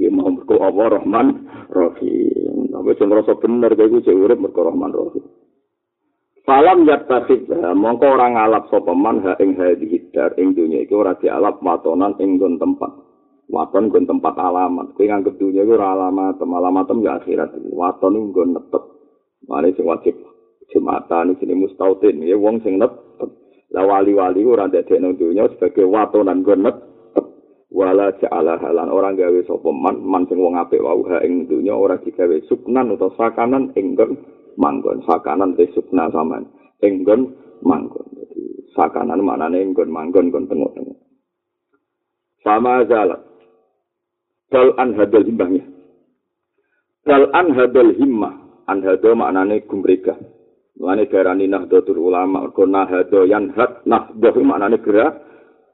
Ya 0.00 0.08
mau 0.10 0.32
kok 0.32 0.64
Allah 0.64 0.98
Rahman 0.98 1.44
Rahim. 1.70 2.72
Tapi 2.72 2.90
sing 2.98 3.08
ngrasa 3.12 3.36
bener 3.38 3.70
kowe 3.76 4.00
cek 4.00 4.16
urip 4.16 4.38
mergo 4.40 4.64
Rahman 4.64 4.96
Rahim. 4.96 5.24
Falam 6.44 6.84
yat 6.84 7.08
tasib 7.08 7.48
mongko 7.52 8.04
ora 8.04 8.28
ngalap 8.28 8.68
sapa 8.68 8.92
man 8.92 9.24
ha 9.24 9.32
ing 9.40 9.56
hadhihi 9.56 10.12
dar 10.12 10.36
ing 10.36 10.52
dunya 10.52 10.84
iki 10.84 10.92
ora 10.92 11.16
dialap 11.16 11.60
watonan 11.64 12.16
ing 12.20 12.36
gon 12.40 12.60
tempat. 12.60 12.92
Waton 13.48 13.92
gon 13.92 14.08
tempat 14.08 14.34
alamat. 14.40 14.96
Kowe 14.96 15.04
nganggep 15.04 15.36
dunya 15.36 15.68
iki 15.68 15.72
ora 15.76 15.92
alamat, 15.92 16.40
alamat 16.40 16.88
ya 17.04 17.20
akhirat. 17.20 17.52
Waton 17.72 18.16
ing 18.16 18.24
gon 18.32 18.56
netep. 18.56 18.82
Mare 19.44 19.72
sing 19.76 19.84
wajib 19.84 20.33
jumatan 20.72 21.36
sini 21.36 21.58
mustautin. 21.58 22.22
Ya 22.24 22.38
wong 22.38 22.62
sing 22.62 22.78
netep. 22.78 23.28
La 23.74 23.82
wali-wali 23.82 24.46
ora 24.46 24.70
dadekno 24.70 25.18
dunya 25.18 25.50
sebagai 25.50 25.84
watonan 25.84 26.46
gon 26.46 26.64
netep. 26.64 26.94
Wala 27.74 28.14
ja'ala 28.22 28.54
halan. 28.62 28.86
Orang 28.86 29.18
gawe 29.18 29.40
sapa 29.50 29.66
man 29.74 29.98
man 29.98 30.30
sing 30.30 30.38
wong 30.38 30.54
apik 30.54 30.78
wau 30.78 31.02
ha 31.10 31.18
ing 31.26 31.50
dunya 31.50 31.74
ora 31.74 31.98
digawe 31.98 32.38
suknan 32.46 32.94
utawa 32.94 33.10
sakanan 33.18 33.74
ing 33.74 33.98
manggon. 34.54 35.02
Sakanan 35.02 35.58
te 35.58 35.66
sukna 35.74 36.06
saman 36.14 36.46
enggon 36.86 37.34
manggon. 37.66 38.06
Jadi 38.14 38.70
sakanan 38.78 39.26
maknane 39.26 39.58
enggon 39.58 39.90
manggon 39.90 40.30
kon 40.30 40.46
tengok-tengok. 40.46 40.98
Sama 42.46 42.86
zalat 42.86 43.20
dal 44.54 44.70
an 44.78 44.94
hadal 44.94 45.24
himbahnya 45.26 45.64
dal 47.02 47.26
an 47.34 47.50
hadal 47.58 47.90
himmah. 47.98 48.34
An 48.70 48.80
hadal 48.80 49.18
maknane 49.18 49.66
gumrega 49.66 50.14
maknane 50.74 51.06
darani 51.06 51.46
nahdlatul 51.46 52.00
ulama 52.02 52.44
mergo 52.44 52.66
nahdo 52.66 53.22
yan 53.26 53.54
had 53.54 53.86
nahdo 53.86 54.28
maknane 54.42 54.82
gerak 54.82 55.22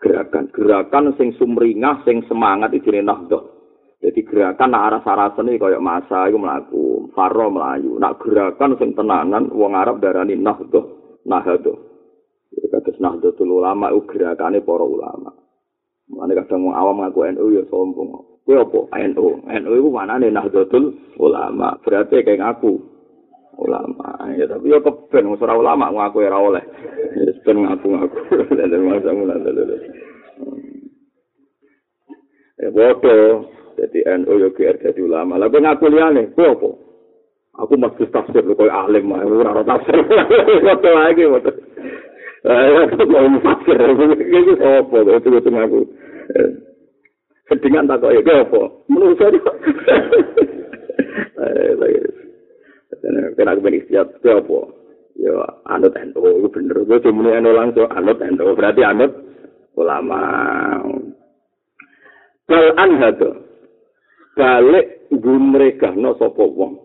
gerakan 0.00 0.48
gerakan 0.52 1.04
sing 1.16 1.32
sumringah 1.36 2.04
sing 2.04 2.24
semangat 2.28 2.72
iki 2.76 2.92
nahdo 3.00 3.60
Jadi 4.00 4.24
gerakan 4.24 4.72
nak 4.72 4.84
arah 4.88 5.02
sarasene 5.04 5.60
kaya 5.60 5.76
masa 5.76 6.24
iku 6.24 6.40
mlaku, 6.40 6.84
faro 7.12 7.52
melayu. 7.52 8.00
Nak 8.00 8.16
gerakan 8.24 8.80
sing 8.80 8.96
tenanan 8.96 9.52
wong 9.52 9.76
Arab 9.76 10.00
darani 10.00 10.40
nahdoh, 10.40 11.20
nahdo. 11.28 11.76
Jadi 12.48 12.66
kados 12.72 12.96
nahdlatul 12.96 13.60
ulama 13.60 13.92
iku 13.92 14.08
gerakane 14.08 14.64
para 14.64 14.88
ulama. 14.88 15.36
Mane 16.16 16.32
kadang 16.32 16.64
wong 16.64 16.74
awam 16.74 17.04
ngaku 17.04 17.28
NU 17.36 17.60
ya 17.60 17.62
sombong. 17.68 18.40
Kuwi 18.48 18.56
apa? 18.56 18.80
NU. 19.12 19.26
NU 19.44 19.72
iku 19.76 19.88
manane 19.92 20.32
nahdlatul 20.32 20.96
ulama. 21.20 21.76
Berarti 21.84 22.24
kayak 22.24 22.40
ngaku 22.40 22.89
ulama. 23.60 24.16
Ya 24.34 24.48
tapi 24.48 24.72
yo 24.72 24.80
keben 24.80 25.28
wong 25.28 25.38
ora 25.40 25.54
ulama 25.54 25.92
ngaku 25.92 26.24
ora 26.24 26.38
oleh. 26.40 26.64
Ya 27.16 27.32
ben 27.44 27.62
ngaku-ngaku. 27.64 28.18
Lan 28.56 28.82
masa 28.88 29.10
mulane. 29.12 29.50
Ya 32.60 32.68
bodoh. 32.72 33.48
Jadi 33.80 33.98
NU 34.04 34.32
yo 34.40 34.48
GR 34.52 34.76
jadi 34.76 35.00
ulama. 35.00 35.40
Lah 35.40 35.48
kowe 35.48 35.60
ngaku 35.60 35.88
liyane, 35.88 36.36
kowe 36.36 36.52
apa? 36.52 36.70
Aku 37.64 37.76
masih 37.76 38.08
tafsir 38.12 38.44
lho 38.44 38.56
kowe 38.56 38.68
alim 38.68 39.08
mah 39.08 39.24
ora 39.24 39.56
ora 39.56 39.64
tafsir. 39.64 39.96
Foto 40.64 40.88
lagi 40.92 41.24
foto. 41.24 41.50
Eh, 42.40 42.84
aku 42.88 43.04
mau 43.08 43.40
tafsir. 43.40 43.78
Iki 44.40 44.52
apa? 44.60 44.96
Itu 45.16 45.28
itu 45.32 45.48
ngaku. 45.48 45.80
Sedingan 47.48 47.88
tak 47.88 48.04
kok 48.04 48.14
ya 48.14 48.22
apa? 48.46 48.62
Menurut 48.86 49.18
saya. 51.40 52.09
Dan 53.00 53.32
kena 53.36 53.56
aku 53.56 53.64
benih 53.64 53.84
siap, 53.88 54.20
apa? 54.20 54.58
Ya, 55.20 55.36
anut 55.68 55.92
NU, 55.92 56.22
itu 56.44 56.48
bener. 56.48 56.76
Gue 56.84 57.00
cuma 57.04 57.32
NU 57.40 57.52
langsung, 57.52 57.88
anut 57.92 58.20
NU. 58.20 58.56
Berarti 58.56 58.80
anut 58.84 59.12
ulama. 59.76 60.20
Bal 62.48 62.66
anhadu. 62.76 63.50
balik 64.40 65.10
gumregahno 65.12 66.16
sapa 66.16 66.40
wong 66.40 66.78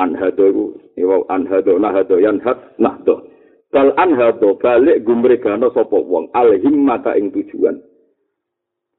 anhado 0.00 0.74
iku 0.96 1.22
anhado 1.30 1.78
nahado 1.78 2.16
yanhat 2.18 2.74
nahdo 2.82 3.30
bal 3.70 3.94
anhado 3.94 4.58
balik 4.58 5.06
gumregahno 5.06 5.70
sapa 5.70 5.94
wong 5.94 6.26
al 6.34 6.56
ing 6.58 7.30
tujuan 7.30 7.78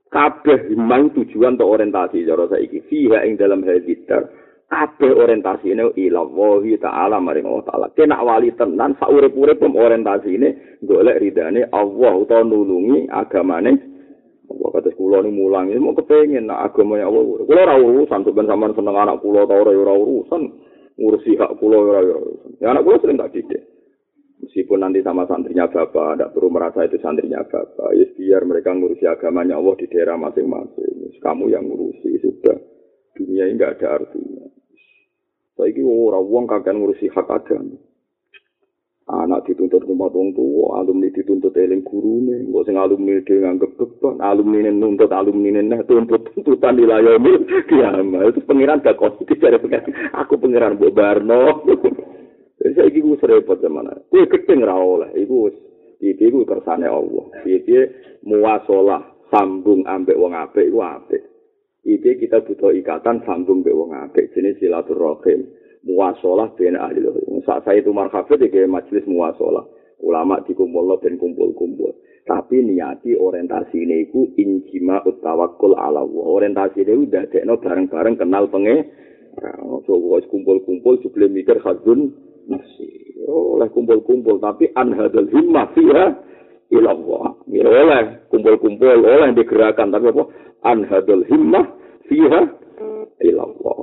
kabeh 0.07 0.71
himmang 0.71 1.11
tujuan 1.19 1.59
atau 1.59 1.67
orientasi 1.67 2.23
cara 2.23 2.47
saiki 2.47 2.79
fiha 2.88 3.27
ing 3.27 3.35
dalam 3.35 3.59
hadithar 3.67 4.29
kabeh 4.68 5.11
orientasi 5.15 5.72
ini 5.72 5.84
ila 6.07 6.28
wahi 6.28 6.76
ta'ala 6.76 7.24
maring 7.24 7.47
Allah 7.47 7.65
ta'ala 7.68 7.88
kena 7.95 8.20
wali 8.20 8.51
tenan 8.51 8.99
saurip-urip 8.99 9.63
orientasi 9.63 10.30
ini 10.36 10.49
golek 10.84 11.24
ridane 11.24 11.72
Allah 11.72 12.13
utawa 12.20 12.43
nulungi 12.43 13.07
agamane 13.07 13.97
Allah 14.47 14.70
kata 14.80 14.95
kula 14.95 15.20
ni 15.24 15.32
mulang 15.36 15.68
ini 15.68 15.80
mau 15.80 15.91
kepengen 15.91 16.47
nak 16.47 16.72
agama 16.72 16.95
ya 16.95 17.11
Allah. 17.11 17.43
Kula 17.43 17.68
ora 17.68 17.76
urusan 17.76 18.24
ben 18.32 18.47
sampean 18.47 18.72
seneng 18.80 18.95
anak 18.95 19.20
kula 19.20 19.43
ta 19.43 19.59
ora 19.59 19.76
ora 19.76 19.91
urusan 19.91 20.41
ngurusi 20.95 21.36
hak 21.36 21.51
kula 21.59 21.76
ora 21.76 21.99
urusan. 21.99 22.63
Ya 22.63 22.72
anak 22.72 22.88
kula 22.88 22.97
sering 23.03 23.20
tak 23.20 23.36
didik. 23.36 23.59
Meskipun 24.38 24.80
nanti 24.86 25.01
sama 25.01 25.26
santrinya 25.26 25.65
bapak, 25.65 26.13
tidak 26.13 26.30
perlu 26.32 26.53
merasa 26.53 26.86
itu 26.86 26.95
santrinya 27.01 27.43
bapak. 27.43 27.89
Ya 27.97 28.05
biar 28.15 28.41
mereka 28.47 28.72
ngurusi 28.72 29.03
agamanya 29.03 29.59
Allah 29.59 29.76
di 29.76 29.86
daerah 29.91 30.15
masing-masing. 30.15 31.11
Kamu 31.20 31.51
yang 31.51 31.68
ngurusi 31.68 32.22
sudah. 32.24 32.76
Dunia 33.18 33.49
ini 33.49 33.57
nggak 33.57 33.82
ada 33.82 33.88
artinya. 33.97 34.45
Saya 35.57 35.74
ini 35.74 35.82
orang 35.82 36.22
uang 36.22 36.45
kagak 36.45 36.78
ngurusi 36.78 37.09
hak 37.09 37.26
agama. 37.26 37.82
anak 39.07 39.47
dituntut 39.47 39.88
rumah 39.88 40.11
wong 40.11 40.36
tua, 40.36 40.84
alumni 40.84 41.07
dituntut 41.07 41.55
eling 41.55 41.80
gurune, 41.88 42.43
mbok 42.51 42.68
sing 42.68 42.76
alumni 42.76 43.24
dhewe 43.24 43.39
nganggep 43.39 43.72
beban, 43.80 44.20
alumni 44.20 44.68
nuntut 44.68 45.07
alumni 45.15 45.63
neh 45.63 45.80
tuntut 45.88 46.28
tuntutan 46.36 46.76
di 46.76 46.84
layomil 46.84 47.47
kiamat. 47.72 48.36
Itu 48.36 48.43
pengiran 48.43 48.84
gak 48.84 48.99
kok 48.99 49.24
dicari 49.24 49.55
pengiran. 49.63 50.11
Aku 50.11 50.36
pengiran 50.36 50.76
mbok 50.76 50.91
Barno. 50.91 51.63
Jadi 52.59 52.74
saya 52.74 52.89
iki 52.91 52.99
wis 53.05 53.24
repot 53.24 53.63
zaman. 53.63 53.95
Kuwi 54.11 54.28
gedeng 54.28 54.65
ra 54.65 54.76
oleh, 54.76 55.15
iku 55.15 55.47
wis 55.47 55.55
iki 56.03 56.28
iku 56.28 56.43
kersane 56.43 56.91
Allah. 56.91 57.26
Iki 57.47 57.80
muasalah 58.28 59.32
sambung 59.32 59.88
ambek 59.88 60.20
wong 60.20 60.36
apik 60.36 60.68
iku 60.68 60.84
apik. 60.84 61.36
Iki 61.88 62.27
kita 62.27 62.43
butuh 62.43 62.75
ikatan 62.75 63.23
sambung 63.23 63.63
mbek 63.63 63.71
wong 63.71 63.95
apik 63.95 64.35
jenis 64.35 64.59
silaturahim. 64.59 65.47
muasalah 65.88 66.51
ben 66.59 66.75
ahli. 66.75 66.99
Saat 67.47 67.63
saya 67.63 67.79
itu 67.79 67.95
marhafid 67.95 68.43
di 68.43 68.59
majelis 68.67 69.07
muasalah. 69.07 69.63
Ulama 70.03 70.43
dikumpul 70.45 70.99
dan 71.01 71.17
kumpul-kumpul. 71.17 71.95
Tapi 72.27 72.59
niati 72.59 73.15
orientasi 73.15 73.88
ini 73.88 74.11
ku 74.11 74.29
injima 74.35 74.99
utawakul 75.07 75.73
ala 75.73 76.03
Allah. 76.03 76.25
Orientasi 76.27 76.83
ini 76.83 77.07
udah 77.07 77.23
dekno 77.31 77.55
bareng-bareng 77.57 78.19
kenal 78.19 78.51
penge. 78.51 78.83
So, 79.88 79.95
kumpul-kumpul 80.27 80.99
sebelum 81.01 81.33
mikir 81.33 81.63
khadun 81.63 82.13
nafsi. 82.51 83.15
oleh 83.27 83.67
kumpul-kumpul 83.75 84.39
tapi 84.39 84.71
an 84.71 84.95
hadal 84.95 85.27
himmah 85.27 85.67
fiha 85.75 86.05
ilallah. 86.71 87.35
Ya 87.51 87.67
oleh 87.67 88.23
kumpul-kumpul, 88.31 89.03
oleh 89.03 89.35
digerakan 89.35 89.91
tapi 89.91 90.15
apa? 90.15 90.23
An 90.63 90.88
hadal 90.88 91.27
himmah 91.27 91.76
fiha 92.07 92.41
ilallah. 93.21 93.79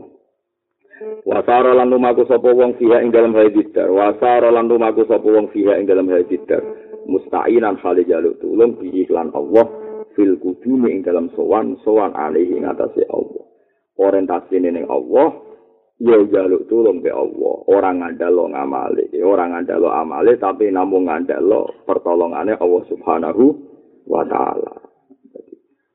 Wasara 1.25 1.73
lan 1.73 1.89
lumaku 1.89 2.25
sapa 2.29 2.49
wong 2.53 2.77
fiha 2.77 3.01
ing 3.05 3.11
dalam 3.13 3.33
hadidar. 3.37 3.89
Wasara 3.89 4.53
lan 4.53 4.69
lumaku 4.69 5.05
sapa 5.09 5.25
wong 5.25 5.49
fiha 5.53 5.81
ing 5.81 5.89
dalam 5.89 6.09
hadidar. 6.09 6.61
Musta'inan 7.05 7.77
hale 7.85 8.05
jaluk 8.09 8.41
tulung 8.41 8.81
bi 8.81 8.89
iklan 9.05 9.29
Allah 9.37 9.69
fil 10.17 10.41
kudumi 10.41 10.97
ing 10.97 11.01
dalam 11.05 11.29
sowan 11.37 11.77
sowan 11.85 12.13
alaihi 12.17 12.61
ing 12.61 12.65
atase 12.65 13.05
Allah. 13.11 13.45
Orientasi 14.01 14.57
ning 14.61 14.87
Allah 14.89 15.33
ya 16.01 16.19
jaluk 16.29 16.69
tulung 16.69 17.01
be 17.01 17.13
Allah. 17.13 17.55
Orang 17.69 18.05
ngandalo 18.05 18.49
ngamale, 18.53 19.09
orang 19.21 19.57
ngandalo 19.57 19.89
amale 19.93 20.37
tapi 20.37 20.69
namung 20.69 21.09
ngandalo 21.09 21.85
pertolongane 21.89 22.57
Allah 22.61 22.83
Subhanahu 22.89 23.45
wa 24.09 24.23
taala. 24.29 24.84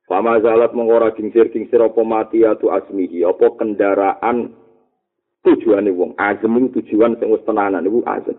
Fama 0.10 0.42
zalat 0.42 0.74
mengora 0.74 1.14
kingsir-kingsir 1.14 1.78
apa 1.78 2.02
mati 2.02 2.42
atau 2.42 2.74
asmihi, 2.74 3.22
apa 3.22 3.46
kendaraan 3.62 4.58
tujuane 5.46 5.94
wong 5.94 6.18
azem 6.18 6.74
tujuan 6.74 7.14
sing 7.22 7.30
wis 7.30 7.46
tenanan 7.46 7.86
iku 7.86 8.02
azem 8.10 8.34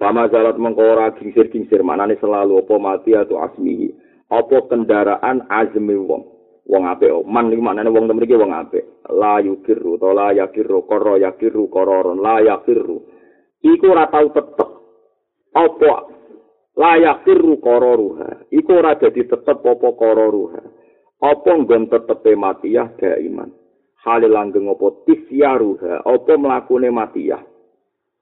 Fama 0.00 0.32
zalat 0.32 0.56
mengkora 0.56 1.12
gingsir-gingsir 1.12 1.84
manane 1.84 2.16
selalu 2.24 2.64
apa 2.64 2.74
mati 2.80 3.12
atau 3.12 3.36
asmihi. 3.44 3.92
Apa 4.32 4.64
kendaraan 4.72 5.44
azmi 5.52 5.92
wong. 5.92 6.24
Wong 6.64 6.82
ape 6.88 7.12
man 7.28 7.52
iki 7.52 7.60
manane 7.60 7.92
wong 7.92 8.08
mriki 8.08 8.32
wong 8.32 8.48
ape. 8.48 9.04
La 9.12 9.44
yukiru 9.44 10.00
to 10.00 10.16
la 10.16 10.32
yakiru 10.32 10.88
koro 10.88 11.20
yakiru 11.20 11.68
kororon 11.68 12.24
la 12.24 12.40
yakiru. 12.40 12.96
Iku 13.60 13.92
ora 13.92 14.08
tau 14.08 14.32
tetep. 14.32 14.70
Apa 15.52 15.94
la 16.80 16.92
yakiru 16.96 17.60
kororuha. 17.60 18.48
Iku 18.48 18.80
ora 18.80 18.96
dadi 18.96 19.20
tetep 19.28 19.60
apa 19.60 19.88
kororuha. 20.00 20.79
Apa 21.20 21.50
nggon 21.52 21.92
tetepe 21.92 22.32
matiyah 22.36 22.88
daiman. 22.96 23.52
Hale 24.00 24.28
langgeng 24.28 24.72
apa 24.72 25.04
tisyaruha. 25.04 26.08
Apa 26.08 26.32
mlakune 26.40 26.88
matiyah. 26.88 27.44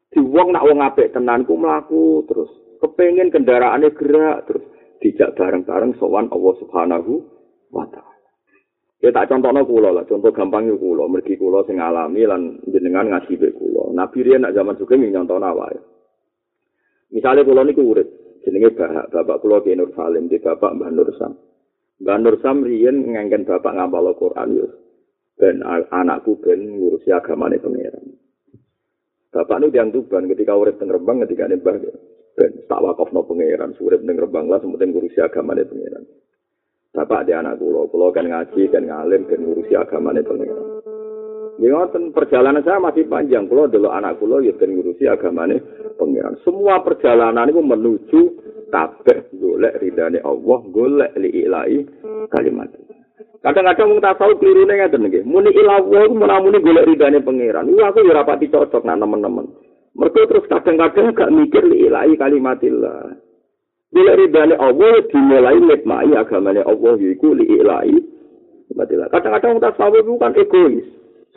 di 0.09 0.20
wong 0.24 0.57
nak 0.57 0.64
wong 0.64 0.80
apik 0.80 1.12
tenan 1.12 1.44
ku 1.44 1.61
mlaku 1.61 2.24
terus 2.24 2.49
kepengin 2.80 3.28
kendaraane 3.28 3.92
gerak 3.92 4.49
terus 4.49 4.64
dijak 5.05 5.36
bareng-bareng 5.36 5.94
sowan 6.01 6.32
Allah 6.32 6.55
Subhanahu 6.64 7.12
wa 7.70 7.84
taala. 7.92 8.16
Ya 8.99 9.14
tak 9.14 9.30
contohno 9.30 9.62
kula 9.62 9.94
lah, 9.94 10.03
contoh 10.11 10.34
gampang 10.34 10.66
yo 10.66 10.74
kula, 10.74 11.07
mergi 11.07 11.38
kula 11.38 11.62
sing 11.70 11.78
alami 11.78 12.26
lan 12.26 12.59
jenengan 12.66 13.14
ngaji 13.14 13.38
be 13.38 13.55
kula. 13.55 13.94
Nabi 13.94 14.26
riyen 14.26 14.42
nak 14.42 14.59
zaman 14.59 14.74
suke 14.74 14.99
ning 14.99 15.14
nyontohno 15.14 15.55
wae. 15.55 15.78
Misale 17.14 17.46
kula 17.46 17.62
niku 17.62 17.94
urip, 17.94 18.11
jenenge 18.42 18.74
bapak, 18.74 19.14
bapak 19.14 19.38
kula 19.38 19.62
Ki 19.62 19.78
Nur 19.78 19.94
Salim, 19.94 20.26
di 20.26 20.42
bapak 20.42 20.74
Mbah 20.74 20.90
Nur 20.90 21.09
Sam. 21.14 21.38
Mbah 21.99 22.16
Nur 22.22 22.38
Sam 22.38 22.62
riyen 22.62 23.11
ngengken 23.11 23.42
bapak 23.42 23.74
ngapal 23.74 24.14
Al-Qur'an 24.14 24.55
yo. 24.55 24.66
Ben 25.38 25.62
anakku 25.66 26.38
ben 26.38 26.78
ngurusi 26.78 27.11
agamane 27.11 27.59
pangeran. 27.59 28.07
Bapak 29.30 29.62
nu 29.62 29.70
diang 29.70 29.94
tuban 29.94 30.26
ketika 30.26 30.57
urip 30.57 30.82
teng 30.82 30.90
Rembang 30.90 31.22
ketika 31.22 31.46
nembah 31.46 31.78
ben 32.34 32.51
tak 32.66 32.82
wakaf 32.82 33.11
no 33.14 33.22
pangeran 33.22 33.74
urip 33.78 34.03
teng 34.03 34.18
Rembang 34.18 34.51
lah 34.51 34.59
sementing 34.62 34.94
ngurusi 34.94 35.18
agama 35.22 35.55
ne 35.55 35.62
pangeran. 35.66 36.05
Bapak 36.88 37.28
di 37.28 37.32
anak 37.36 37.62
kulo, 37.62 37.86
kulo 37.92 38.11
kan 38.11 38.26
ngaji 38.26 38.62
kan 38.72 38.82
ngalim 38.82 39.22
kan 39.30 39.38
ngurusi 39.38 39.74
agama 39.78 40.11
ne 40.11 40.22
pangeran. 40.26 40.66
Ya 41.59 41.74
perjalanan 41.90 42.62
saya 42.62 42.78
masih 42.78 43.11
panjang. 43.11 43.51
Kulo 43.51 43.66
dulu 43.66 43.90
anak 43.90 44.22
kulo 44.22 44.38
ya 44.42 44.55
kan 44.55 44.70
ngurusi 44.70 45.07
agama 45.07 45.51
ne 45.51 45.59
pangeran. 45.99 46.38
Semua 46.46 46.82
perjalanan 46.82 47.51
itu 47.51 47.62
menuju 47.62 48.20
kabeh 48.69 49.19
golek 49.37 49.77
ridane 49.81 50.21
Allah, 50.23 50.59
golek 50.73 51.12
li 51.19 51.45
ilahi 51.45 51.79
kalimat. 52.33 52.71
Kadang-kadang 53.39 53.95
wong 53.95 54.01
tasawuf 54.03 54.43
klirune 54.43 54.75
ngeten 54.75 55.07
nggih. 55.07 55.23
Muni 55.23 55.55
ilawo 55.55 55.95
iku 55.95 56.14
menamuni 56.14 56.59
golek 56.59 56.87
ridane 56.91 57.23
pangeran. 57.23 57.71
Iku 57.71 57.83
aku 57.87 58.03
ya 58.03 58.19
rapati 58.19 58.51
cocok 58.51 58.83
nang 58.83 58.99
teman-teman. 58.99 59.47
Mergo 59.95 60.23
terus 60.27 60.47
kadang-kadang 60.51 61.14
gak 61.14 61.31
mikir 61.31 61.62
li 61.62 61.87
ilahi 61.87 62.19
kalimatillah. 62.19 63.14
Golek 63.95 64.19
ridane 64.27 64.55
Allah 64.59 65.07
dimulai 65.07 65.59
nikmati 65.62 66.12
agamane 66.19 66.66
Allah 66.66 66.95
yaiku 66.99 67.31
li 67.39 67.47
ilahi 67.47 67.95
kalimatillah. 68.75 69.09
Kadang-kadang 69.14 69.51
wong 69.55 69.62
tasawuf 69.62 70.03
iku 70.03 70.14
kan 70.19 70.35
egois. 70.35 70.87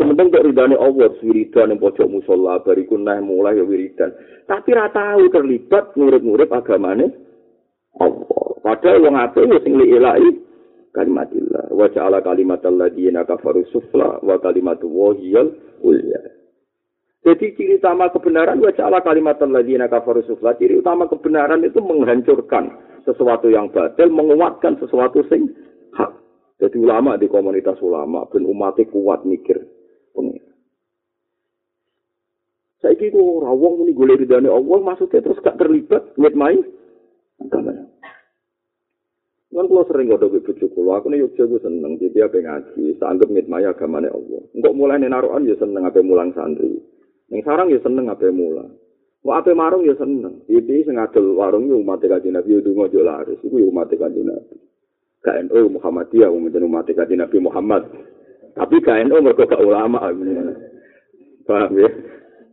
Sementara 0.01 0.33
kok 0.33 0.45
ridane 0.49 0.75
Allah 0.81 1.13
wiridan 1.21 1.69
ning 1.69 1.77
pojok 1.77 2.09
musala 2.09 2.57
bariku 2.65 2.97
nah 2.97 3.21
mulai 3.21 3.61
ya 3.61 3.63
wiridan. 3.67 4.09
Tapi 4.49 4.73
ra 4.73 4.89
tahu 4.89 5.29
terlibat 5.29 5.93
ngurip-ngurip 5.93 6.49
agamane 6.49 7.13
Allah. 7.99 8.45
Padahal 8.61 9.03
wong 9.03 9.15
apik 9.17 9.49
ya 9.49 9.59
sing 9.65 9.73
ilahi 9.75 10.29
kalimatillah. 10.95 11.73
Wa 11.73 11.87
ja'ala 11.91 12.23
kalimatal 12.23 12.77
ladzina 12.77 13.25
kafaru 13.27 13.65
sufla 13.73 14.21
wa 14.21 14.35
kalimatu 14.39 14.87
wahiyal 14.87 15.51
ulya. 15.81 16.21
Jadi 17.21 17.53
ciri 17.53 17.77
utama 17.77 18.09
kebenaran 18.13 18.61
wa 18.61 18.71
ja'ala 18.71 19.03
kalimatal 19.03 19.51
ladzina 19.51 19.91
kafaru 19.91 20.23
sufla. 20.23 20.55
Ciri 20.55 20.79
utama 20.79 21.09
kebenaran 21.11 21.65
itu 21.65 21.81
menghancurkan 21.83 22.71
sesuatu 23.03 23.49
yang 23.49 23.67
batil 23.73 24.07
menguatkan 24.13 24.77
sesuatu 24.77 25.25
sing 25.27 25.51
hak. 25.97 26.13
Jadi 26.61 26.77
ulama 26.77 27.17
di 27.17 27.25
komunitas 27.25 27.81
ulama 27.81 28.29
ben 28.29 28.45
umatnya 28.45 28.85
kuat 28.93 29.25
mikir. 29.25 29.57
Saya 32.81 32.97
kira 32.97 33.21
orang 33.21 33.61
wong 33.61 33.73
ini 33.85 33.93
golek 33.93 34.25
ridane 34.25 34.49
Allah 34.49 34.81
maksudnya 34.81 35.21
terus 35.21 35.37
gak 35.45 35.61
terlibat 35.61 36.01
wet 36.17 36.33
main 36.33 36.65
Kan 39.51 39.67
kalau 39.67 39.83
sering 39.83 40.07
gak 40.07 40.23
ada 40.23 40.31
bojo 40.31 40.65
kulo, 40.71 40.95
aku 40.95 41.11
nih 41.11 41.27
gue 41.27 41.59
seneng, 41.59 41.99
jadi 41.99 42.23
apa 42.23 42.39
ngaji, 42.39 42.95
sanggep 42.95 43.27
ngitmaya 43.27 43.75
agamanya 43.75 44.15
Allah. 44.15 44.47
Enggak 44.55 44.75
mulai 44.79 44.95
nih 44.95 45.11
naruhan 45.11 45.43
ya 45.43 45.59
seneng 45.59 45.83
apa 45.83 45.99
mulang 45.99 46.31
santri. 46.31 46.79
Yang 47.27 47.43
sarang 47.43 47.67
ya 47.67 47.83
seneng 47.83 48.07
apa 48.07 48.31
mulang. 48.31 48.71
Mau 49.27 49.35
apa 49.35 49.51
marung 49.51 49.83
ya 49.83 49.91
seneng. 49.99 50.47
Jadi 50.47 50.87
sing 50.87 50.95
adol 50.95 51.35
warung 51.35 51.67
ya 51.67 51.75
umat 51.75 51.99
kaji 51.99 52.31
nabi 52.31 52.63
itu 52.63 52.71
ngojo 52.71 53.03
laris, 53.03 53.43
itu 53.43 53.59
ya 53.59 53.67
umat 53.67 53.91
kaji 53.91 54.23
nabi. 54.23 54.55
KNO 55.19 55.59
Muhammadiyah, 55.77 56.31
umat 56.31 56.55
umat 56.55 56.87
kaji 56.87 57.13
nabi 57.19 57.37
Muhammad. 57.43 57.91
Tapi 58.55 58.75
KNO 58.79 59.19
mereka 59.19 59.51
gak 59.51 59.67
ulama. 59.67 60.15
Paham 61.43 61.75
ya? 61.75 61.91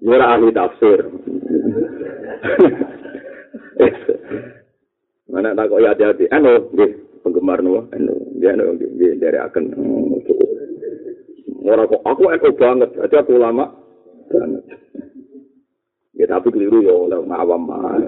Ya 0.03 0.17
ahli 0.19 0.51
tafsir. 0.51 0.99
Mana 5.29 5.53
tak 5.53 5.69
kok 5.69 5.85
hati-hati. 5.85 6.25
Eno, 6.33 6.73
nggih, 6.73 7.21
penggemar 7.21 7.61
nuwa, 7.61 7.85
eno, 7.93 8.17
nggih 8.37 8.49
eno 8.49 8.65
nggih 8.73 9.13
dari 9.21 9.37
akan. 9.37 9.65
Ora 11.69 11.85
kok 11.85 12.01
aku 12.01 12.33
eko 12.33 12.49
banget, 12.57 12.97
aja 12.97 13.21
aku 13.21 13.37
lama 13.37 13.69
banget. 14.33 14.65
Ya 16.17 16.25
tapi 16.27 16.49
keliru 16.49 16.81
ya 16.81 16.97
oleh 16.97 17.21
awam 17.29 17.69
mah. 17.69 18.01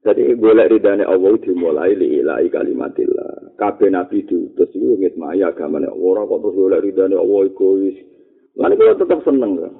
Jadi 0.00 0.32
golek 0.40 0.72
ridane 0.72 1.04
Allah 1.04 1.36
dimulai 1.38 1.94
li 1.94 2.24
ilahi 2.24 2.50
kalimatillah. 2.50 3.54
Kabeh 3.54 3.92
nabi 3.92 4.24
diutus 4.24 4.72
iku 4.72 4.96
ngitmai 4.96 5.44
agamane 5.44 5.86
ora 5.92 6.26
kok 6.26 6.40
terus 6.42 6.56
golek 6.58 6.82
ridane 6.82 7.14
Allah 7.14 7.46
egois. 7.46 7.94
Lan 8.58 8.74
iku 8.74 8.98
tetep 8.98 9.20
seneng 9.22 9.60
kan. 9.60 9.72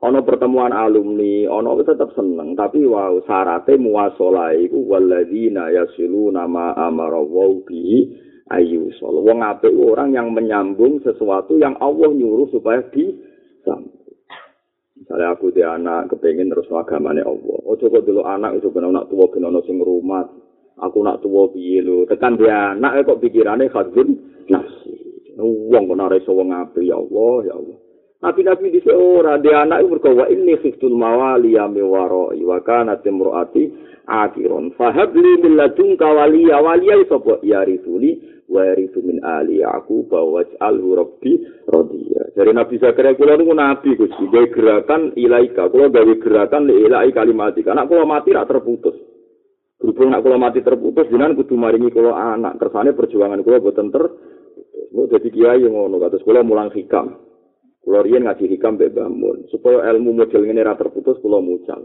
Ana 0.00 0.24
pertemuan 0.24 0.72
alumni 0.72 1.44
ana 1.44 1.76
tetap 1.84 2.08
seneng 2.16 2.56
tapi 2.56 2.88
wow 2.88 3.20
syarate 3.28 3.76
muwasalah 3.76 4.56
iku 4.56 4.80
walladzina 4.88 5.68
yasiluna 5.68 6.48
ma 6.48 6.72
amara 6.72 7.20
wa 7.20 7.52
bi 7.68 8.08
ayu 8.48 8.88
sol 8.96 9.20
wong 9.20 9.44
apik 9.44 9.76
orang 9.76 10.16
yang 10.16 10.32
menyambung 10.32 11.04
sesuatu 11.04 11.60
yang 11.60 11.76
Allah 11.84 12.08
nyuruh 12.16 12.48
supaya 12.48 12.80
di 12.88 13.12
misalnya 15.00 15.32
aku 15.36 15.52
di 15.52 15.64
anak 15.64 16.12
kepengen 16.12 16.52
terus 16.52 16.68
agamane 16.68 17.24
Allah. 17.24 17.58
Oh 17.64 17.76
coba 17.76 18.04
dulu 18.04 18.20
anak 18.20 18.60
itu 18.60 18.68
benar 18.68 18.92
nak 18.92 19.08
tua 19.08 19.26
benar 19.32 19.52
sing 19.64 19.80
rumah 19.80 20.28
aku 20.76 21.00
nak 21.00 21.24
tua 21.24 21.48
piye 21.52 21.80
tekan 22.08 22.36
dia 22.36 22.76
anak 22.76 23.04
kok 23.08 23.20
pikirannya 23.20 23.72
khadzun 23.72 24.08
nafsi 24.48 24.92
wong 25.40 25.88
kok 25.88 25.96
nare 25.96 26.18
wong 26.24 26.48
apik 26.52 26.84
ya 26.84 26.96
Allah 27.00 27.36
ya 27.48 27.54
Allah 27.56 27.79
Nabi-nabi 28.20 28.68
di 28.68 28.84
seorang 28.84 29.40
dia 29.40 29.64
anak 29.64 29.80
berkata 29.88 30.28
ini 30.28 30.52
khiftul 30.60 30.92
mawali 30.92 31.56
ya 31.56 31.64
mewaro 31.64 32.28
wa 32.36 32.60
kana 32.60 33.00
timroati 33.00 33.72
akhiron 34.04 34.76
fahabli 34.76 35.40
min 35.40 35.56
ladunka 35.56 36.04
waliya. 36.04 36.60
Waliya 36.60 37.00
sapa 37.08 37.40
ya 37.40 37.64
risuli 37.64 38.20
wa 38.44 38.76
risu 38.76 39.00
min 39.00 39.24
ali 39.24 39.64
aku 39.64 40.04
bawa 40.04 40.44
alhu 40.60 41.00
rabbi 41.00 41.32
radiya. 41.64 42.36
Dari 42.36 42.52
Nabi 42.52 42.76
Zakaria 42.76 43.16
kula 43.16 43.40
niku 43.40 43.56
nabi 43.56 43.96
Gusti. 43.96 44.28
Gawe 44.28 44.46
gerakan 44.52 45.16
ilaika. 45.16 45.72
Kula 45.72 45.88
gawe 45.88 46.14
gerakan 46.20 46.68
li 46.68 46.76
ilai 46.76 47.16
kalimati 47.16 47.64
anak 47.64 47.88
kula 47.88 48.04
mati 48.04 48.36
ra 48.36 48.44
terputus. 48.44 49.00
Berhubung 49.80 50.12
anak 50.12 50.28
kula 50.28 50.36
mati 50.36 50.60
terputus 50.60 51.08
jenengan 51.08 51.40
kudu 51.40 51.56
maringi 51.56 51.88
kula 51.88 52.36
anak. 52.36 52.60
Kersane 52.60 52.92
perjuangan 52.92 53.40
kula 53.40 53.64
boten 53.64 53.88
ter 53.88 54.04
dadi 55.08 55.32
kiai 55.32 55.64
ngono 55.64 55.96
kados 55.96 56.20
kula 56.20 56.44
mulang 56.44 56.68
hikam 56.76 57.29
Kula 57.80 58.04
riyen 58.04 58.28
ngaji 58.28 58.44
hikam 58.44 58.76
mbek 58.76 58.92
Mun, 59.08 59.48
supaya 59.48 59.88
ilmu 59.92 60.12
model 60.12 60.44
ngene 60.44 60.62
ra 60.64 60.76
terputus 60.76 61.16
kula 61.24 61.40
mucal. 61.40 61.80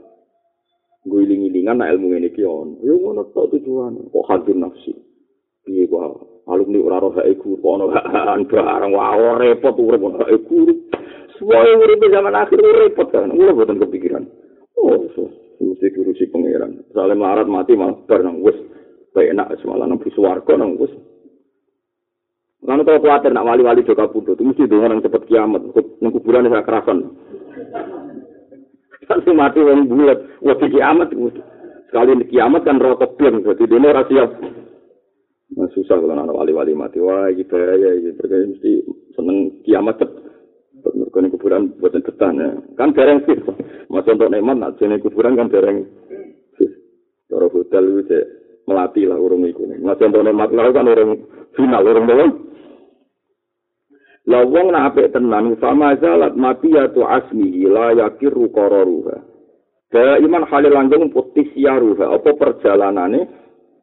Guling-gilingan 1.07 1.79
nak 1.79 1.91
ilmu 1.95 2.11
ngene 2.11 2.27
iki 2.33 2.43
on. 2.43 2.81
Yo 2.83 2.99
ngono 2.99 3.31
tok 3.31 3.55
tujuan. 3.55 4.11
Kok 4.11 4.27
hadir 4.27 4.57
nafsi. 4.59 4.91
Piye 5.63 5.87
kok 5.87 6.43
alumni 6.51 6.77
ora 6.83 6.99
roh 6.99 7.15
hak 7.15 7.31
guru 7.39 7.57
kok 7.57 7.73
ono 7.79 7.85
hak 7.95 8.43
barang 8.51 8.91
wae 8.91 9.29
repot 9.39 9.75
urip 9.79 10.01
ono 10.03 10.17
hak 10.19 10.35
guru. 10.49 10.73
Suwe 11.39 11.57
urip 11.79 12.01
zaman 12.11 12.35
akhir 12.35 12.59
repot 12.59 13.07
kan. 13.13 13.31
Kula 13.31 13.55
boten 13.55 13.79
kepikiran. 13.79 14.23
Oh, 14.75 15.07
so. 15.15 15.31
Mesti 15.63 15.87
guru 15.95 16.11
si 16.19 16.27
pangeran. 16.27 16.83
Soalnya 16.91 17.15
marat 17.15 17.47
mati 17.47 17.79
malah 17.79 17.95
barang 18.03 18.43
wis 18.43 18.59
enak 19.15 19.55
semalam 19.63 19.95
nang 19.95 19.99
swarga 20.11 20.59
nang 20.59 20.75
wis 20.75 20.91
Lalu 22.65 22.81
kalau 22.81 22.99
khawatir 23.05 23.29
nak 23.29 23.45
wali-wali 23.45 23.85
juga 23.85 24.09
pundut, 24.09 24.33
itu 24.33 24.41
mesti 24.41 24.65
dengan 24.65 24.97
orang 24.97 25.05
cepat 25.05 25.21
kiamat. 25.29 25.61
Nang 26.01 26.11
kuburan 26.17 26.49
saya 26.49 26.65
kerasan. 26.65 26.97
Kalau 29.05 29.37
mati 29.37 29.61
orang 29.61 29.85
bulat, 29.85 30.17
waktu 30.41 30.73
kiamat. 30.73 31.13
Sekali 31.93 32.25
di 32.25 32.33
kiamat 32.33 32.65
kan 32.65 32.81
rokok 32.81 33.21
biang, 33.21 33.45
jadi 33.45 33.69
dia 33.69 33.85
ora 33.85 34.01
siap. 34.09 34.29
Nah, 35.53 35.69
susah 35.77 36.01
kalau 36.01 36.17
anak 36.17 36.33
wali-wali 36.33 36.73
mati. 36.73 36.97
Wah, 36.97 37.29
gitu 37.29 37.53
ya, 37.53 37.91
gitu. 38.01 38.25
Mesti 38.25 38.71
seneng 39.13 39.61
kiamat 39.61 40.01
cepat. 40.01 40.25
Mereka 40.85 41.17
ini 41.17 41.33
kuburan 41.33 41.63
buatan 41.79 42.01
betah. 42.05 42.31
Ya. 42.33 42.49
Kan 42.77 42.93
dereng 42.97 43.23
sih. 43.25 43.37
Masa 43.89 44.13
untuk 44.13 44.29
nemat, 44.29 44.57
nak 44.57 44.75
jenis 44.81 45.01
kuburan 45.01 45.37
kan 45.37 45.49
dereng 45.49 45.85
sih. 46.57 46.69
Kalau 47.29 47.49
hotel 47.49 48.03
itu 48.03 48.19
melatih 48.65 49.05
lah 49.09 49.17
urung 49.17 49.45
itu. 49.45 49.63
Masa 49.81 50.09
untuk 50.09 50.25
nemat 50.25 50.49
lah 50.51 50.69
kan 50.73 50.89
orang 50.89 51.23
final, 51.55 51.87
orang 51.87 52.05
doang. 52.05 52.31
La 54.25 54.41
wong 54.41 54.73
nak 54.73 54.93
apik 54.93 55.13
tenan 55.13 55.53
fama 55.61 55.93
zalat 56.01 56.33
matiyatu 56.33 57.05
asmihi 57.05 57.69
la 57.69 57.93
yakiru 57.93 58.49
qararuha. 58.49 59.21
Kaya 59.93 60.17
iman 60.25 60.49
halil 60.49 60.73
langgeng 60.73 61.13
putih 61.13 61.45
siaruha 61.53 62.09
apa 62.09 62.33
perjalanane 62.33 63.29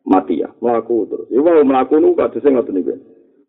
mati 0.02 0.42
ya 0.42 0.50
mlaku 0.58 1.06
terus. 1.06 1.30
Ya 1.30 1.38
wae 1.46 1.62
mlaku 1.62 2.02
nu 2.02 2.18
kadhe 2.18 2.42
sing 2.42 2.58
ngoten 2.58 2.82
iki. 2.82 2.96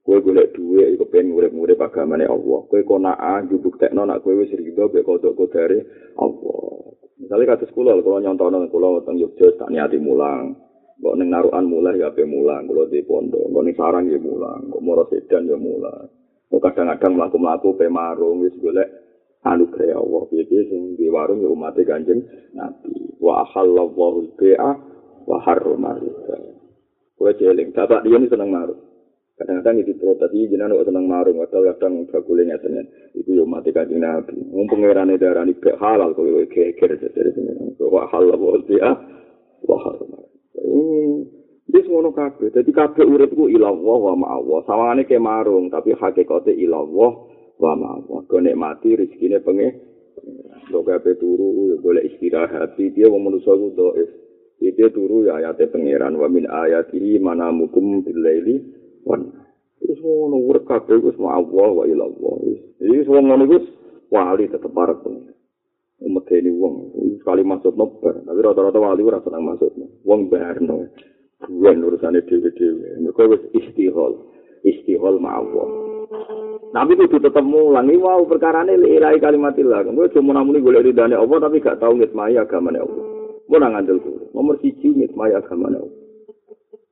Kowe 0.04 0.20
golek 0.20 0.54
dhuwit 0.54 1.00
iku 1.00 1.08
pengen 1.10 1.34
urip-urip 1.34 1.82
agamane 1.82 2.30
Allah. 2.30 2.60
Kowe 2.70 2.82
kok 2.84 3.00
nak 3.02 3.18
njubuk 3.50 3.82
tekno 3.82 4.06
nak 4.06 4.22
kowe 4.22 4.38
wis 4.38 4.54
rido 4.54 4.86
mek 4.94 5.02
kodok 5.02 5.34
kodare 5.34 5.80
Allah. 6.20 6.94
Misalnya 7.18 7.56
kados 7.56 7.72
kula 7.74 7.98
kalau 8.04 8.20
nyontono 8.22 8.68
kula 8.70 9.02
teng 9.08 9.18
Yogyakarta 9.18 9.66
tak 9.66 9.72
niati 9.72 9.98
mulang. 9.98 10.60
Kok 11.02 11.16
ning 11.18 11.34
narukan 11.34 11.66
mulai 11.66 12.00
ya 12.00 12.14
pe 12.14 12.22
mulang, 12.24 12.70
kula 12.70 12.86
di 12.88 13.02
pondok, 13.04 13.50
kok 13.50 13.64
ning 13.66 13.76
sarang 13.76 14.06
ya 14.08 14.20
mulang, 14.22 14.72
kok 14.72 14.84
moro 14.84 15.04
sedan 15.10 15.50
ya 15.50 15.58
mulang. 15.58 16.06
Kadang-kadang 16.62 17.18
mlaku-mlaku 17.18 17.74
pe 17.74 17.90
marung 17.90 18.46
wis 18.46 18.54
golek 18.62 18.90
anugerah 19.42 19.98
Allah. 19.98 20.22
Piye 20.30 20.62
sing 20.70 20.94
di 20.98 21.08
warung 21.10 21.42
ya 21.42 21.50
umat 21.50 21.78
Kanjeng 21.82 22.22
Nabi. 22.54 23.18
Wa 23.18 23.48
halallahu 23.48 24.38
bi'a 24.38 24.72
wa 25.24 25.38
harrama 25.40 25.96
riba 25.96 26.36
kowe 27.16 27.32
jeling 27.40 27.72
bapak 27.72 28.04
dia 28.04 28.20
ini 28.20 28.28
seneng 28.28 28.52
marung. 28.52 28.82
Kadang-kadang 29.34 29.82
itu 29.82 29.96
terus 29.98 30.20
tadi 30.20 30.46
jenengan 30.46 30.76
kok 30.78 30.88
seneng 30.92 31.06
marung 31.08 31.40
atau 31.42 31.64
kadang 31.64 32.06
bakule 32.12 32.44
ngeten 32.46 32.84
itu 33.16 33.40
ya 33.40 33.48
umat 33.48 33.66
Kanjeng 33.66 34.04
Nabi. 34.04 34.38
Wong 34.52 34.68
pangerane 34.68 35.16
darani 35.16 35.56
be 35.56 35.72
halal 35.80 36.12
kowe 36.14 36.28
dari 36.28 37.30
sini 37.34 37.52
wa 37.80 38.04
halallahu 38.12 38.62
bi'a 38.68 38.92
wa 39.64 39.78
harrama 39.80 40.20
Wis 41.72 41.88
ngono 41.88 42.12
kabeh. 42.12 42.52
Dadi 42.52 42.72
kabeh 42.76 43.08
urip 43.08 43.32
ku 43.32 43.48
ilallah 43.48 43.98
wa 44.12 44.14
ma'allah. 44.20 44.60
Sawangane 44.68 45.08
ke 45.08 45.16
marung, 45.16 45.72
tapi 45.72 45.96
hakikate 45.96 46.52
ilallah 46.52 47.12
wa 47.56 47.72
ma'allah. 47.80 48.28
Go 48.28 48.38
nek 48.44 48.60
mati 48.60 49.00
rezekine 49.00 49.40
penge. 49.40 49.70
Lo 50.72 50.84
kabeh 50.84 51.16
turu 51.16 51.72
ya 51.72 51.76
golek 51.80 52.08
istirahat. 52.12 52.76
Dia 52.76 53.08
wong 53.08 53.32
manusa 53.32 53.56
ku 53.56 53.72
dhaif. 53.72 54.10
Dia 54.60 54.88
turu 54.92 55.28
ya 55.28 55.40
ayate 55.40 55.72
pangeran 55.72 56.20
wa 56.20 56.28
min 56.28 56.48
mana 57.20 57.52
mukum 57.52 58.04
bil 58.04 58.20
laili 58.20 58.60
wan. 59.08 59.32
Wis 59.80 60.00
ngono 60.04 60.44
urip 60.44 60.68
kabeh 60.68 61.00
wis 61.00 61.16
ma'allah 61.16 61.70
wa 61.80 61.84
ilallah. 61.88 62.36
Wis 62.84 63.08
wong 63.08 63.32
ngono 63.32 63.44
wis 63.48 63.64
wali 64.12 64.52
tetep 64.52 64.72
parek 64.72 65.00
pangeran. 65.00 65.32
Umat 66.04 66.28
ini 66.36 66.52
wong, 66.52 66.92
sekali 67.24 67.48
masuk 67.48 67.80
nobar, 67.80 68.20
tapi 68.28 68.44
rata-rata 68.44 68.76
wali 68.76 69.08
ora 69.08 69.24
senang 69.24 69.56
masuk. 69.56 69.72
Wong 70.04 70.28
barno. 70.28 70.92
Buan 71.48 71.84
urusane 71.84 72.24
dhewe-dhewe. 72.24 73.04
Mergo 73.04 73.24
wis 73.36 73.44
istihol, 73.52 74.14
istihol 74.64 75.20
mawon. 75.20 75.70
Nabi 76.74 76.98
itu 76.98 77.22
tetap 77.22 77.46
mulang, 77.46 77.86
ini 77.86 78.02
wow 78.02 78.26
perkarane 78.26 78.74
ilahi 78.74 79.22
kalimatillah. 79.22 79.86
Gue 79.94 80.10
cuma 80.10 80.34
namuni 80.34 80.64
golek 80.64 80.90
ridane 80.90 81.14
Allah 81.14 81.38
tapi 81.38 81.62
gak 81.62 81.78
tau 81.78 81.94
ngitmai 81.94 82.34
agamane 82.34 82.82
Allah. 82.82 83.06
Mau 83.46 83.60
nang 83.62 83.78
andel 83.78 84.02
Nomor 84.34 84.58
siji 84.58 84.90
ngitmai 84.90 85.38
agamane 85.38 85.78
Allah. 85.78 86.00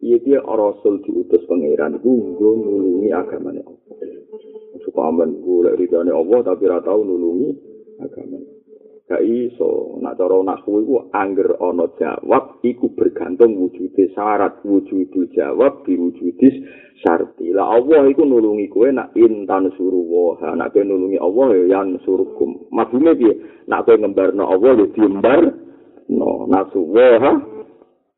Iya 0.01 0.17
dia 0.21 0.39
rasul 0.41 1.01
diutus 1.05 1.45
pangeran 1.49 1.97
gue 2.01 2.53
nulungi 2.61 3.09
agamane 3.09 3.61
Allah. 3.65 3.81
Suka 4.85 5.01
aman 5.01 5.41
golek 5.41 5.77
ridane 5.81 6.13
Allah 6.13 6.39
tapi 6.45 6.69
ra 6.69 6.77
tau 6.85 7.01
nulungi 7.01 7.49
agamane 8.01 8.50
gak 9.11 9.23
iso. 9.27 9.99
Nak 9.99 10.15
cara 10.15 10.39
nahwu 10.39 10.79
iku 10.87 10.95
angger 11.11 11.59
ana 11.59 11.91
jawab 11.99 12.63
iku 12.63 12.87
bergantung 12.95 13.59
wujude 13.59 14.07
syarat 14.15 14.63
wujudu 14.63 15.27
jawab 15.35 15.83
diwujudis 15.83 16.63
syarti. 17.03 17.51
Lah 17.51 17.75
Allah 17.75 18.07
iku 18.07 18.23
nulungi 18.23 18.71
kowe 18.71 18.87
nak 18.87 19.11
intan 19.19 19.67
suruh 19.75 20.07
wa 20.39 20.55
nak 20.55 20.71
kowe 20.71 20.83
nulungi 20.87 21.19
Allah 21.19 21.47
ya 21.59 21.63
yang 21.75 21.99
suruhkum 22.07 22.71
maksudnya 22.71 23.11
piye? 23.11 23.35
Nak 23.67 23.83
kowe 23.83 23.99
ngembarno 23.99 24.47
Allah 24.47 24.71
ya 24.79 24.87
diembar 24.95 25.43
no 26.07 26.47
nasu 26.47 26.79
wa 26.87 27.35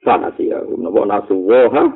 fanasi 0.05 0.53
ya 0.53 0.61
napa 0.77 1.01
nasu 1.09 1.35
wa 1.41 1.89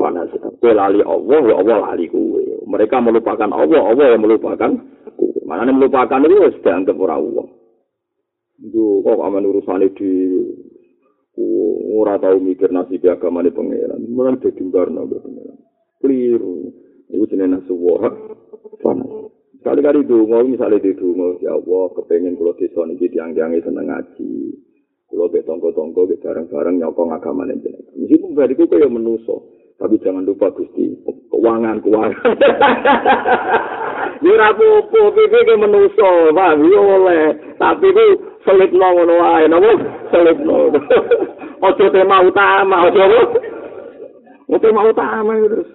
fanasi 0.00 0.40
kowe 0.40 0.72
lali 0.72 1.04
Allah 1.04 1.40
ya 1.44 1.54
Allah 1.60 1.76
lali 1.92 2.08
kowe. 2.08 2.40
Mereka 2.64 2.96
melupakan 3.04 3.52
Allah 3.52 3.84
Allah 3.84 4.06
yang 4.16 4.24
melupakan 4.24 4.72
kowe. 5.20 5.38
Mana 5.44 5.68
melupakan 5.68 6.24
itu 6.24 6.40
sudah 6.40 6.62
dianggap 6.62 6.96
ora 6.96 7.20
Allah 7.20 7.59
Kok 8.60 9.20
aman 9.24 9.48
urusan 9.48 9.88
di 9.96 10.12
ora 11.96 12.20
tau 12.20 12.36
mikir 12.36 12.68
nasib 12.68 13.00
agama 13.08 13.40
ini 13.40 13.56
pangeran. 13.56 14.04
Mulai 14.04 14.36
jadi 14.44 14.62
barna 14.68 15.08
pangeran. 15.08 15.58
Keliru. 16.00 16.68
Itu 17.10 17.24
jenis 17.26 17.48
nasuwa. 17.64 18.06
Fana. 18.84 19.06
Sekali-kali 19.60 20.08
dungo, 20.08 20.40
misalnya 20.40 20.80
di 20.80 20.96
dungo, 20.96 21.36
ya 21.44 21.52
Allah, 21.52 21.92
kepengen 21.92 22.32
kalau 22.40 22.56
desa 22.56 22.80
ini 22.88 22.96
diang-diangi 22.96 23.60
seneng 23.60 23.92
ngaji. 23.92 24.32
Kalau 25.12 25.28
ke 25.28 25.44
tonggo-tonggo, 25.44 26.08
ke 26.08 26.16
bareng-bareng 26.16 26.80
nyokong 26.80 27.12
agama 27.12 27.44
ini. 27.44 27.68
Meskipun 27.92 28.32
bariku 28.32 28.64
kayak 28.72 28.88
menuso. 28.88 29.52
Tapi 29.76 30.00
jangan 30.00 30.24
lupa 30.24 30.48
Gusti, 30.56 30.92
keuangan 31.28 31.80
keuangan. 31.84 32.12
Ini 34.20 34.36
rapopo, 34.36 35.16
pipi 35.16 35.48
ke 35.48 35.54
menuso, 35.56 36.28
pak, 36.36 36.60
oleh. 36.60 37.56
Tapi 37.56 37.88
itu 37.88 38.04
selipno 38.44 38.86
ngono 38.92 39.14
wae 39.16 39.48
napa? 39.48 39.70
Selipno. 40.12 40.76
Aja 41.64 41.92
tema 41.92 42.24
utama 42.24 42.88
aja 42.88 43.04
apa? 43.04 43.20
Tema 44.60 44.80
utama 44.88 45.36
terus 45.44 45.68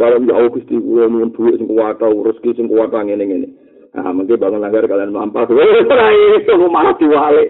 dalam 0.00 0.24
ya 0.24 0.48
Gusti 0.48 0.80
kuwi 0.80 1.04
nyuwun 1.12 1.34
duit 1.36 1.60
sing 1.60 1.68
kuwat 1.68 2.00
rezeki 2.00 2.56
sing 2.56 2.66
kuwat 2.72 2.88
ngene 2.88 3.20
ngene 3.20 3.48
ah 3.92 4.08
mengke 4.16 4.38
bangun 4.40 4.64
langgar 4.64 4.88
kalian 4.88 5.12
mampas 5.12 5.50
ora 5.52 6.08
iso 6.40 6.56
malah 6.72 6.96
diwale 6.96 7.44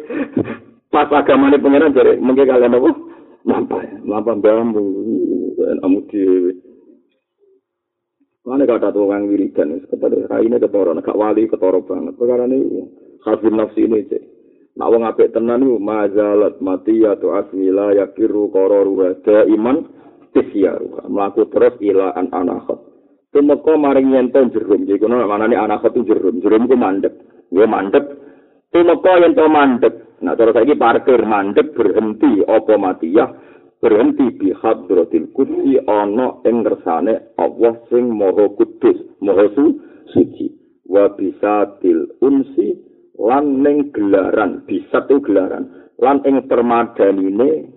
pas 0.90 1.06
agamane 1.14 1.62
pangeran 1.62 1.94
jare 1.94 2.18
mengke 2.18 2.42
kalian 2.48 2.74
apa? 2.74 2.90
Mampas 3.46 3.86
mampas 4.02 4.36
bambu 4.42 4.82
amu 5.86 5.98
dhewe 6.10 6.58
Mana 8.40 8.64
kata 8.64 8.88
tukang 8.90 9.28
wiridan, 9.28 9.84
kata 9.84 10.06
raine 10.32 10.56
ketoro, 10.56 10.96
gak 10.96 11.18
wali 11.18 11.44
ketoro 11.44 11.84
banget. 11.84 12.16
Perkara 12.16 12.48
ini, 12.48 12.88
khasbun 13.20 13.60
nafsi 13.60 13.84
ini 13.84 14.08
cek. 14.08 14.22
Nak 14.80 14.90
wong 14.96 15.02
apik 15.02 15.34
tenan 15.34 15.66
iku 15.66 15.76
mazalat 15.82 16.56
mati 16.62 17.02
ya 17.02 17.18
tu 17.18 17.34
asmila 17.34 17.92
yakiru 17.92 18.48
qararu 18.48 18.92
wa 18.96 19.10
iman 19.44 19.76
tisyaru. 20.30 21.04
Mlaku 21.10 21.50
terus 21.50 21.74
ila 21.82 22.14
an 22.14 22.30
anakhat. 22.30 22.78
Tumeka 23.34 23.76
maring 23.76 24.14
yenton 24.14 24.54
jerum. 24.54 24.86
Jadi 24.86 25.02
kono 25.02 25.26
manane 25.26 25.58
anakhat 25.58 25.92
itu 25.94 26.14
jerum. 26.14 26.40
Jerum 26.40 26.70
ku 26.70 26.80
mandek. 26.80 27.12
Ya 27.50 27.66
mandek. 27.66 28.08
Tumeka 28.70 29.12
yen 29.20 29.34
to 29.34 29.46
mandek. 29.50 29.94
Nah 30.24 30.32
terus 30.38 30.54
saiki 30.54 30.78
parkir 30.78 31.20
mandek 31.28 31.76
berhenti 31.76 32.40
apa 32.46 32.74
mati 32.80 33.10
ya 33.10 33.26
berhenti 33.80 34.28
bi 34.36 34.52
hadratil 34.52 35.32
kudsi 35.32 35.80
ana 35.88 36.36
ing 36.44 36.62
ngersane 36.62 37.34
Allah 37.40 37.74
sing 37.88 38.12
maha 38.12 38.52
kudus. 38.54 39.00
Maha 39.24 39.48
suci. 39.56 40.46
Wa 40.84 41.08
bisatil 41.16 42.20
unsi 42.20 42.76
lan 43.16 43.64
ning 43.64 43.90
gelaran. 43.96 44.68
Bisa 44.68 45.08
tuh 45.08 45.24
gelaran. 45.24 45.90
Lan 45.96 46.20
ing 46.28 46.44
permadanine 46.44 47.72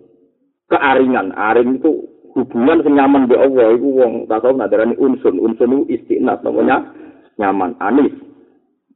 kearingan. 0.68 1.32
Aring 1.34 1.80
itu 1.80 1.92
hubungan 2.36 2.84
sing 2.84 3.00
nyaman 3.00 3.32
be 3.32 3.40
Allah. 3.40 3.72
Iku 3.72 3.88
wong 3.96 4.14
tak 4.28 4.44
tau 4.44 4.52
nadarani 4.52 5.00
unsun. 5.00 5.40
Unsun 5.40 5.88
itu 5.88 6.04
istiqnat 6.04 6.44
namanya 6.44 6.84
nyaman. 7.40 7.80
Anis. 7.80 8.12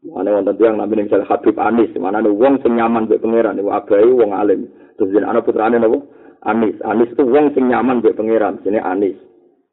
Mana 0.07 0.39
wonten 0.39 0.55
tiyang 0.55 0.79
namine 0.79 1.09
Habib 1.09 1.57
Anis, 1.59 1.91
mana 1.99 2.23
wong 2.23 2.63
sing 2.63 2.79
nyaman 2.79 3.11
mbek 3.11 3.19
pangeran. 3.19 3.59
Niku 3.59 3.71
abai 3.71 4.07
wong 4.07 4.31
alim. 4.31 4.67
Terus 4.95 5.11
jeneng 5.13 5.35
anak 5.35 5.45
putrane 5.45 5.77
napa? 5.77 5.99
Anis. 6.45 6.77
Anis 6.85 7.09
itu 7.13 7.23
wong 7.25 7.55
sing 7.57 7.71
nyaman 7.71 8.03
mbek 8.03 8.13
pangeran, 8.13 8.61
jenenge 8.61 8.85
Anis. 8.85 9.17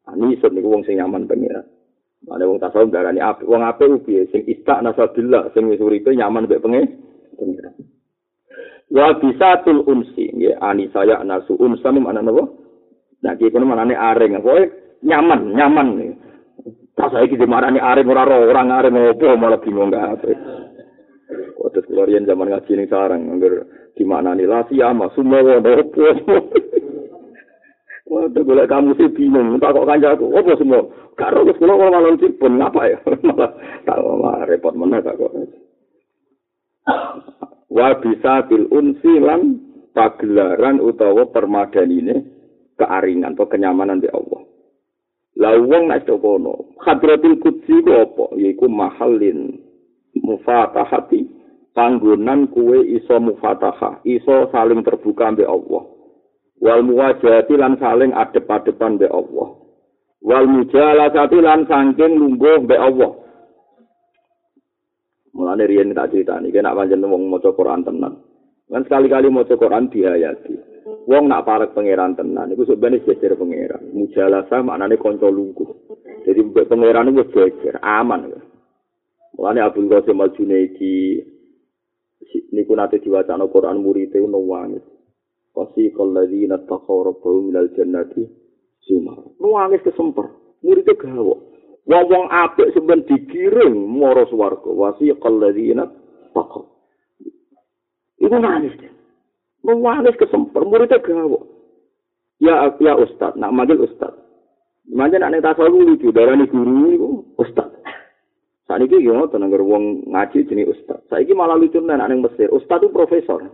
Anis 0.09 0.41
niku 0.41 0.73
wong 0.73 0.83
sing 0.85 0.97
nyaman 0.97 1.29
pangeran. 1.29 1.65
Mana 2.25 2.49
wong 2.49 2.57
tasawuf 2.57 2.89
darani 2.89 3.21
apik, 3.21 3.45
wong 3.45 3.61
apik 3.61 3.85
ku 3.85 3.97
piye 4.09 4.25
sing 4.33 4.41
istak 4.49 4.81
nasabillah 4.81 5.53
sing 5.53 5.69
wis 5.69 5.83
uripe 5.83 6.09
nyaman 6.09 6.49
mbek 6.49 6.61
pangeran. 6.63 6.93
Wa 8.89 9.17
bisatul 9.17 9.85
unsi, 9.85 10.29
ya 10.37 10.57
ani 10.61 10.89
saya 10.93 11.21
nasu 11.25 11.57
unsa 11.57 11.89
mana 11.93 12.21
napa? 12.21 12.45
Nah, 13.25 13.33
iki 13.33 13.49
kono 13.49 13.65
manane 13.65 13.97
areng, 13.97 14.37
kowe 14.45 14.61
nyaman, 15.01 15.57
nyaman. 15.57 15.87
Tak 16.95 17.11
saya 17.11 17.27
kita 17.27 17.49
marah 17.49 17.73
areng 17.73 18.07
ora 18.07 18.23
orang 18.23 18.71
areng 18.71 18.95
ngopo 18.95 19.35
malah 19.35 19.59
bingung 19.59 19.91
gak 19.91 20.23
apa. 21.25 21.57
Kota 21.57 21.79
keluarian 21.85 22.29
zaman 22.29 22.53
ngaji 22.53 22.71
nih 22.77 22.87
sarang, 22.89 23.21
angger 23.33 23.65
di 23.97 24.03
mana 24.05 24.37
nih 24.37 24.45
lah 24.45 24.63
siapa 24.69 25.09
semua 25.17 25.41
ngopo. 25.41 25.73
Waduh, 28.05 28.45
gue 28.45 28.69
kamu 28.69 28.93
sih 29.01 29.09
bingung, 29.17 29.57
tak 29.57 29.73
kok 29.73 29.89
kanca 29.89 30.13
aku, 30.13 30.29
apa 30.29 30.53
semua? 30.61 30.85
Karo 31.17 31.41
ke 31.41 31.57
sekolah 31.57 31.73
kalau 31.73 31.89
malam 31.89 32.21
pun 32.37 32.53
ngapa 32.61 32.81
ya? 32.85 32.99
Tak 33.89 33.97
malah 33.97 34.45
repot 34.45 34.77
mana 34.77 35.01
tak 35.01 35.17
kok. 35.17 35.33
Wa 37.73 37.97
bisa 37.97 38.45
bil 38.45 38.69
unsi 38.69 39.09
lan 39.17 39.57
pagelaran 39.97 40.77
utawa 40.85 41.25
permadan 41.33 41.89
ini 41.89 42.15
kearingan 42.77 43.33
atau 43.33 43.49
kenyamanan 43.49 43.97
di 43.97 44.11
Allah. 44.13 44.43
Lah 45.41 45.57
wong 45.57 45.89
nek 45.89 46.05
kono, 46.05 46.77
Hadratul 46.85 47.41
Qudsi 47.41 47.83
ku 47.83 47.91
apa? 47.91 48.37
Yaiku 48.37 48.69
mahallin 48.69 49.64
mufatahati 50.23 51.35
panggonan 51.75 52.47
kuwe 52.47 52.87
iso 52.87 53.19
mufatahah, 53.19 53.99
iso 54.07 54.47
saling 54.49 54.81
terbuka 54.81 55.35
mbek 55.35 55.45
Allah. 55.45 55.83
Wal 56.63 56.81
muwajahati 56.87 57.53
lan 57.59 57.75
saling 57.77 58.15
adep-adepan 58.15 58.95
mbek 58.95 59.11
Allah. 59.11 59.47
Wal 60.23 60.47
mujalasati 60.47 61.37
lan 61.43 61.67
saking 61.67 62.15
lungguh 62.15 62.63
mbek 62.63 62.79
Allah. 62.79 63.11
Mulane 65.35 65.67
riyen 65.67 65.91
tak 65.91 66.15
critani, 66.15 66.47
nek 66.47 66.75
pancen 66.79 67.03
wong 67.03 67.27
maca 67.27 67.51
Quran 67.51 67.83
tenan. 67.83 68.23
Kan 68.71 68.87
sekali-kali 68.87 69.27
maca 69.27 69.59
Quran 69.59 69.91
diayati. 69.91 70.55
Wong 71.11 71.27
nak 71.27 71.43
parek 71.43 71.75
pangeran 71.75 72.15
tenan 72.15 72.55
iku 72.55 72.63
sebenarnya 72.63 73.03
jejer 73.03 73.35
pangeran. 73.35 73.83
Mujalasa 73.91 74.63
maknane 74.63 74.95
kanca 74.95 75.27
lungguh. 75.27 75.67
Jadi 76.23 76.39
mbek 76.39 76.71
pangeran 76.71 77.11
iku 77.11 77.27
jejer, 77.35 77.75
aman. 77.83 78.31
Mulane 79.35 79.59
Abdul 79.61 79.91
Qasim 79.91 80.19
Al 80.23 80.31
Junaidi 80.35 81.21
niku 82.55 82.73
nate 82.75 83.03
diwacana 83.03 83.47
Quran 83.51 83.83
murid 83.83 84.15
e 84.15 84.19
ono 84.19 84.39
wangis. 84.39 84.83
Wasi 85.55 85.91
kalladzina 85.95 86.59
taqaw 86.67 87.11
rabbahum 87.11 87.51
minal 87.51 87.71
jannati 87.75 88.27
sumar. 88.83 89.19
Nuwangis 89.39 89.83
kesemper. 89.83 90.31
Murid 90.63 90.87
e 90.87 90.95
gawa. 90.95 91.35
Wong 91.85 92.25
apik 92.31 92.73
seben 92.73 93.05
digiring 93.05 93.75
mara 93.75 94.23
swarga. 94.31 94.71
Wasi 94.71 95.11
kalladzina 95.19 95.87
taqaw. 96.31 96.63
Iku 98.23 98.37
nangis. 98.39 98.73
Mewaris 99.65 100.13
kesempur, 100.21 100.61
muridnya 100.69 101.01
gawa. 101.01 101.41
Ya, 102.37 102.69
ya 102.77 102.93
Ustad, 103.01 103.33
nak 103.33 103.49
manggil 103.49 103.81
Ustad. 103.81 104.13
Manjan 104.85 105.25
anak 105.25 105.41
tasawuf 105.41 105.81
lucu, 105.81 106.13
darah 106.13 106.37
ini 106.37 106.45
guru 106.45 106.93
ini 106.93 106.97
Ustad. 107.41 107.73
Saat 108.65 108.81
ini 108.81 109.05
gimana 109.05 109.29
tenang 109.29 109.53
wong 109.53 110.09
ngaji 110.09 110.49
jenis 110.49 110.73
Ustad. 110.73 111.05
Saat 111.05 111.21
ini 111.21 111.37
malah 111.37 111.53
lucu 111.53 111.77
nih 111.77 112.01
anak 112.01 112.17
Mesir. 112.17 112.49
Ustad 112.49 112.81
itu 112.81 112.89
profesor. 112.89 113.45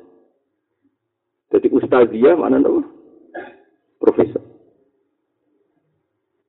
Jadi 1.51 1.67
Ustadzia 1.67 2.39
mana 2.39 2.63
nama? 2.63 2.79
Profesor. 3.99 4.39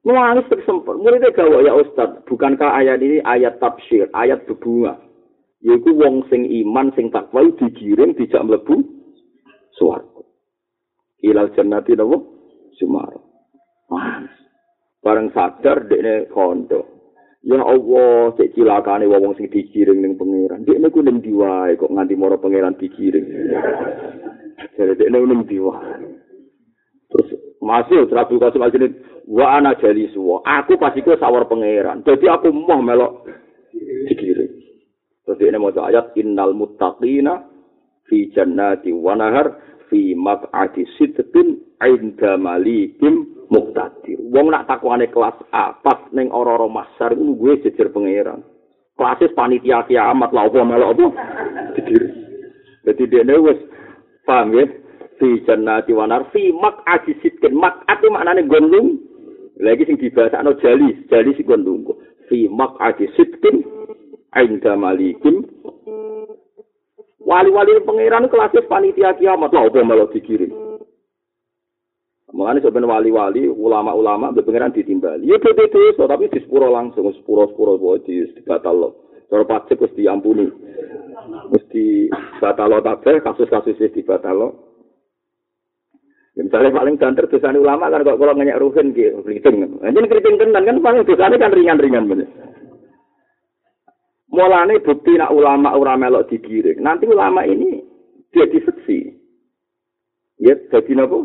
Mewaris 0.03 0.47
kesempur, 0.51 0.99
muridnya 0.99 1.31
gawa 1.31 1.63
ya 1.63 1.75
Ustad. 1.79 2.27
Bukankah 2.27 2.75
ayat 2.75 3.03
ini 3.03 3.23
ayat 3.23 3.63
tafsir, 3.63 4.11
ayat 4.15 4.47
berbunga? 4.51 4.99
Yaitu 5.63 5.95
wong 5.95 6.27
sing 6.27 6.43
iman, 6.43 6.91
sing 6.99 7.07
takwa 7.15 7.47
digiring, 7.55 8.19
dijak 8.19 8.43
melebu, 8.43 8.83
swarga. 9.79 10.27
Ilal 11.23 11.55
jannati 11.55 11.95
napa? 11.95 12.19
Sumar. 12.79 13.15
Panas. 13.87 14.35
Bareng 15.07 15.31
sadar 15.31 15.87
dekne 15.87 16.27
kondo. 16.35 16.92
Ya 17.43 17.59
Allah, 17.59 18.31
cek 18.39 18.55
cilakane 18.55 19.11
wong 19.11 19.35
sing 19.35 19.51
dikiring 19.51 19.99
ning 19.99 20.15
pangeran. 20.15 20.63
Dekne 20.63 20.95
ku 20.95 21.03
ning 21.03 21.19
diwae 21.19 21.75
kok 21.75 21.91
nganti 21.91 22.15
mara 22.15 22.39
pangeran 22.39 22.79
dikiring. 22.79 23.27
Jadi 24.79 24.95
dekne 24.95 25.19
ning 25.27 25.43
diwae. 25.51 25.83
Terus 27.11 27.29
masih 27.59 28.07
terapi 28.07 28.39
kasih 28.39 28.63
lagi 28.63 28.79
wa 29.27 29.59
ana 29.59 29.75
jadi 29.75 30.07
suwo. 30.15 30.39
Aku 30.47 30.79
pasti 30.79 31.03
ku 31.03 31.19
sawar 31.19 31.51
pangeran. 31.51 32.07
Jadi 32.07 32.31
aku 32.31 32.55
mau 32.55 32.79
melok 32.79 33.27
dikiring. 34.07 34.53
Terus 35.27 35.39
ini 35.43 35.59
mau 35.59 35.75
ayat 35.75 36.15
innal 36.19 36.55
muttaqina 36.55 37.43
fi 38.07 38.31
jannati 38.31 38.95
wa 38.95 39.19
nahar 39.19 39.72
fi 39.93 40.17
maq'adi 40.17 40.89
sidqin 40.97 41.61
inda 41.85 42.41
malikim 42.41 43.29
muqtadir. 43.53 44.17
Wong 44.33 44.49
nak 44.49 44.65
takwane 44.65 45.13
kelas 45.13 45.37
A 45.53 45.77
pas 45.85 46.01
ning 46.17 46.33
ora-ora 46.33 46.65
masar 46.73 47.13
iku 47.13 47.37
gue 47.37 47.61
jejer 47.69 47.93
pangeran. 47.93 48.41
Klasis 48.97 49.37
panitia 49.37 49.85
kiamat 49.85 50.33
lah 50.33 50.49
apa 50.49 50.65
melok 50.65 50.93
apa? 50.97 51.07
Jejer. 51.77 52.03
Dadi 52.89 53.05
dene 53.05 53.37
wis 53.45 53.61
paham 54.25 54.57
ya? 54.57 54.65
Fi 55.21 55.29
jannati 55.45 55.93
wa 55.93 56.09
nahar 56.09 56.33
fi 56.33 56.49
maq'adi 56.57 57.13
sidqin. 57.21 57.53
Maq'at 57.53 58.01
maknane 58.09 58.49
gondung. 58.49 58.97
Lagi 59.61 59.85
sing 59.85 60.01
dibasakno 60.01 60.57
jali, 60.65 61.05
jali 61.13 61.37
sing 61.37 61.45
gondung. 61.45 61.85
Fi 62.33 62.49
maq'adi 62.49 63.13
sidqin 63.13 63.61
inda 64.33 64.73
malikim 64.81 65.45
Wali-wali 67.33 67.81
pangeran 67.89 68.29
kelasnya 68.29 68.69
panitia 68.69 69.17
kiamat 69.17 69.57
lah, 69.57 69.65
apa 69.65 69.81
malah 69.81 70.05
dikirim. 70.13 70.53
Mengenai 72.33 72.61
sebenarnya 72.61 72.93
wali-wali, 72.93 73.49
ulama-ulama, 73.49 74.37
pangeran 74.37 74.77
ditimbali. 74.77 75.33
Ya 75.33 75.41
beda 75.41 75.65
so, 75.97 76.05
tapi 76.05 76.29
di 76.29 76.45
sepuro 76.45 76.69
langsung, 76.69 77.09
sepuro-sepuro 77.09 77.81
di 78.05 78.29
batal 78.45 78.77
lo. 78.77 78.91
Kalau 79.33 79.49
pajak 79.49 79.81
harus 79.81 79.97
diampuni. 79.97 80.45
Mesti 81.49 82.13
batal 82.37 82.69
lo 82.69 82.85
tabeh, 82.85 83.25
kasus-kasus 83.25 83.81
di 83.81 84.05
batal 84.05 84.37
lo. 84.37 84.49
Ya, 86.37 86.49
misalnya 86.49 86.73
paling 86.73 86.97
banter 86.97 87.29
dosanya 87.29 87.61
ulama 87.61 87.93
kan 87.93 88.05
kalau 88.05 88.33
ngenyak 88.33 88.61
ruhin 88.61 88.97
gitu, 88.97 89.21
keriting. 89.25 89.69
Jadi 89.85 90.09
keriting 90.09 90.37
tenan 90.41 90.65
kan 90.65 90.81
paling 90.81 91.05
dosanya 91.05 91.37
kan 91.37 91.53
ringan-ringan 91.53 92.09
bener. 92.09 92.29
Mulane 94.33 94.81
bukti 94.81 95.13
nak 95.21 95.29
ulama 95.37 95.77
ora 95.77 95.93
melok 96.01 96.33
digiring. 96.33 96.81
Nanti 96.81 97.05
ulama 97.05 97.45
ini 97.45 97.85
jadi 98.33 98.65
seksi. 98.65 99.13
Ya, 100.41 100.57
jadi 100.73 100.97
napa? 100.97 101.21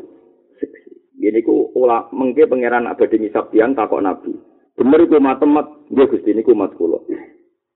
Seksi. 0.60 0.92
Gini 1.16 1.40
ku 1.40 1.72
ulama 1.72 2.12
mengke 2.12 2.44
pangeran 2.44 2.84
abadi 2.92 3.16
ngisap 3.24 3.48
tiang 3.56 3.72
takok 3.80 4.04
nabi. 4.04 4.36
Bener 4.78 5.08
iku 5.08 5.18
matemat, 5.18 5.66
nggih 5.90 6.06
Gusti 6.14 6.36
niku 6.36 6.54
mat 6.54 6.76
kula. 6.78 7.02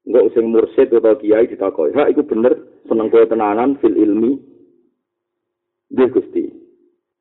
Enggak 0.06 0.26
usah 0.30 0.44
mursid 0.46 0.94
atau 0.94 1.18
kiai 1.18 1.50
ditakoki. 1.50 1.96
Ha 1.98 2.12
iku 2.12 2.22
bener 2.28 2.84
seneng 2.86 3.10
kowe 3.10 3.26
tenanan 3.26 3.80
fil 3.80 3.96
ilmi. 3.96 4.38
Nggih 5.96 6.12
Gusti. 6.12 6.44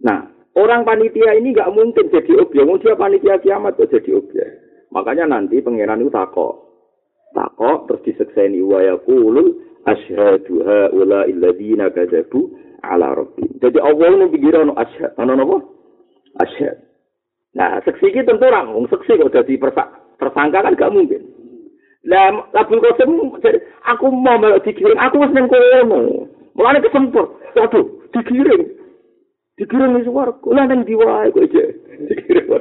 Nah, 0.05 0.29
orang 0.59 0.83
panitia 0.85 1.33
ini 1.39 1.55
nggak 1.55 1.73
mungkin 1.73 2.11
jadi 2.11 2.43
objek. 2.43 2.67
Mau 2.67 2.77
dia 2.77 2.99
panitia 2.99 3.39
kiamat 3.39 3.79
kok 3.79 3.89
jadi 3.89 4.19
objek. 4.19 4.49
Makanya 4.91 5.31
nanti 5.31 5.63
pangeran 5.63 6.03
itu 6.03 6.11
takok. 6.11 6.70
Takok 7.35 7.87
terus 7.89 8.03
disekseni 8.07 8.61
wa 8.65 8.83
yaqulul 8.83 9.55
asyhadu 9.87 10.65
haula 10.67 11.27
alladziina 11.27 11.91
kadzabu 11.91 12.51
ala 12.83 13.15
rabbi. 13.15 13.45
Jadi 13.61 13.79
Allah 13.81 14.07
ini 14.17 14.27
pikir 14.33 14.55
ono 14.57 14.73
asyhad, 14.77 15.13
ono 15.21 15.33
napa? 15.37 15.57
Asyhad. 16.41 16.79
Nah, 17.55 17.83
seksi 17.83 18.15
iki 18.15 18.23
tentu 18.23 18.47
ora 18.47 18.63
wong 18.63 18.87
seksi 18.87 19.19
kok 19.19 19.35
dadi 19.35 19.59
tersangka 20.21 20.63
kan 20.63 20.79
gak 20.79 20.93
mungkin. 20.95 21.23
Lah 22.07 22.33
Abdul 22.57 22.81
Qasim 22.81 23.13
aku 23.85 24.07
mau 24.09 24.41
melok 24.41 24.65
dikirim, 24.65 24.97
aku 24.97 25.21
wis 25.21 25.33
nang 25.37 25.51
kono. 25.53 26.25
Mulane 26.57 26.81
kesempur. 26.81 27.37
Waduh, 27.53 27.85
dikirim. 28.17 28.73
Dikirim 29.61 30.01
wis 30.01 30.09
warga. 30.09 30.49
Lah 30.49 30.65
nang 30.65 30.89
diwae 30.89 31.29
kok 31.29 31.45
iki. 31.45 31.65
Dikirim. 32.09 32.57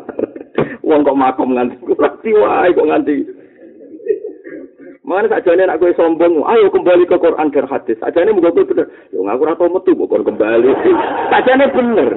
Wong 0.88 1.04
kok 1.04 1.18
makom 1.18 1.52
nganti 1.52 1.76
kok 1.84 2.24
diwae 2.24 2.72
kok 2.72 2.88
nganti. 2.88 3.35
Mana 5.06 5.30
saja 5.30 5.54
nih 5.54 5.70
aku 5.70 5.94
sombong, 5.94 6.42
ayo 6.42 6.66
kembali 6.66 7.06
ke 7.06 7.14
Quran 7.22 7.54
dan 7.54 7.70
hadis. 7.70 7.94
Saja 8.02 8.26
nih 8.26 8.34
mau 8.34 8.50
bener, 8.50 8.90
yo 9.14 9.22
ngaku 9.22 9.42
rata 9.46 9.70
metu 9.70 9.94
bukan 9.94 10.26
kembali. 10.26 10.70
Saja 11.32 11.54
nih 11.54 11.70
bener. 11.70 12.10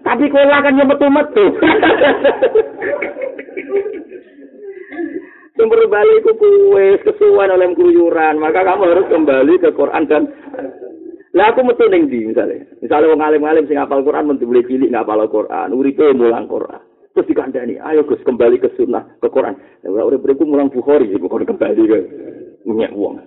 Tapi 0.00 0.24
kau 0.32 0.40
lah 0.40 0.64
kan 0.64 0.80
yang 0.80 0.88
metu 0.88 1.04
metu. 1.12 1.44
Yang 5.60 5.68
perlu 5.76 5.86
balik 5.92 6.16
itu 6.24 6.32
kuwes 6.40 7.00
kesuwan 7.04 7.52
oleh 7.52 7.76
keluyuran, 7.76 8.40
maka 8.40 8.64
kamu 8.64 8.88
harus 8.88 9.06
kembali 9.12 9.54
ke 9.60 9.68
Quran 9.76 10.08
dan 10.08 10.32
lah 11.36 11.52
aku 11.52 11.60
metu 11.60 11.92
ning 11.92 12.08
ndi 12.08 12.24
misale. 12.24 12.72
Misale 12.80 13.04
wong 13.04 13.20
alim-alim 13.20 13.68
sing 13.68 13.76
hafal 13.76 14.00
Quran 14.00 14.32
men 14.32 14.40
boleh 14.40 14.64
cilik 14.64 14.88
nggak 14.88 15.04
hafal 15.04 15.28
Quran, 15.28 15.76
uripe 15.76 16.08
mulang 16.16 16.48
Quran. 16.48 16.87
Terus 17.18 17.34
dikandani, 17.34 17.82
ayo 17.82 18.06
Gus 18.06 18.22
kembali 18.22 18.62
ke 18.62 18.70
sunnah, 18.78 19.02
ke 19.18 19.26
Quran. 19.26 19.58
Ora 19.82 20.06
urip 20.06 20.22
mulang 20.38 20.70
Bukhari, 20.70 21.10
bukan 21.18 21.50
kembali 21.50 21.82
ke 21.90 21.98
minyak 22.62 22.94
uang. 22.94 23.18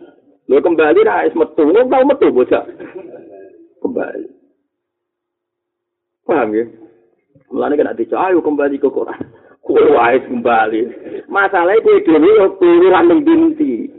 Lo 0.48 0.64
kembali 0.64 1.04
lah, 1.04 1.28
es 1.28 1.36
metu, 1.36 1.68
lo 1.68 1.84
tau 1.92 2.08
metu 2.08 2.32
bocah. 2.32 2.64
Kembali. 3.84 4.32
Paham 6.24 6.56
ya? 6.56 6.72
Mulane 7.52 7.76
kena 7.76 7.92
dicu, 7.92 8.16
ayo 8.16 8.40
kembali 8.40 8.80
ke 8.80 8.88
Quran. 8.88 9.28
Kowe 9.60 9.84
wae 9.92 10.24
kembali. 10.24 10.82
Masalahnya 11.28 11.84
kowe 11.84 12.00
dhewe 12.00 12.30
yo 12.32 12.48
keluyuran 12.64 13.12
ning 13.12 13.20
dinti. 13.28 13.92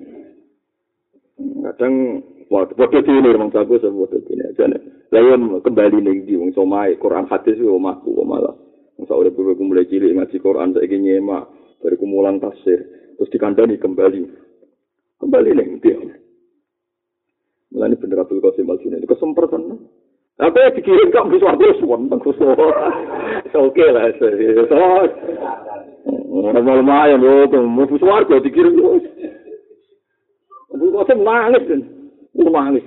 Kadang 1.69 2.25
Waduh 2.49 3.05
dene 3.05 3.37
wong 3.37 3.53
jago 3.53 3.77
sapa 3.77 4.17
dene 4.25 4.57
aja 4.57 4.73
nek. 4.73 4.81
Lah 5.13 5.21
kembali 5.61 6.01
ning 6.01 6.25
di 6.25 6.41
wong 6.41 6.57
somae 6.57 6.97
Quran 6.97 7.29
hadis 7.29 7.61
yo 7.61 7.77
omahku 7.77 8.17
kok 8.17 8.25
malah. 8.25 8.57
Sak 9.09 9.19
urip 9.19 9.35
ku 9.35 9.65
mulai 9.65 9.89
cilik 9.91 10.15
ngaji 10.15 10.37
Quran 10.39 10.75
saiki 10.75 10.97
nyemak 10.99 11.51
dari 11.83 11.99
kumulan 11.99 12.39
tafsir 12.39 12.83
terus 13.19 13.31
dikandani 13.31 13.77
kembali. 13.79 14.23
Kembali 15.19 15.51
ning 15.55 15.69
di. 15.83 15.91
Mulane 17.73 17.97
bener 17.97 18.21
Abdul 18.21 18.45
Qasim 18.45 18.69
Al-Junaid 18.69 19.01
itu 19.01 19.09
kesempatan. 19.09 19.81
Apa 20.41 20.57
ya 20.61 20.71
dikirim 20.77 21.09
kok 21.13 21.29
bisa 21.33 21.55
aku 21.55 21.81
suwon 21.81 22.09
teng 22.09 22.21
Oke 23.53 23.85
lah, 23.93 24.13
so. 24.17 24.27
Normal 26.33 26.81
lumayan 26.81 27.21
loh, 27.21 27.49
mau 27.65 27.89
suwargo 27.89 28.41
dikirim. 28.45 28.77
Abdul 30.73 30.93
Qasim 31.01 31.19
nangis 31.25 31.65
kan. 31.69 31.81
nangis. 32.33 32.85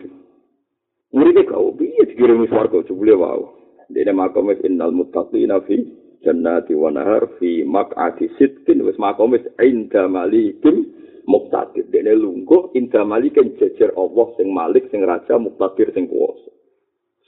Muridnya 1.15 1.47
kau 1.47 1.71
biar 1.71 2.05
dikirim 2.11 2.43
swarga 2.51 2.83
jebule 2.85 3.15
wau. 3.15 3.55
Dene 3.87 4.11
makamis 4.11 4.59
innal 4.65 4.91
muttaqina 4.91 5.63
fi 5.63 5.79
jannati 6.25 6.73
wa 6.73 6.89
nahar 6.89 7.29
fi 7.37 7.61
maq'ati 7.61 8.33
sidqin 8.41 8.81
wis 8.81 8.97
makamis 8.97 9.45
inda 9.61 10.09
malikim 10.09 10.89
muqtadir. 11.29 11.85
Dene 11.93 12.17
lungguh 12.17 12.73
inda 12.73 13.05
malikin 13.05 13.53
jejer 13.61 13.93
Allah 13.93 14.27
sing 14.35 14.49
malik 14.49 14.89
sing 14.89 15.05
raja 15.05 15.37
muqtadir 15.37 15.93
sing 15.93 16.09
kuwasa. 16.09 16.49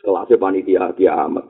Sekelase 0.02 0.36
panitia 0.42 0.90
kiamat. 0.98 1.46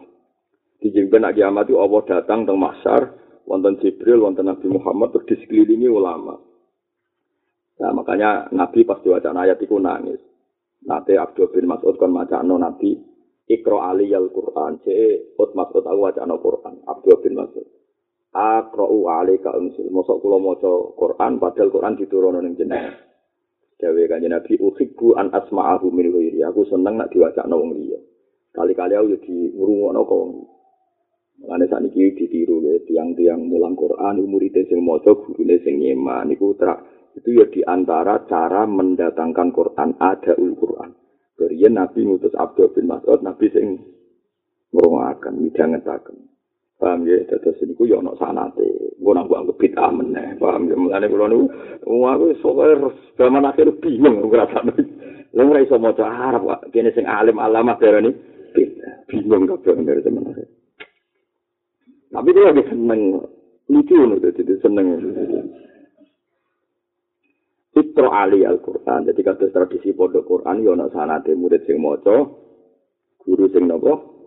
Dijimpen 0.84 1.24
nak 1.26 1.34
kiamat 1.34 1.72
itu 1.72 1.80
Allah 1.80 2.02
datang 2.06 2.45
teng 2.45 2.60
mahsyar 2.60 3.16
wonten 3.48 3.80
Jibril 3.82 4.22
wonten 4.28 4.45
Nabi 4.45 4.68
Muhammad 4.68 5.16
terus 5.16 5.28
disekelilingi 5.32 5.89
ulama. 5.89 6.38
Nah, 7.78 7.91
makanya 7.93 8.52
Nabi 8.54 8.86
pas 8.86 9.02
diwaca 9.02 9.34
ayat 9.34 9.58
itu 9.64 9.78
nangis. 9.80 10.22
Nate 10.86 11.18
Abdul 11.18 11.50
bin 11.50 11.66
Mas'ud 11.66 11.98
kon 11.98 12.14
macano 12.14 12.62
Nabi 12.62 13.16
Ikro 13.48 13.80
Ali 13.80 14.12
al 14.12 14.28
Quran. 14.30 14.84
Ce 14.84 14.91
Ut 15.39 15.52
Mas'ud 15.56 15.84
aku 15.84 16.00
wacano 16.04 16.36
Quran. 16.43 16.84
Abdul 16.84 17.20
bin 17.24 17.39
Mas'ud. 17.39 17.68
Akro 18.36 18.86
Ali 19.08 19.39
ka 19.39 19.56
unsil. 19.56 19.88
Mosok 19.89 20.20
kula 20.20 20.38
maca 20.38 20.70
Quran 20.93 21.39
padahal 21.39 21.72
Quran 21.72 21.95
diturunkan 21.95 22.43
ning 22.43 22.54
jenengan. 22.60 22.93
Dewe 23.78 24.10
kanjeng 24.10 24.34
Nabi 24.34 24.58
uhibbu 24.58 25.16
an 25.16 25.32
asma'ahu 25.32 25.88
min 25.93 26.12
ghairi. 26.12 26.43
Aku 26.43 26.68
seneng 26.68 26.98
nak 26.98 27.14
diwacano 27.14 27.56
wong 27.56 27.72
liya. 27.78 28.00
Kali-kali 28.52 28.98
aku 28.98 29.14
yo 29.14 29.18
di 29.22 29.54
ngrungokno 29.54 30.02
kok 30.02 30.18
wong. 30.18 30.32
Mulane 31.38 31.66
sakniki 31.70 32.18
ditiru 32.18 32.66
ya 32.66 32.82
tiang-tiang 32.89 33.45
mulang 33.45 33.78
Quran 33.78 34.26
murid 34.26 34.58
sing 34.66 34.82
maca 34.82 35.14
gurune 35.14 35.62
sing 35.62 35.78
nyeman 35.78 36.34
niku 36.34 36.58
itu 37.14 37.30
ya 37.34 37.45
di 37.50 37.62
antara 37.62 38.26
cara 38.26 38.66
mendatangkan 38.66 39.54
Quran 39.54 39.89
ada 40.02 40.34
ul 40.34 40.58
Quran. 40.58 40.89
Kemudian 41.38 41.77
Nabi 41.77 42.01
ngutus 42.01 42.33
Abdul 42.33 42.73
bin 42.73 42.89
Mas'ud, 42.89 43.21
Nabi 43.21 43.45
sing 43.53 43.77
ngurungakan, 44.73 45.38
midangetaken. 45.38 46.17
Paham 46.77 47.09
ya, 47.09 47.25
terus 47.25 47.57
ini 47.65 47.73
ku 47.73 47.89
ya 47.89 47.97
ono 47.97 48.13
sanate. 48.17 48.97
Gue 49.01 49.13
nang 49.13 49.25
gue 49.25 49.38
anggap 49.38 49.57
bid'ah 49.57 49.89
meneh. 49.89 50.38
Paham 50.38 50.69
ya, 50.69 50.77
mulane 50.77 51.09
kula 51.09 51.25
niku 51.29 51.49
aku 51.85 52.25
soalnya 52.41 52.89
zaman 53.17 53.49
akhir 53.49 53.81
bingung 53.81 54.21
ngrasakno. 54.29 54.73
Lha 55.33 55.41
ora 55.41 55.61
iso 55.61 55.77
maca 55.81 56.05
Arab, 56.05 56.45
Pak. 56.45 56.61
Kene 56.69 56.93
sing 56.93 57.09
alim 57.09 57.41
alamah 57.41 57.77
darani 57.81 58.13
bingung 59.09 59.49
kabeh 59.49 59.73
dari 59.81 60.05
zaman 60.05 60.29
akhir. 60.29 60.47
Tapi 62.13 62.29
dia 62.33 62.49
lagi 62.49 62.63
seneng 62.69 63.01
lucu 63.69 63.97
nih, 63.97 64.17
jadi 64.21 64.53
seneng. 64.61 64.88
Fitro 67.78 68.09
Ali 68.09 68.41
Al-Quran. 68.41 69.05
Jadi 69.05 69.21
kata 69.21 69.53
tradisi 69.53 69.93
pondok 69.93 70.25
Quran, 70.25 70.65
ya 70.65 70.73
ada 70.73 70.89
sanate 70.89 71.38
murid 71.38 71.61
sing 71.69 71.78
moco, 71.78 72.17
guru 73.21 73.45
sing 73.53 73.69
nopo, 73.69 74.17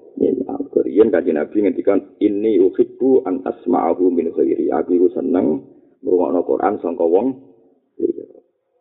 Al 0.46 0.70
Quran 0.70 1.10
kaji 1.10 1.30
Nabi 1.34 1.56
ngendikan 1.66 1.98
ini 2.22 2.62
uhibbu 2.62 3.26
an 3.26 3.42
asma'ahu 3.42 4.06
min 4.14 4.30
khairi. 4.30 4.70
Aku 4.70 4.94
itu 4.94 5.10
seneng 5.18 5.66
merungokno 6.06 6.46
Quran 6.46 6.78
sangka 6.78 7.02
wong. 7.02 7.26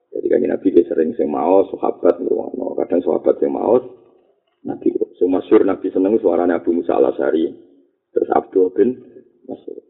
Jadi 0.09 0.27
kaji 0.29 0.45
Nabi 0.45 0.67
dia 0.69 0.85
sering 0.85 1.17
sing 1.17 1.33
mau 1.33 1.65
sahabat 1.73 2.21
merungokno. 2.21 2.77
Kadang 2.77 3.01
sahabat 3.01 3.41
sing 3.41 3.49
mau 3.49 3.77
Nabi. 4.69 4.93
Sing 5.17 5.33
masyhur 5.33 5.65
Nabi 5.65 5.89
seneng 5.89 6.21
suaranya 6.21 6.61
Abu 6.61 6.77
Musa 6.77 6.93
Al 6.93 7.09
Asy'ari. 7.09 7.49
Terus 8.13 8.29
Abdul 8.33 8.69
bin 8.73 8.89
Mas'ud. 9.49 9.88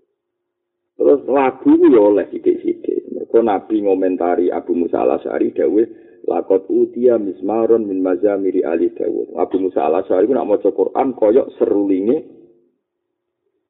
Terus 1.00 1.24
lagu 1.32 1.74
ya 1.88 2.02
oleh 2.04 2.28
sidik-sidik. 2.28 3.08
Mereka 3.16 3.40
Nabi 3.40 3.88
ngomentari 3.88 4.52
Abu 4.52 4.76
Musa 4.76 5.00
al-Asyari 5.00 5.56
dawe 5.56 5.84
lakot 6.28 6.68
utia 6.68 7.16
mismaron 7.16 7.88
min 7.88 8.04
mazamiri 8.04 8.68
ali 8.68 8.92
dawud. 8.92 9.32
Abu 9.40 9.64
Musa 9.64 9.88
al-Asyari 9.88 10.28
itu 10.28 10.36
nak 10.36 10.44
mau 10.44 10.60
Quran 10.60 11.16
koyok 11.16 11.56
serulingi 11.56 12.20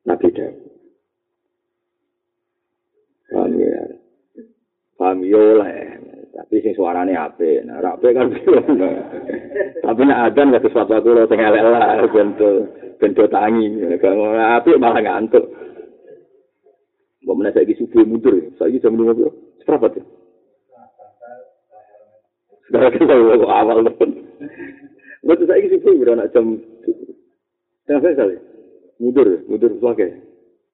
Nabi 0.10 0.28
Dawud. 0.34 0.70
Paham 3.30 3.54
ya? 3.62 3.86
Paham 4.98 5.18
ya 5.22 5.38
oleh. 5.38 5.82
Tapi 6.34 6.56
sing 6.66 6.74
suarane 6.74 7.14
ape, 7.14 7.62
nah 7.68 7.78
ape 7.84 8.10
kan 8.16 8.32
Tapi 9.86 10.02
nek 10.08 10.22
adan 10.32 10.56
gak 10.56 10.64
sesuatu 10.66 10.98
aku 10.98 11.12
lo 11.12 11.28
sing 11.28 11.42
elek 11.42 11.62
lah 11.62 12.00
bento 12.14 12.50
bento 12.98 13.24
tangi. 13.30 13.70
Kalau 14.02 14.34
ape 14.34 14.74
malah 14.82 15.04
ngantuk. 15.04 15.46
Mbak 17.24 17.36
mana 17.36 17.51
saya 17.51 17.74
subuh 17.76 18.03
mundur. 18.07 18.36
Saya 18.55 18.80
jam 18.80 18.95
lima 18.95 19.11
belas. 19.11 19.36
Berapa 19.67 19.91
ya? 19.91 20.03
Sekarang 22.70 22.91
kita 22.95 23.13
mau 23.13 23.49
awal 23.49 23.86
pun. 23.97 24.09
Waktu 25.28 25.43
saya 25.45 25.67
subuh 25.67 25.93
udah 25.99 26.15
nak 26.15 26.32
jam. 26.32 26.57
Saya 27.86 28.15
kali. 28.15 28.38
Mundur. 29.03 29.43
Mundur 29.51 29.72
sebagai. 29.76 30.15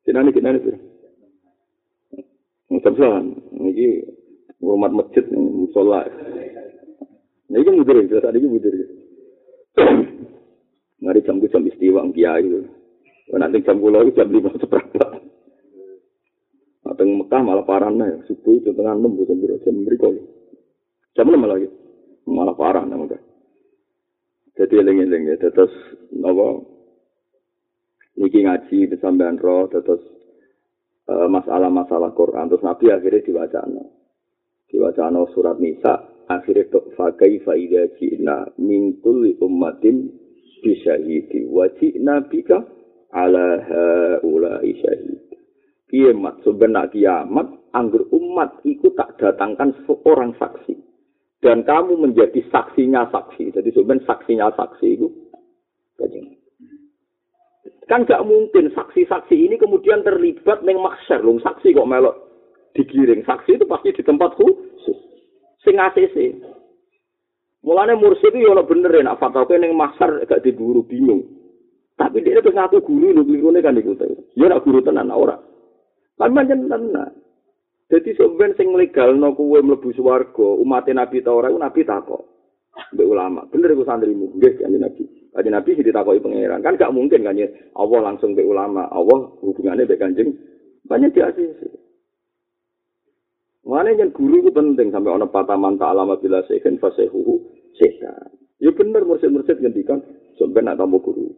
Kinani 0.06 0.30
kinani 0.30 0.62
tuh. 0.62 0.78
Jam 2.70 2.94
sembilan. 2.94 3.26
Ini 3.66 3.88
rumah 4.62 4.92
masjid 4.94 5.26
musola. 5.34 6.06
Ini 7.50 7.70
mundur 7.74 8.06
ya. 8.06 8.22
Saat 8.22 8.38
ini 8.38 8.48
mundur 8.48 8.74
ya. 8.74 8.88
Mari 11.02 11.26
jam 11.26 11.42
jam 11.42 11.66
istiwa 11.66 12.06
kiai. 12.14 12.54
Nanti 13.34 13.66
jam 13.66 13.82
pulau 13.82 14.06
jam 14.14 14.30
lima 14.30 14.54
seperempat. 14.62 15.05
Teng 16.96 17.20
Mekah 17.20 17.42
malah 17.44 17.66
parah 17.68 17.92
nih, 17.92 18.26
subuh 18.28 18.56
itu 18.56 18.72
tengah 18.72 18.96
enam 18.96 19.16
bukan 19.16 19.38
biro 19.38 19.60
jam 19.64 19.76
berikut. 19.84 20.16
Jam 21.16 21.28
enam 21.32 21.48
lagi, 21.48 21.68
malah 22.28 22.56
parah 22.56 22.84
nih 22.88 22.98
Mekah. 22.98 23.22
Jadi 24.56 24.74
eling-eling 24.80 25.24
ya, 25.30 25.36
terus 25.52 25.72
nopo 26.16 26.64
niki 28.16 28.40
ngaji 28.48 28.88
kesampean 28.88 29.36
roh, 29.36 29.68
terus 29.68 30.00
uh, 31.12 31.28
masalah-masalah 31.28 32.16
Quran, 32.16 32.48
terus 32.48 32.64
Nabi 32.64 32.88
akhirnya 32.88 33.26
diwacana, 33.28 33.84
diwacana 34.72 35.28
surat 35.36 35.60
Nisa, 35.60 36.24
akhirnya 36.32 36.72
fakai 36.96 37.44
faida 37.44 37.92
cina 38.00 38.48
mintul 38.56 39.36
ummatin 39.44 40.10
bisyahidi 40.64 41.52
wajib 41.52 41.94
nabika 42.00 42.64
ala 43.12 43.60
haula 43.68 44.64
syahid. 44.64 45.25
Kiamat 45.90 46.42
sebenarnya 46.42 46.92
kiamat 46.92 47.48
anggur 47.76 48.08
umat 48.10 48.62
itu 48.66 48.90
tak 48.96 49.20
datangkan 49.22 49.76
seorang 49.86 50.34
saksi. 50.40 50.74
Dan 51.44 51.62
kamu 51.62 52.10
menjadi 52.10 52.42
saksinya 52.50 53.06
saksi. 53.14 53.54
Jadi 53.54 53.70
sebenarnya 53.70 54.08
saksinya 54.10 54.50
saksi 54.58 54.88
itu 54.98 55.08
kan 57.86 58.02
gak 58.02 58.26
mungkin 58.26 58.74
saksi-saksi 58.74 59.38
ini 59.38 59.62
kemudian 59.62 60.02
terlibat 60.02 60.66
neng 60.66 60.82
maksyar 60.82 61.22
lung 61.22 61.38
saksi 61.38 61.70
kok 61.70 61.86
melok 61.86 62.18
digiring. 62.74 63.22
Saksi 63.22 63.62
itu 63.62 63.66
pasti 63.70 63.94
di 63.94 64.02
tempat 64.02 64.34
khusus. 64.34 64.98
Sing 65.62 65.78
ACC 65.78 66.42
mulanya 67.66 67.98
mursi 67.98 68.30
itu 68.30 68.46
ya 68.46 68.62
bener 68.62 68.94
ya 68.94 69.02
nak 69.06 69.22
fatwa 69.22 69.46
neng 69.58 69.78
maksyar 69.78 70.26
gak 70.26 70.42
diburu 70.42 70.82
bingung. 70.82 71.30
Tapi 71.96 72.26
dia 72.26 72.42
terus 72.42 72.58
ngaku 72.58 72.84
guru 72.84 73.22
lu 73.22 73.62
kan 73.62 73.78
ikut 73.78 74.02
ya 74.34 74.58
guru 74.60 74.82
tenan 74.82 75.14
orang 75.14 75.40
Tapi 76.16 76.32
macam 76.32 76.58
tenan. 76.72 77.12
Jadi 77.86 78.18
sebenarnya 78.18 78.58
sing 78.58 78.74
legal 78.74 79.14
no 79.14 79.38
kuwe 79.38 79.62
mlebu 79.62 79.94
swarga, 79.94 80.48
umat 80.58 80.90
Nabi 80.90 81.22
ta 81.22 81.32
ora 81.36 81.54
Nabi 81.54 81.86
takok. 81.86 82.24
Mbek 82.92 83.08
ulama, 83.08 83.48
bener 83.48 83.72
iku 83.72 83.88
santrimu, 83.88 84.36
nggih 84.36 84.60
kanjeng 84.60 84.84
Nabi. 84.84 85.04
Kanjeng 85.32 85.54
Nabi 85.54 85.70
sing 85.76 85.86
ditakoki 85.86 86.20
pangeran, 86.20 86.60
kan 86.60 86.76
gak 86.76 86.92
mungkin 86.92 87.24
kan 87.24 87.40
Allah 87.78 88.00
langsung 88.04 88.36
mbek 88.36 88.48
ulama, 88.48 88.90
Allah 88.92 89.32
hubungannya 89.40 89.88
mbek 89.88 90.02
kanjeng 90.02 90.36
banyak 90.90 91.14
di 91.14 91.22
ACC. 91.24 91.62
Mana 93.66 93.98
yang 93.98 94.14
guru 94.14 94.46
itu 94.46 94.54
penting 94.54 94.94
sampai 94.94 95.10
orang 95.10 95.34
patah 95.34 95.58
manta 95.58 95.90
alamat 95.90 96.22
bila 96.22 96.46
sehen 96.46 96.78
fasehuhu 96.78 97.42
setan. 97.74 98.30
Ya 98.62 98.70
bener 98.70 99.02
mursid-mursid 99.02 99.58
ngendikan 99.58 100.06
sampai 100.38 100.62
nak 100.62 100.78
tambah 100.78 101.02
guru. 101.02 101.34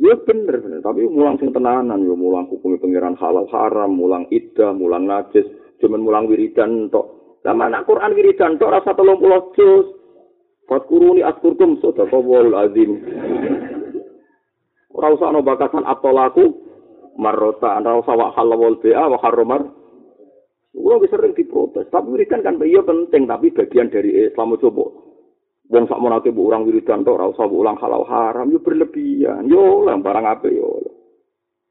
Ya 0.00 0.16
bener 0.16 0.64
bener, 0.64 0.80
tapi 0.80 1.04
mulang 1.04 1.36
sing 1.36 1.52
tenanan 1.52 2.00
ya 2.00 2.16
mulang 2.16 2.48
hukum 2.48 2.80
pangeran 2.80 3.20
halal 3.20 3.44
haram, 3.52 3.92
mulang 3.92 4.24
iddah, 4.32 4.72
mulang 4.72 5.04
najis, 5.04 5.44
cuman 5.76 6.00
mulang 6.00 6.24
wiridan 6.24 6.88
tok. 6.88 7.36
Lah 7.44 7.52
mana 7.52 7.84
Quran 7.84 8.16
wiridan 8.16 8.56
tok 8.56 8.72
rasa 8.80 8.96
30 8.96 9.52
juz. 9.52 9.86
Fatkuruni 10.64 11.20
askurkum 11.20 11.84
sadaqallahul 11.84 12.56
azim. 12.56 12.90
Ora 14.88 15.12
usah 15.12 15.36
ana 15.36 15.44
bakasan 15.44 15.84
atolaku 15.84 16.48
marrota 17.20 17.76
ora 17.76 18.00
usah 18.00 18.14
wa 18.16 18.32
halal 18.32 18.80
bi'a 18.80 19.04
wa 19.04 19.20
harramar. 19.20 19.68
Kulo 20.70 20.96
sering 21.12 21.36
diprotes, 21.36 21.90
tapi 21.92 22.08
wiridan 22.14 22.40
kan 22.40 22.56
iya 22.64 22.80
penting 22.80 23.28
tapi 23.28 23.52
bagian 23.52 23.92
dari 23.92 24.32
Islam 24.32 24.56
coba. 24.56 25.09
Wong 25.70 25.86
sak 25.86 26.02
monate 26.02 26.34
mbok 26.34 26.46
urang 26.50 26.62
wiridan 26.66 27.06
tok 27.06 27.14
ora 27.14 27.30
usah 27.30 27.46
ulang 27.46 27.78
halal 27.78 28.02
haram 28.10 28.50
yo 28.50 28.58
berlebihan. 28.58 29.46
Yo 29.46 29.86
lah 29.86 29.94
barang 30.02 30.26
apa 30.26 30.50
yo. 30.50 30.82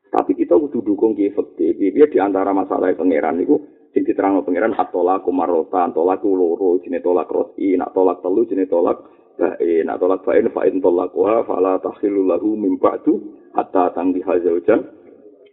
Tapi 0.07 0.39
kita 0.39 0.55
kudu 0.55 0.79
dukung 0.81 1.19
ki 1.19 1.27
efektif. 1.27 1.75
Piye 1.75 2.07
di 2.07 2.17
antara 2.17 2.55
masalah 2.55 2.95
pangeran 2.95 3.43
niku 3.43 3.59
sing 3.93 4.05
diterangno 4.05 4.45
pangeran 4.45 4.77
atola 4.77 5.19
kumarota 5.19 5.89
atola 5.89 6.15
loro 6.21 6.77
jenenge 6.79 7.01
tolak 7.01 7.29
rosi 7.29 7.73
nak 7.73 7.93
tolak 7.93 8.21
telu 8.21 8.45
jenenge 8.45 8.69
tolak 8.69 9.01
bae 9.35 9.81
nak 9.81 9.97
tolak 9.97 10.21
bae 10.21 10.39
fa 10.53 10.61
in 10.69 10.77
tolakuha 10.77 11.41
fala 11.49 11.81
tahillu 11.81 12.29
lahu 12.29 12.53
min 12.53 12.77
ba'du 12.77 13.17
hatta 13.57 13.89
tangdi 13.97 14.21
hazaujan 14.21 14.85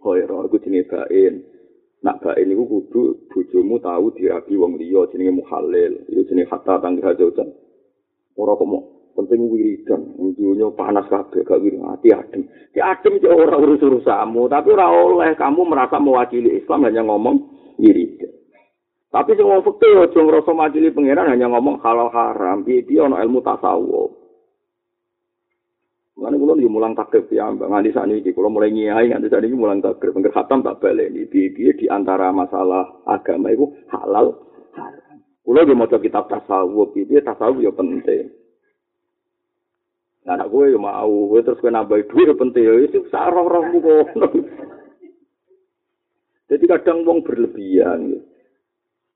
khaira 0.04 0.36
iku 0.44 0.56
jenenge 0.60 0.84
bae 0.84 1.22
nak 2.04 2.20
bae 2.20 2.42
niku 2.44 2.68
kudu 2.68 3.32
bojomu 3.32 3.80
tahu 3.80 4.12
dirabi 4.12 4.54
wong 4.60 4.76
liya 4.76 5.08
jenenge 5.08 5.40
muhalil 5.40 5.92
iku 6.12 6.22
jenenge 6.28 6.52
hatta 6.52 6.76
tangdi 6.84 7.00
hazaujan 7.00 7.48
ora 8.36 8.52
kok 8.56 8.68
penting 9.16 9.48
wiridan. 9.48 10.00
Dunya 10.36 10.68
panas 10.76 11.08
kabeh 11.08 11.40
gak 11.42 11.60
wiri. 11.64 11.80
Ati 11.80 12.12
adem 12.12 12.44
ki 12.76 12.80
adem 12.84 13.16
cek 13.16 13.32
ora 13.32 13.56
urus-urusamu 13.56 14.46
tapi 14.52 14.68
ora 14.76 14.92
oleh. 14.92 15.32
Kamu 15.34 15.64
merasa 15.64 15.96
mewakili 15.96 16.60
Islam 16.60 16.84
hanya 16.84 17.02
ngomong 17.08 17.36
wiridan. 17.80 18.36
Tapi 19.16 19.32
sing 19.32 19.48
wong 19.48 19.64
fikih 19.64 20.04
aja 20.04 20.20
ngrasa 20.20 20.52
majili 20.52 20.92
pangeran 20.92 21.32
hanya 21.32 21.48
ngomong 21.48 21.80
halal 21.80 22.12
haram, 22.12 22.60
piye-piye 22.66 23.00
ana 23.00 23.24
ilmu 23.24 23.40
tasawuf. 23.40 24.12
Mulane 26.16 26.36
kula 26.36 26.56
yo 26.60 26.68
mulang 26.68 26.92
takrib 26.96 27.28
ya, 27.28 27.48
Mbak 27.48 27.64
nganti 27.64 27.92
sakniki 27.92 28.36
kula 28.36 28.48
mulai 28.52 28.72
ngiyai 28.72 29.12
nganti 29.12 29.32
sakniki 29.32 29.56
mulang 29.56 29.80
takrib 29.80 30.16
pengger 30.16 30.36
khatam 30.36 30.60
tak 30.60 30.84
baleni. 30.84 31.24
Piye-piye 31.28 31.76
di 31.80 31.86
antara 31.88 32.28
masalah 32.28 33.04
agama 33.08 33.52
itu 33.52 33.72
halal 33.88 34.36
Kula 35.46 35.62
yo 35.62 35.78
maca 35.78 36.02
kitab 36.02 36.26
tasawuf, 36.26 36.90
piye 36.90 37.22
tasawuf 37.22 37.62
yo 37.62 37.70
penting. 37.70 38.34
Nah, 40.26 40.42
gue 40.42 40.74
yo 40.74 40.78
mau, 40.82 41.30
gue 41.30 41.38
terus 41.46 41.62
gue 41.62 41.70
nambah 41.70 42.02
duit 42.10 42.34
penting, 42.34 42.66
itu 42.82 43.06
sarong-rongmu 43.14 43.78
kok. 43.78 44.06
Jadi 46.50 46.64
kadang 46.66 47.06
wong 47.06 47.22
berlebihan. 47.22 48.10
Ya. 48.10 48.18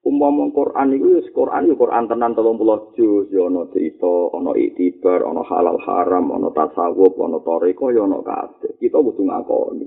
Umpama 0.00 0.48
Quran 0.54 0.96
itu 0.96 1.18
ya 1.18 1.20
Quran 1.34 1.68
ya 1.68 1.74
Quran 1.76 2.08
tenan 2.08 2.32
30 2.32 2.96
juz 2.96 3.26
ya 3.34 3.44
ana 3.50 3.68
cerita, 3.68 4.32
ana 4.32 4.56
iktibar, 4.56 5.26
ana 5.26 5.44
halal 5.44 5.76
haram, 5.82 6.30
ana 6.30 6.48
tasawuf, 6.54 7.18
ana 7.20 7.42
toriko 7.42 7.90
ya 7.90 8.06
ana 8.06 8.22
kabeh. 8.22 8.80
Kita 8.80 8.96
kudu 8.96 9.26
ngakoni. 9.26 9.86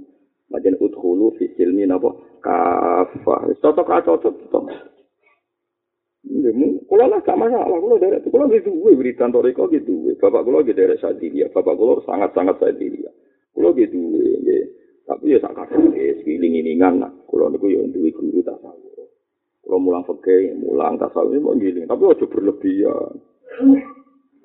Majen 0.54 0.78
udkhulu 0.78 1.34
fi 1.40 1.50
silmi 1.58 1.88
napa 1.90 2.14
kafah. 2.46 3.48
Cocok 3.58 3.90
ra 3.90 4.06
cocok 4.06 4.36
Ini, 6.24 6.88
kalau 6.88 7.12
lah 7.12 7.20
gak 7.20 7.36
masalah, 7.36 7.68
kalau 7.68 8.00
dari 8.00 8.16
itu, 8.16 8.32
kalau 8.32 8.48
gitu, 8.48 8.72
gue 8.72 8.96
berikan 8.96 9.28
toriko 9.28 9.68
gitu, 9.68 10.08
bapak 10.24 10.48
kalau 10.48 10.64
gitu 10.64 10.80
dari 10.80 10.96
Sadilia, 10.96 11.52
bapak 11.52 11.76
kalau 11.76 12.00
sangat-sangat 12.08 12.56
Sadilia, 12.64 13.12
kalau 13.52 13.76
gitu, 13.76 14.00
ya, 14.48 14.64
Tapi 15.04 15.36
ya 15.36 15.40
sak 15.44 15.52
kadang 15.56 15.92
wis 15.92 16.16
giling-gilingan 16.24 17.04
nak. 17.04 17.12
Kulo 17.28 17.52
niku 17.52 17.68
ya 17.68 17.84
duwe 17.92 18.08
guru 18.16 18.40
tasawuf. 18.40 19.12
Kulo 19.60 19.78
mulang 19.80 20.08
fikih, 20.08 20.56
mulang 20.64 20.96
tasawuf 20.96 21.36
mau 21.44 21.60
giling, 21.60 21.84
tapi 21.84 22.08
aja 22.08 22.24
berlebihan. 22.24 23.14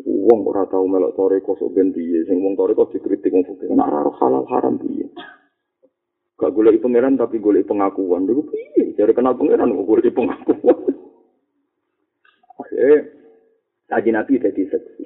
Wong 0.03 0.41
ora 0.47 0.67
tau 0.67 0.87
melok 0.87 1.15
toreko 1.15 1.55
sok 1.59 1.75
ben 1.79 1.95
piye, 1.95 2.27
sing 2.27 2.43
wong 2.43 2.59
toreko 2.59 2.91
dikritik 2.91 3.31
wong 3.31 3.47
fikih. 3.47 3.71
Nek 3.71 3.87
ora 3.87 4.11
halal 4.19 4.45
haram 4.51 4.75
piye. 4.83 5.07
Gak 6.39 6.55
golek 6.55 6.79
pangeran 6.83 7.19
tapi 7.19 7.39
golek 7.39 7.67
pengakuan. 7.67 8.27
Dulu 8.27 8.47
piye? 8.51 8.95
Cari 8.99 9.15
kenal 9.15 9.39
pangeran 9.39 9.75
kok 9.75 9.87
golek 9.87 10.11
pengakuan. 10.15 10.88
Oke. 12.59 12.87
Kaji 13.89 14.11
Nabi 14.13 14.37
jadi 14.37 14.63
seksi. 14.69 15.05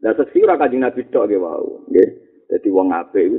Nah, 0.00 0.12
seksi 0.16 0.40
ora 0.40 0.56
kaji 0.56 0.80
Nabi 0.80 1.04
tok 1.12 1.28
ge 1.28 1.36
wau. 1.36 1.84
Jadi 2.48 2.68
wong 2.70 2.92
iku 2.92 3.36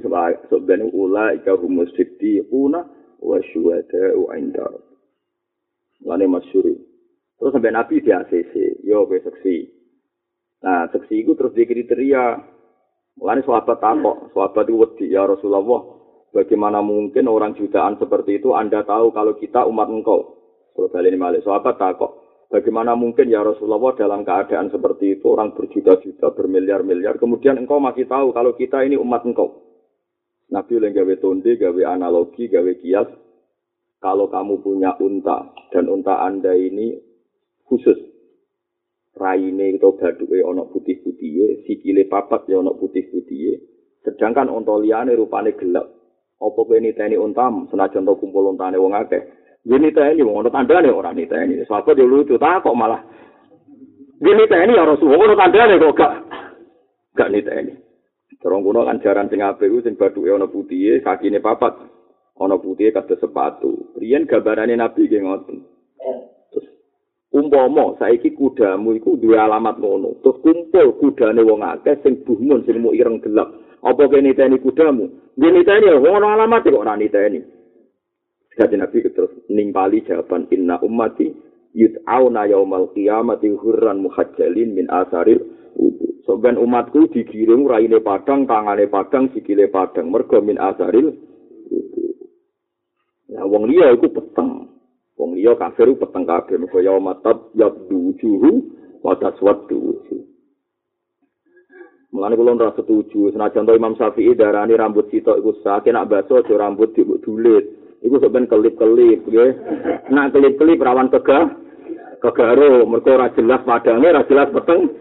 sebenarnya 0.49 0.91
ula 0.91 1.33
ika 1.33 1.55
humus 1.57 1.89
siddiquna 1.97 2.81
wa 3.21 3.37
syuhada 3.53 4.13
wa 4.17 4.33
inda. 4.37 4.67
Lane. 6.05 6.27
Terus 7.35 7.51
sampai 7.51 7.75
Nabi 7.75 7.99
di 7.99 8.11
ACC, 8.15 8.53
yo 8.87 9.03
kowe 9.05 9.19
seksi. 9.19 9.67
Nah, 10.63 10.87
seksi 10.89 11.25
itu 11.25 11.35
terus 11.35 11.51
di 11.51 11.67
kriteria. 11.67 12.55
Mulane 13.15 13.47
sahabat 13.47 13.79
takok, 13.79 14.35
sahabat 14.35 14.67
itu 14.67 14.75
wedi 14.75 15.05
ya 15.15 15.23
Rasulullah, 15.23 15.63
bagaimana 16.35 16.83
mungkin 16.83 17.31
orang 17.31 17.55
jutaan 17.55 17.95
seperti 17.95 18.43
itu 18.43 18.51
Anda 18.51 18.83
tahu 18.83 19.15
kalau 19.15 19.39
kita 19.39 19.63
umat 19.63 19.87
engkau? 19.87 20.35
Kalau 20.75 20.91
kali 20.91 21.07
ini 21.07 21.15
malik, 21.15 21.39
sahabat 21.47 21.79
takok, 21.79 22.11
Bagaimana 22.55 22.95
mungkin 22.95 23.27
ya 23.27 23.43
Rasulullah 23.43 23.91
dalam 23.99 24.23
keadaan 24.23 24.71
seperti 24.71 25.19
itu 25.19 25.27
orang 25.27 25.51
berjuta-juta, 25.59 26.31
bermiliar-miliar, 26.31 27.19
kemudian 27.19 27.59
engkau 27.59 27.83
masih 27.83 28.07
tahu 28.07 28.31
kalau 28.31 28.55
kita 28.55 28.79
ini 28.87 28.95
umat 28.95 29.27
engkau. 29.27 29.59
Nabi 30.55 30.79
oleh 30.79 30.95
gawe 30.95 31.15
tonde, 31.19 31.59
gawe 31.59 31.81
analogi, 31.83 32.47
gawe 32.47 32.71
kias. 32.79 33.11
Kalau 33.99 34.31
kamu 34.31 34.63
punya 34.63 34.95
unta 35.03 35.51
dan 35.75 35.91
unta 35.91 36.23
anda 36.23 36.55
ini 36.55 36.95
khusus, 37.67 37.99
raine 39.19 39.75
atau 39.75 39.99
baduke 39.99 40.39
ono 40.39 40.71
putih 40.71 41.03
putih, 41.03 41.67
sikile 41.67 42.07
papat 42.07 42.47
ya 42.47 42.63
ono 42.63 42.79
putih 42.79 43.03
putih. 43.11 43.59
Sedangkan 44.07 44.47
unta 44.47 44.79
liane 44.79 45.11
rupane 45.11 45.59
gelap. 45.59 45.91
Apa 46.39 46.55
kowe 46.63 46.79
niteni 46.79 47.19
untam 47.19 47.67
senajan 47.67 48.07
to 48.07 48.15
kumpul 48.15 48.47
untane 48.47 48.79
wong 48.79 48.95
akeh? 48.95 49.43
Dia 49.65 49.81
niteni, 49.81 50.21
mau 50.21 50.45
tanda 50.45 50.77
nih 50.77 50.93
orang. 50.93 51.17
Siapa 51.17 51.97
dia 51.97 52.05
lucu, 52.05 52.37
tak 52.37 52.61
kok 52.61 52.77
malah. 52.77 53.01
Dia 54.21 54.33
niteni 54.37 54.77
ya 54.77 54.85
mau 54.85 55.33
tanda 55.33 55.61
nih 55.65 55.81
kok 55.81 55.95
gak. 55.97 56.13
Gak 57.17 57.31
niteni. 57.33 57.73
Terong 58.45 58.61
kuno 58.61 58.85
kan 58.85 59.01
jaran 59.01 59.25
sing 59.25 59.41
ape 59.41 59.65
ku 59.65 59.81
sing 59.81 59.97
baduke 59.97 60.29
ana 60.29 60.45
putih, 60.45 61.01
kakine 61.01 61.41
papat. 61.41 61.81
Ana 62.37 62.61
putih 62.61 62.93
kata 62.93 63.17
sepatu. 63.17 63.97
Riyen 63.97 64.29
gambarane 64.29 64.77
Nabi 64.77 65.09
nggih 65.09 65.25
ngoten. 65.25 65.65
Terus 66.53 66.69
umpama 67.33 67.97
saiki 67.97 68.37
kudamu 68.37 68.93
iku 69.01 69.17
duwe 69.17 69.41
alamat 69.41 69.81
ngono. 69.81 70.21
Terus 70.21 70.37
kumpul 70.45 70.93
kudane 71.01 71.41
wong 71.41 71.65
akeh 71.65 71.97
sing 72.05 72.21
buhmun 72.21 72.61
sing 72.69 72.77
mau 72.85 72.93
ireng 72.93 73.17
gelap. 73.17 73.49
Apa 73.81 74.05
kene 74.13 74.29
niteni 74.29 74.61
kudamu? 74.61 75.09
Dia 75.41 75.49
niteni 75.49 75.89
ya 75.89 75.97
wong 75.97 76.21
alamat 76.21 76.69
kok 76.69 76.77
ora 76.85 76.93
niteni. 76.93 77.54
Jadi 78.55 78.79
Nabi 78.79 79.03
terus 79.11 79.35
nimpali 79.51 79.99
jawaban 80.07 80.47
inna 80.47 80.79
ummati 80.79 81.27
yud'auna 81.75 82.47
yaumal 82.47 82.87
qiyamati 82.95 83.51
hurran 83.51 83.99
muhajjalin 83.99 84.71
min 84.71 84.87
asaril 84.87 85.43
wudu. 85.75 86.23
Soben 86.23 86.55
umatku 86.55 87.11
digiring 87.11 87.67
raine 87.67 87.99
padang, 87.99 88.47
tangane 88.47 88.87
padang, 88.87 89.27
sikile 89.35 89.67
padang, 89.67 90.07
mergo 90.07 90.39
min 90.39 90.55
asaril 90.55 91.11
wudu. 91.67 92.03
Ya 93.27 93.43
wong 93.43 93.67
liya 93.67 93.91
iku 93.91 94.07
peteng. 94.07 94.71
Wong 95.19 95.35
liya 95.35 95.59
kafir 95.59 95.91
peteng 95.99 96.23
kabeh 96.23 96.55
mergo 96.55 96.79
yaumatat 96.79 97.51
yabdu 97.59 98.15
wujuhu 98.15 98.71
wa 99.03 99.19
taswaddu 99.19 99.75
wujuh. 99.75 100.23
Mulane 102.15 102.39
kula 102.39 102.55
ora 102.55 102.71
setuju 102.71 103.35
senajan 103.35 103.67
Imam 103.67 103.99
Syafi'i 103.99 104.39
darani 104.39 104.79
rambut 104.79 105.11
sitok 105.11 105.35
iku 105.43 105.51
sakit 105.59 105.91
nak 105.91 106.07
baso 106.07 106.39
aja 106.39 106.55
rambut 106.55 106.95
dibulet. 106.95 107.74
Iku 108.05 108.21
sebenarnya 108.21 108.53
kelip-kelip, 108.53 109.25
ya. 109.33 109.45
Nah, 110.13 110.29
kelip-kelip 110.29 110.77
rawan 110.77 111.09
kega, 111.09 111.57
kegaro, 112.21 112.85
mereka 112.85 113.17
ora 113.17 113.33
jelas 113.33 113.65
padangnya, 113.65 114.13
ora 114.13 114.29
jelas 114.29 114.53
peteng. 114.53 114.93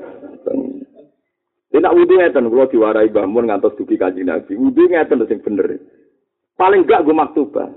Tidak 1.69 1.95
wudhu 2.01 2.17
ngeten, 2.17 2.49
kalau 2.49 2.71
diwarai 2.71 3.13
bangun 3.13 3.51
ngantos 3.51 3.77
duki 3.77 4.01
kaji 4.01 4.25
nabi. 4.25 4.57
Wudhu 4.57 4.89
ngeten, 4.89 5.21
itu 5.21 5.37
yang 5.37 5.41
bener. 5.45 5.69
Paling 6.57 6.87
gak 6.89 7.05
gue 7.05 7.13
maktubah. 7.13 7.69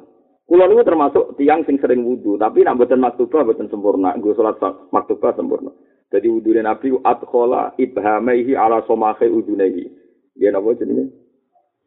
Kulo 0.48 0.64
niku 0.64 0.88
termasuk 0.88 1.36
tiang 1.36 1.68
sing 1.68 1.76
sering 1.84 2.08
wudu, 2.08 2.40
tapi 2.40 2.64
nak 2.64 2.80
mboten 2.80 3.04
maktubah 3.04 3.44
mboten 3.44 3.68
sempurna, 3.68 4.16
nggo 4.16 4.32
salat 4.32 4.56
maktubah 4.96 5.36
sempurna. 5.36 5.76
Jadi 6.08 6.32
wudune 6.32 6.64
Nabi 6.64 6.96
adkhala 7.04 7.76
ibhamaihi 7.76 8.56
ala 8.56 8.80
somahe 8.88 9.28
udunaihi. 9.28 9.92
Dia 10.40 10.56
napa 10.56 10.72
jenenge? 10.80 11.12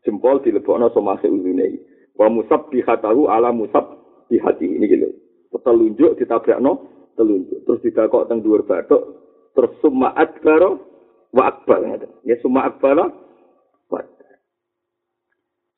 Jempol 0.04 0.44
dilebokno 0.44 0.92
somahe 0.92 1.24
udunaihi. 1.24 1.89
Wa 2.20 2.28
musabbihatahu 2.28 3.32
ala 3.32 3.48
musab 3.48 3.96
bihati 4.28 4.68
ini 4.68 4.84
gitu. 4.84 5.08
Telunjuk 5.64 6.20
ditabrakno 6.20 6.84
telunjuk. 7.16 7.64
Terus 7.64 7.80
didakok 7.80 8.28
teng 8.28 8.44
dhuwur 8.44 8.68
bathuk, 8.68 9.02
terus 9.56 9.72
summa 9.80 10.12
akbar 10.12 10.76
wa 11.32 11.42
akbar. 11.48 11.80
Ya 12.28 12.36
summa 12.44 12.68
akbar 12.68 13.08
wa 13.88 14.00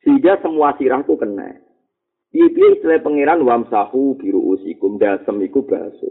Sehingga 0.02 0.42
semua 0.42 0.74
sirahku 0.74 1.14
kena. 1.14 1.62
Iki 2.34 2.80
istilah 2.80 2.98
pangeran 3.06 3.46
wamsahu 3.46 4.18
biru 4.18 4.58
usikum 4.58 4.98
dasem 4.98 5.38
iku 5.46 5.62
baso. 5.62 6.10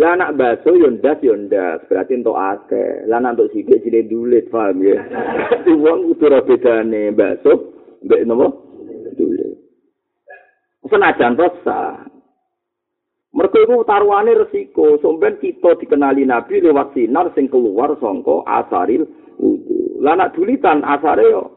Lah 0.00 0.16
anak 0.16 0.40
baso 0.40 0.72
yo 0.72 0.88
ndas 0.88 1.20
yo 1.20 1.36
ndas, 1.36 1.84
berarti 1.92 2.16
entuk 2.16 2.40
akeh. 2.40 3.04
Lah 3.04 3.20
anak 3.20 3.36
entuk 3.36 3.52
sithik 3.52 3.84
jine 3.84 4.08
dulit, 4.08 4.48
paham 4.48 4.80
ya. 4.80 4.96
Wong 5.84 6.16
ora 6.16 6.40
bedane 6.40 7.12
baso 7.12 7.52
mbek 8.00 8.24
napa? 8.24 8.63
Senajan 10.84 11.36
to 11.36 11.48
sah. 11.64 12.04
Mergo 13.34 13.58
iku 13.58 13.82
taruhane 13.82 14.30
resiko, 14.36 14.94
somben 15.02 15.42
kita 15.42 15.74
dikenali 15.82 16.22
Nabi 16.22 16.62
lewat 16.62 16.94
sinar 16.94 17.34
sing 17.34 17.50
keluar 17.50 17.98
sangka 17.98 18.46
asaril 18.46 19.08
wudu. 19.42 19.98
Lah 19.98 20.14
anak 20.14 20.38
dulitan 20.38 20.86
asare 20.86 21.26
yo 21.26 21.50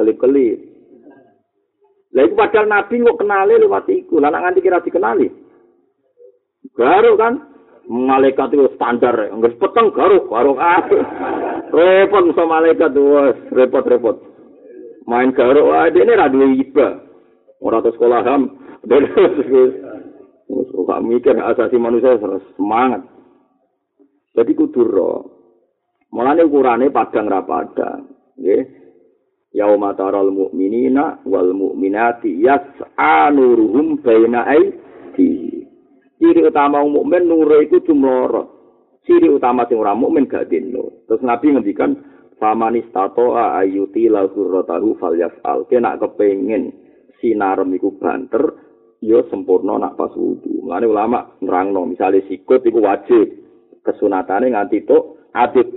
kelip-kelip. 0.00 0.56
Lah 2.16 2.22
iku 2.24 2.32
padahal 2.32 2.66
Nabi 2.72 3.04
kok 3.04 3.20
kenali 3.20 3.54
lewat 3.60 3.84
iku. 3.92 4.24
Lah 4.24 4.32
nganti 4.32 4.64
kira 4.64 4.80
dikenali. 4.80 5.28
Garuk 6.72 7.20
kan 7.20 7.44
malaikat 7.88 8.52
itu 8.52 8.68
standar, 8.76 9.16
enggak 9.32 9.56
peteng 9.56 9.90
garuk, 9.96 10.28
garuk 10.28 10.60
ah. 10.60 10.84
repot 11.72 12.24
sama 12.36 12.60
malaikat 12.60 12.92
tuh, 12.92 13.32
repot-repot. 13.50 14.16
Main 15.08 15.32
garuk, 15.32 15.72
ah, 15.72 15.88
dia 15.88 16.04
ini 16.04 16.12
radu 16.14 16.44
iba. 16.52 17.04
Orang 17.58 17.82
sekolah 17.82 18.22
ham, 18.22 18.54
terus 18.88 19.70
gak 20.88 21.04
mikir 21.04 21.36
asasi 21.36 21.76
manusia 21.76 22.16
semangat. 22.56 23.04
Jadi 24.32 24.52
kudur 24.56 24.88
roh. 24.88 25.20
Mulane 26.08 26.40
ukurane 26.48 26.88
padang 26.88 27.28
ra 27.28 27.44
padang, 27.44 28.08
nggih. 28.40 28.78
yauma 29.52 29.96
taral 29.96 30.28
mu'minina 30.28 31.24
wal 31.24 31.56
mu'minati 31.56 32.36
yas'a 32.44 33.32
nuruhum 33.32 34.00
baina 34.04 34.44
aidi 34.44 35.64
ciri 36.20 36.40
utama 36.44 36.84
mukmin 36.84 37.24
nure 37.24 37.64
iku 37.64 37.80
cumlorot 37.80 38.46
ciri 39.08 39.32
utama 39.32 39.64
sing 39.66 39.80
ora 39.80 39.96
mukmin 39.96 40.28
gak 40.28 40.52
dino 40.52 41.08
terus 41.08 41.24
nabi 41.24 41.56
ngendikan 41.56 41.96
famanis 42.36 42.86
tato 42.92 43.34
ayuti 43.34 44.12
la 44.12 44.28
surratahu 44.28 45.00
falyafal 45.00 45.64
kena 45.66 45.96
kepengin 45.96 46.70
sinarem 47.18 47.72
iku 47.72 47.96
banter 47.96 48.67
yo 49.02 49.22
sempurna 49.30 49.78
nak 49.78 49.94
pas 49.94 50.12
wudu 50.14 50.64
mulane 50.64 50.86
ulama 50.86 51.20
nerangno 51.42 51.86
misale 51.86 52.22
sikut 52.26 52.66
iku 52.66 52.82
wajib 52.82 53.26
kesunatane 53.86 54.50
nganti 54.50 54.82
tok 54.86 55.30
adit 55.34 55.68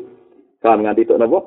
kan 0.62 0.82
nganti 0.82 1.06
tok 1.06 1.20
napa 1.22 1.40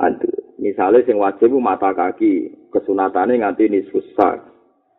adit 0.00 0.44
Misalnya 0.64 1.02
sing 1.02 1.18
wajib 1.18 1.50
mata 1.58 1.90
kaki, 1.90 2.48
kesunatane 2.70 3.36
nganti 3.42 3.68
nisfus 3.68 4.06
sak. 4.14 4.48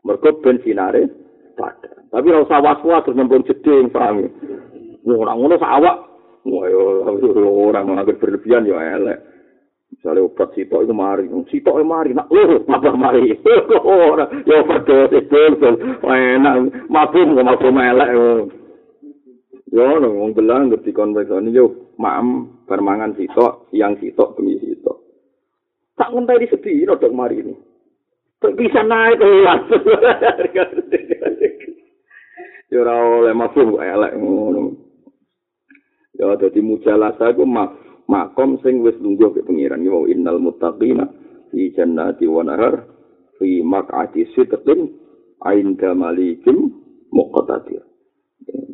Mergo 0.04 0.38
ben 0.44 0.60
sinare 0.62 1.08
pada. 1.56 1.90
Tapi 2.12 2.28
ora 2.30 2.46
usah 2.46 2.62
was-was 2.62 3.02
terus 3.02 3.18
nembung 3.18 3.42
jeding, 3.48 3.90
paham. 3.90 4.30
Ora 5.08 5.34
ngono 5.34 5.58
awak. 5.58 5.98
Wah, 6.46 6.70
ora 7.42 7.82
nganggur 7.82 8.20
berlebihan 8.22 8.70
ya 8.70 8.78
elek. 9.00 9.20
Misalnya 9.96 10.28
obat 10.28 10.52
sitok 10.52 10.84
itu 10.84 10.94
mari, 10.94 11.26
sitok 11.48 11.80
itu 11.80 11.88
mari, 11.88 12.12
nak 12.12 12.28
lho, 12.28 12.68
apa 12.68 12.92
mari? 13.00 13.32
Ya 14.46 14.56
overdose 14.60 15.24
itu, 15.24 15.72
enak, 16.04 16.56
mabum 16.92 17.34
kok 17.34 17.48
mabum 17.48 17.80
elek. 17.80 18.10
Yo, 19.72 19.88
wong 20.04 20.36
belang 20.36 20.68
ngerti 20.68 20.92
konveksoni 20.92 21.56
yo, 21.56 21.96
maem 21.96 22.60
permangan 22.68 23.16
sitok, 23.16 23.72
siang 23.72 23.96
sitok, 23.98 24.36
bengi 24.36 24.60
sitok. 24.62 25.06
tak 25.96 26.12
ngenteni 26.12 26.46
sedih 26.52 26.92
dok 26.92 27.16
mari 27.16 27.40
ini. 27.40 27.56
Bisa 28.56 28.84
naik 28.84 29.20
kelas. 29.20 29.64
Ya 32.74 32.82
ora 32.82 32.98
oleh 32.98 33.32
kok 33.32 33.78
elek. 33.78 34.14
Ya 36.18 36.34
dadi 36.36 36.60
mujalasa 36.60 37.32
iku 37.32 37.46
makom 38.06 38.62
sing 38.62 38.82
wis 38.86 38.98
lungguh 39.02 39.34
ke 39.34 39.42
pengiran 39.46 39.82
ya 39.82 39.98
innal 40.12 40.40
muttaqina 40.42 41.06
fi 41.50 41.72
jannati 41.74 42.26
wa 42.30 42.42
nahar 42.46 42.86
fi 43.38 43.62
maq'ati 43.66 44.30
sidqin 44.34 44.94
ainda 45.44 45.94
malikin 45.94 46.72
muqtadir. 47.12 47.84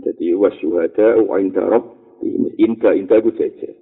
Jadi 0.02 0.34
wasyuhada 0.34 1.22
wa 1.26 1.38
inda 1.38 1.62
rabbihim 1.66 2.52
inda 2.58 2.92
inda 2.98 3.22
ku 3.22 3.32
jejer. 3.34 3.78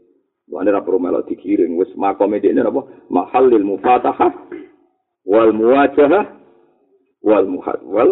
Wane 0.50 0.74
ra 0.74 0.82
perlu 0.82 0.98
melok 0.98 1.30
dikiring 1.30 1.78
wis 1.78 1.94
makome 1.94 2.42
dekne 2.42 2.66
apa? 2.66 2.82
Mahallil 3.14 3.62
mufatahah 3.62 4.34
wal 5.30 5.54
muwajahah 5.54 6.26
wal 7.22 7.46
muhad 7.46 7.80
wal 7.86 8.12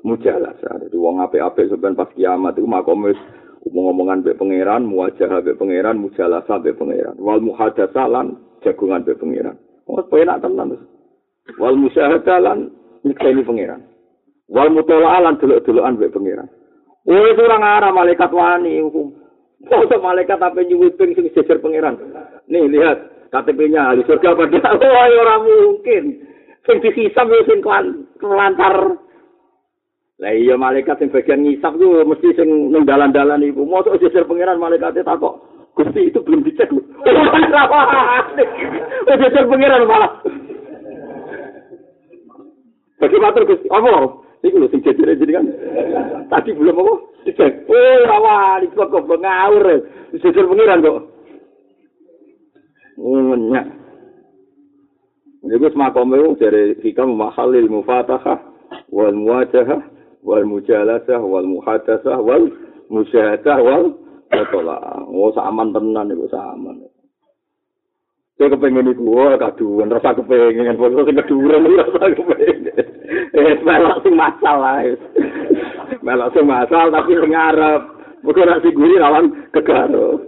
mujalasah. 0.00 0.80
Dadi 0.80 0.96
wong 0.96 1.20
apik-apik 1.20 1.68
sampean 1.68 1.92
pas 1.92 2.08
kiamat 2.16 2.56
iku 2.56 2.64
makome 2.64 3.12
wis 3.64 3.72
omong-omongan 3.72 4.20
be 4.20 4.36
pangeran, 4.36 4.84
muwajahah 4.84 5.40
be 5.40 5.56
pangeran, 5.56 5.96
mujalasah 5.96 6.60
be 6.60 6.76
pangeran. 6.76 7.16
Wal 7.16 7.40
muhadatsah 7.40 8.06
lan 8.12 8.36
jagungan 8.60 9.08
be 9.08 9.16
pangeran. 9.16 9.56
Wes 9.88 10.04
penak 10.12 10.44
tenan. 10.44 10.76
Wal 11.56 11.76
musyahadah 11.76 12.38
lan 12.44 12.58
nyekseni 13.04 13.40
pangeran. 13.44 13.80
Wal 14.52 14.68
mutola'ah 14.68 15.24
lan 15.24 15.40
delok-delokan 15.40 15.96
be 15.96 16.12
pangeran. 16.12 16.48
Wis 17.08 17.40
ora 17.40 17.56
ngarah 17.60 17.92
malaikat 17.92 18.32
wani 18.32 18.80
hukum. 18.84 19.16
Foto 19.64 19.96
malaikat 19.96 20.40
apa 20.40 20.60
nyuwit 20.60 21.00
ping 21.00 21.16
sing 21.16 21.32
jejer 21.32 21.60
pangeran. 21.60 21.96
Nih 22.48 22.68
lihat 22.68 23.28
KTP-nya 23.32 23.92
ahli 23.92 24.04
surga 24.04 24.36
pada 24.36 24.76
wah 24.92 25.08
ora 25.08 25.36
mungkin. 25.40 26.04
Sing 26.68 26.76
dihisab 26.84 27.28
sing 27.48 27.60
kelantar. 28.20 29.00
Lah 30.24 30.32
iya 30.32 30.56
malaikat 30.56 30.96
sing 30.96 31.12
bagian 31.12 31.44
ngisap 31.44 31.76
ku 31.76 32.00
mesti 32.00 32.32
sing 32.32 32.72
ning 32.72 32.88
dalan-dalan 32.88 33.44
iku. 33.44 33.68
Mosok 33.68 34.00
jejer 34.00 34.24
pangeran 34.24 34.56
malaikate 34.56 35.04
takok. 35.04 35.36
Gusti 35.76 36.08
itu 36.08 36.16
belum 36.24 36.40
dicek. 36.40 36.72
Wis 39.04 39.20
jejer 39.20 39.44
pangeran 39.44 39.84
malah. 39.84 40.24
Bagaimana 42.96 43.44
Gusti? 43.44 43.68
Apa? 43.68 44.16
Iku 44.48 44.64
lho 44.64 44.72
sing 44.72 44.80
jejer 44.80 45.12
jenengan. 45.12 45.44
Tadi 46.32 46.56
belum 46.56 46.72
apa? 46.72 46.94
Dicek. 47.28 47.68
Oh, 47.68 47.96
rawa, 48.08 48.64
iki 48.64 48.72
kok 48.72 48.96
kok 48.96 49.20
ngawur. 49.20 49.84
Jejer 50.16 50.48
pengiran 50.48 50.80
kok. 50.80 51.04
Nyak. 53.52 53.66
Iku 55.52 55.68
semakome 55.68 56.16
dari 56.40 56.80
hikam 56.80 57.12
mahalil 57.12 57.68
mufatahah 57.68 58.40
wal 58.88 59.12
muwajahah 59.12 59.92
wal 60.24 60.44
mujalasah 60.48 61.20
wal 61.20 61.46
muhadasah 61.46 62.18
wal 62.18 62.48
musyahadah 62.88 63.60
wal 63.60 63.94
Betul 64.34 64.66
Oh, 65.14 65.30
saman 65.30 65.70
tenan 65.70 66.10
iku 66.10 66.26
saman. 66.26 66.82
Saya 68.34 68.50
kepengen 68.50 68.90
itu, 68.90 69.06
wah 69.06 69.38
kaduan, 69.38 69.94
rasa 69.94 70.10
kepengen, 70.18 70.74
pokoknya 70.74 71.06
sing 71.06 71.16
keduran, 71.22 71.70
rasa 71.70 72.18
kepengen. 72.18 72.66
Eh, 73.30 73.62
melok 73.62 74.02
sing 74.02 74.14
masalah. 74.18 74.82
melok 76.02 76.32
sing 76.34 76.42
masalah, 76.42 76.90
tapi 76.98 77.14
sing 77.14 77.30
ngarep. 77.30 77.82
Bukan 78.26 78.48
nasi 78.50 78.74
gurih 78.74 78.98
lawan 78.98 79.46
kegaro. 79.54 80.18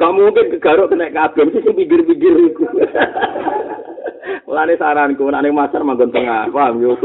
Kamu 0.00 0.32
mungkin 0.32 0.56
kegaro 0.56 0.88
kena 0.88 1.12
kabel, 1.12 1.52
sih 1.52 1.60
sing 1.60 1.76
pinggir-pinggir 1.76 2.48
itu. 2.48 2.64
Mulane 4.48 4.80
saranku, 4.80 5.28
nek 5.28 5.44
ning 5.44 5.52
masar 5.52 5.84
manggon 5.84 6.08
tengah, 6.16 6.48
paham 6.48 6.80
yo. 6.80 6.96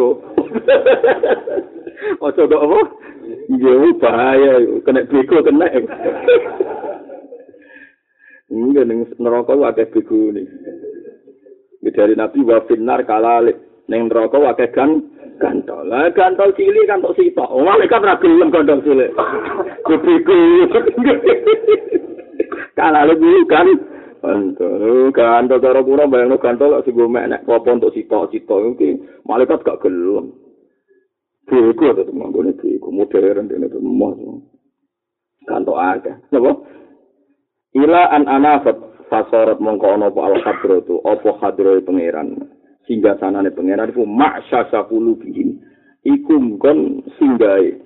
Ojo 2.19 2.41
kok 2.47 2.63
apa? 2.65 2.79
Yo 3.49 3.93
bahaya, 3.97 4.61
kena 4.85 5.07
bego 5.09 5.41
kena. 5.41 5.67
Enggak 8.51 8.85
ning 8.85 8.99
neraka 9.17 9.53
akeh 9.57 9.89
begune. 9.89 10.45
Dari 11.85 12.17
Nabi 12.17 12.41
wa 12.41 12.65
finnar 12.65 13.05
kalalik 13.05 13.57
ning 13.89 14.09
neraka 14.09 14.37
akeh 14.37 14.69
kan 14.73 15.01
gantol. 15.41 15.85
Lah 15.85 16.13
gantol 16.13 16.53
cilik 16.53 16.85
kan 16.85 17.01
tok 17.01 17.17
sitok. 17.17 17.49
Oh, 17.49 17.65
malaikat 17.65 18.05
ra 18.05 18.21
gelem 18.21 18.53
gantol 18.53 18.81
cilik. 18.85 19.11
Kupiku. 19.85 20.69
Kalalik 22.77 23.17
kan 23.49 23.67
gantol. 24.21 25.09
Gantol 25.09 25.59
karo 25.61 25.81
pura 25.81 26.05
bayangno 26.05 26.37
gantol 26.37 26.77
sing 26.85 26.93
go 26.93 27.09
mek 27.09 27.29
nek 27.33 27.43
apa 27.49 27.69
untuk 27.73 27.93
sitok-sitok 27.97 28.77
iki 28.77 29.01
malaikat 29.25 29.65
gak 29.65 29.81
gelem. 29.81 30.44
Bego 31.45 31.93
tetep 31.93 32.09
nganggone 32.09 32.57
bego 32.57 32.89
modern 32.89 33.45
dene 33.45 33.69
moh. 33.77 34.41
Kanto 35.45 35.77
akeh. 35.77 36.33
Napa? 36.33 36.51
Ila 37.77 38.01
an 38.09 38.25
anafat 38.25 39.05
fasorat 39.13 39.61
mongko 39.61 39.93
ana 39.93 40.09
apa 40.09 40.19
al 40.25 40.35
hadratu 40.41 41.05
apa 41.05 41.37
hadroe 41.37 41.85
pangeran. 41.85 42.49
Singga 42.89 43.21
sanane 43.21 43.53
pangeran 43.53 43.93
iku 43.93 44.09
maksasa 44.09 44.89
qulubihim. 44.89 45.61
Iku 46.01 46.33
nggon 46.33 47.05
singgahe. 47.21 47.77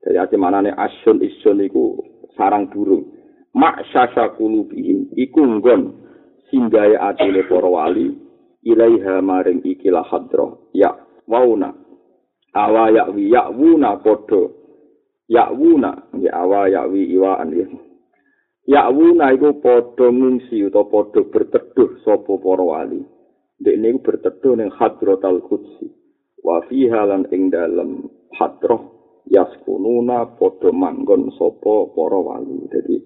Jadi 0.00 0.16
ati 0.16 0.36
manane 0.40 0.72
asyun 0.72 1.20
isun 1.20 1.60
iku 1.60 2.00
sarang 2.32 2.72
burung. 2.72 3.12
Maksasa 3.52 4.40
qulubihim 4.40 5.12
iku 5.20 5.44
nggon 5.44 6.00
singgahe 6.48 6.96
atine 6.96 7.44
para 7.44 7.68
wali 7.68 8.16
ilaiha 8.64 9.20
maring 9.20 9.60
ikilah 9.68 10.08
hadroh. 10.08 10.72
Ya 10.72 10.96
wauna 11.28 11.89
awa 12.54 12.90
yakwi 12.90 13.30
yakwuna 13.30 14.00
podo. 14.02 14.58
Yakwuna 15.30 16.10
ya 16.18 16.42
awa 16.42 16.66
yakwi 16.66 17.06
iwaan 17.14 17.54
ya 17.54 17.66
yakwuna 18.66 19.34
iku 19.34 19.58
podo 19.62 20.10
ngungsi 20.10 20.66
utawa 20.66 20.90
podo 20.90 21.26
berteduh 21.30 22.02
sopo 22.02 22.38
para 22.42 22.62
wali. 22.62 23.02
Dek 23.60 23.76
ini 23.76 24.00
berteduh 24.00 24.56
ning 24.56 24.70
hadrot 24.72 25.22
al 25.22 25.44
kudsi 25.44 25.86
wa 26.40 26.64
fiha 26.66 27.04
lan 27.04 27.28
ing 27.28 27.52
dalem 27.52 28.08
hadroh 28.34 29.00
yaskununa 29.28 30.38
podo 30.40 30.72
manggon 30.72 31.30
sopo 31.36 31.92
para 31.94 32.18
wali. 32.18 32.66
Jadi 32.72 32.96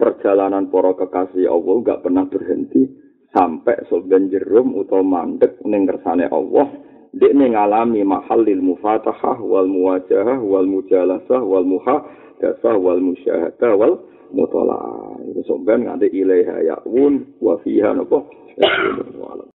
perjalanan 0.00 0.72
para 0.72 0.96
kekasih 0.96 1.46
Allah 1.46 1.74
gak 1.84 2.00
pernah 2.00 2.24
berhenti 2.24 2.88
sampai 3.30 3.86
soben 3.86 4.32
jerum 4.32 4.74
utawa 4.74 5.04
mandek 5.04 5.60
ning 5.68 5.86
kersane 5.86 6.26
Allah 6.26 6.89
Dek 7.10 7.34
ngalami 7.34 8.06
mahallil 8.06 8.62
mufatahah 8.62 9.42
wal 9.42 9.66
muwajahah 9.66 10.38
wal 10.38 10.62
mujalasah 10.62 11.42
wal 11.42 11.66
muhadasah 11.66 12.74
wal 12.78 13.02
musyahadah 13.02 13.72
wal 13.74 13.98
mutola'ah. 14.30 15.18
Itu 15.26 15.42
sampean 15.42 15.90
nganti 15.90 16.06
ilaiha 16.06 16.62
ya'wun 16.70 17.42
wa 17.42 17.58
fiha 17.66 17.98
napa? 17.98 18.22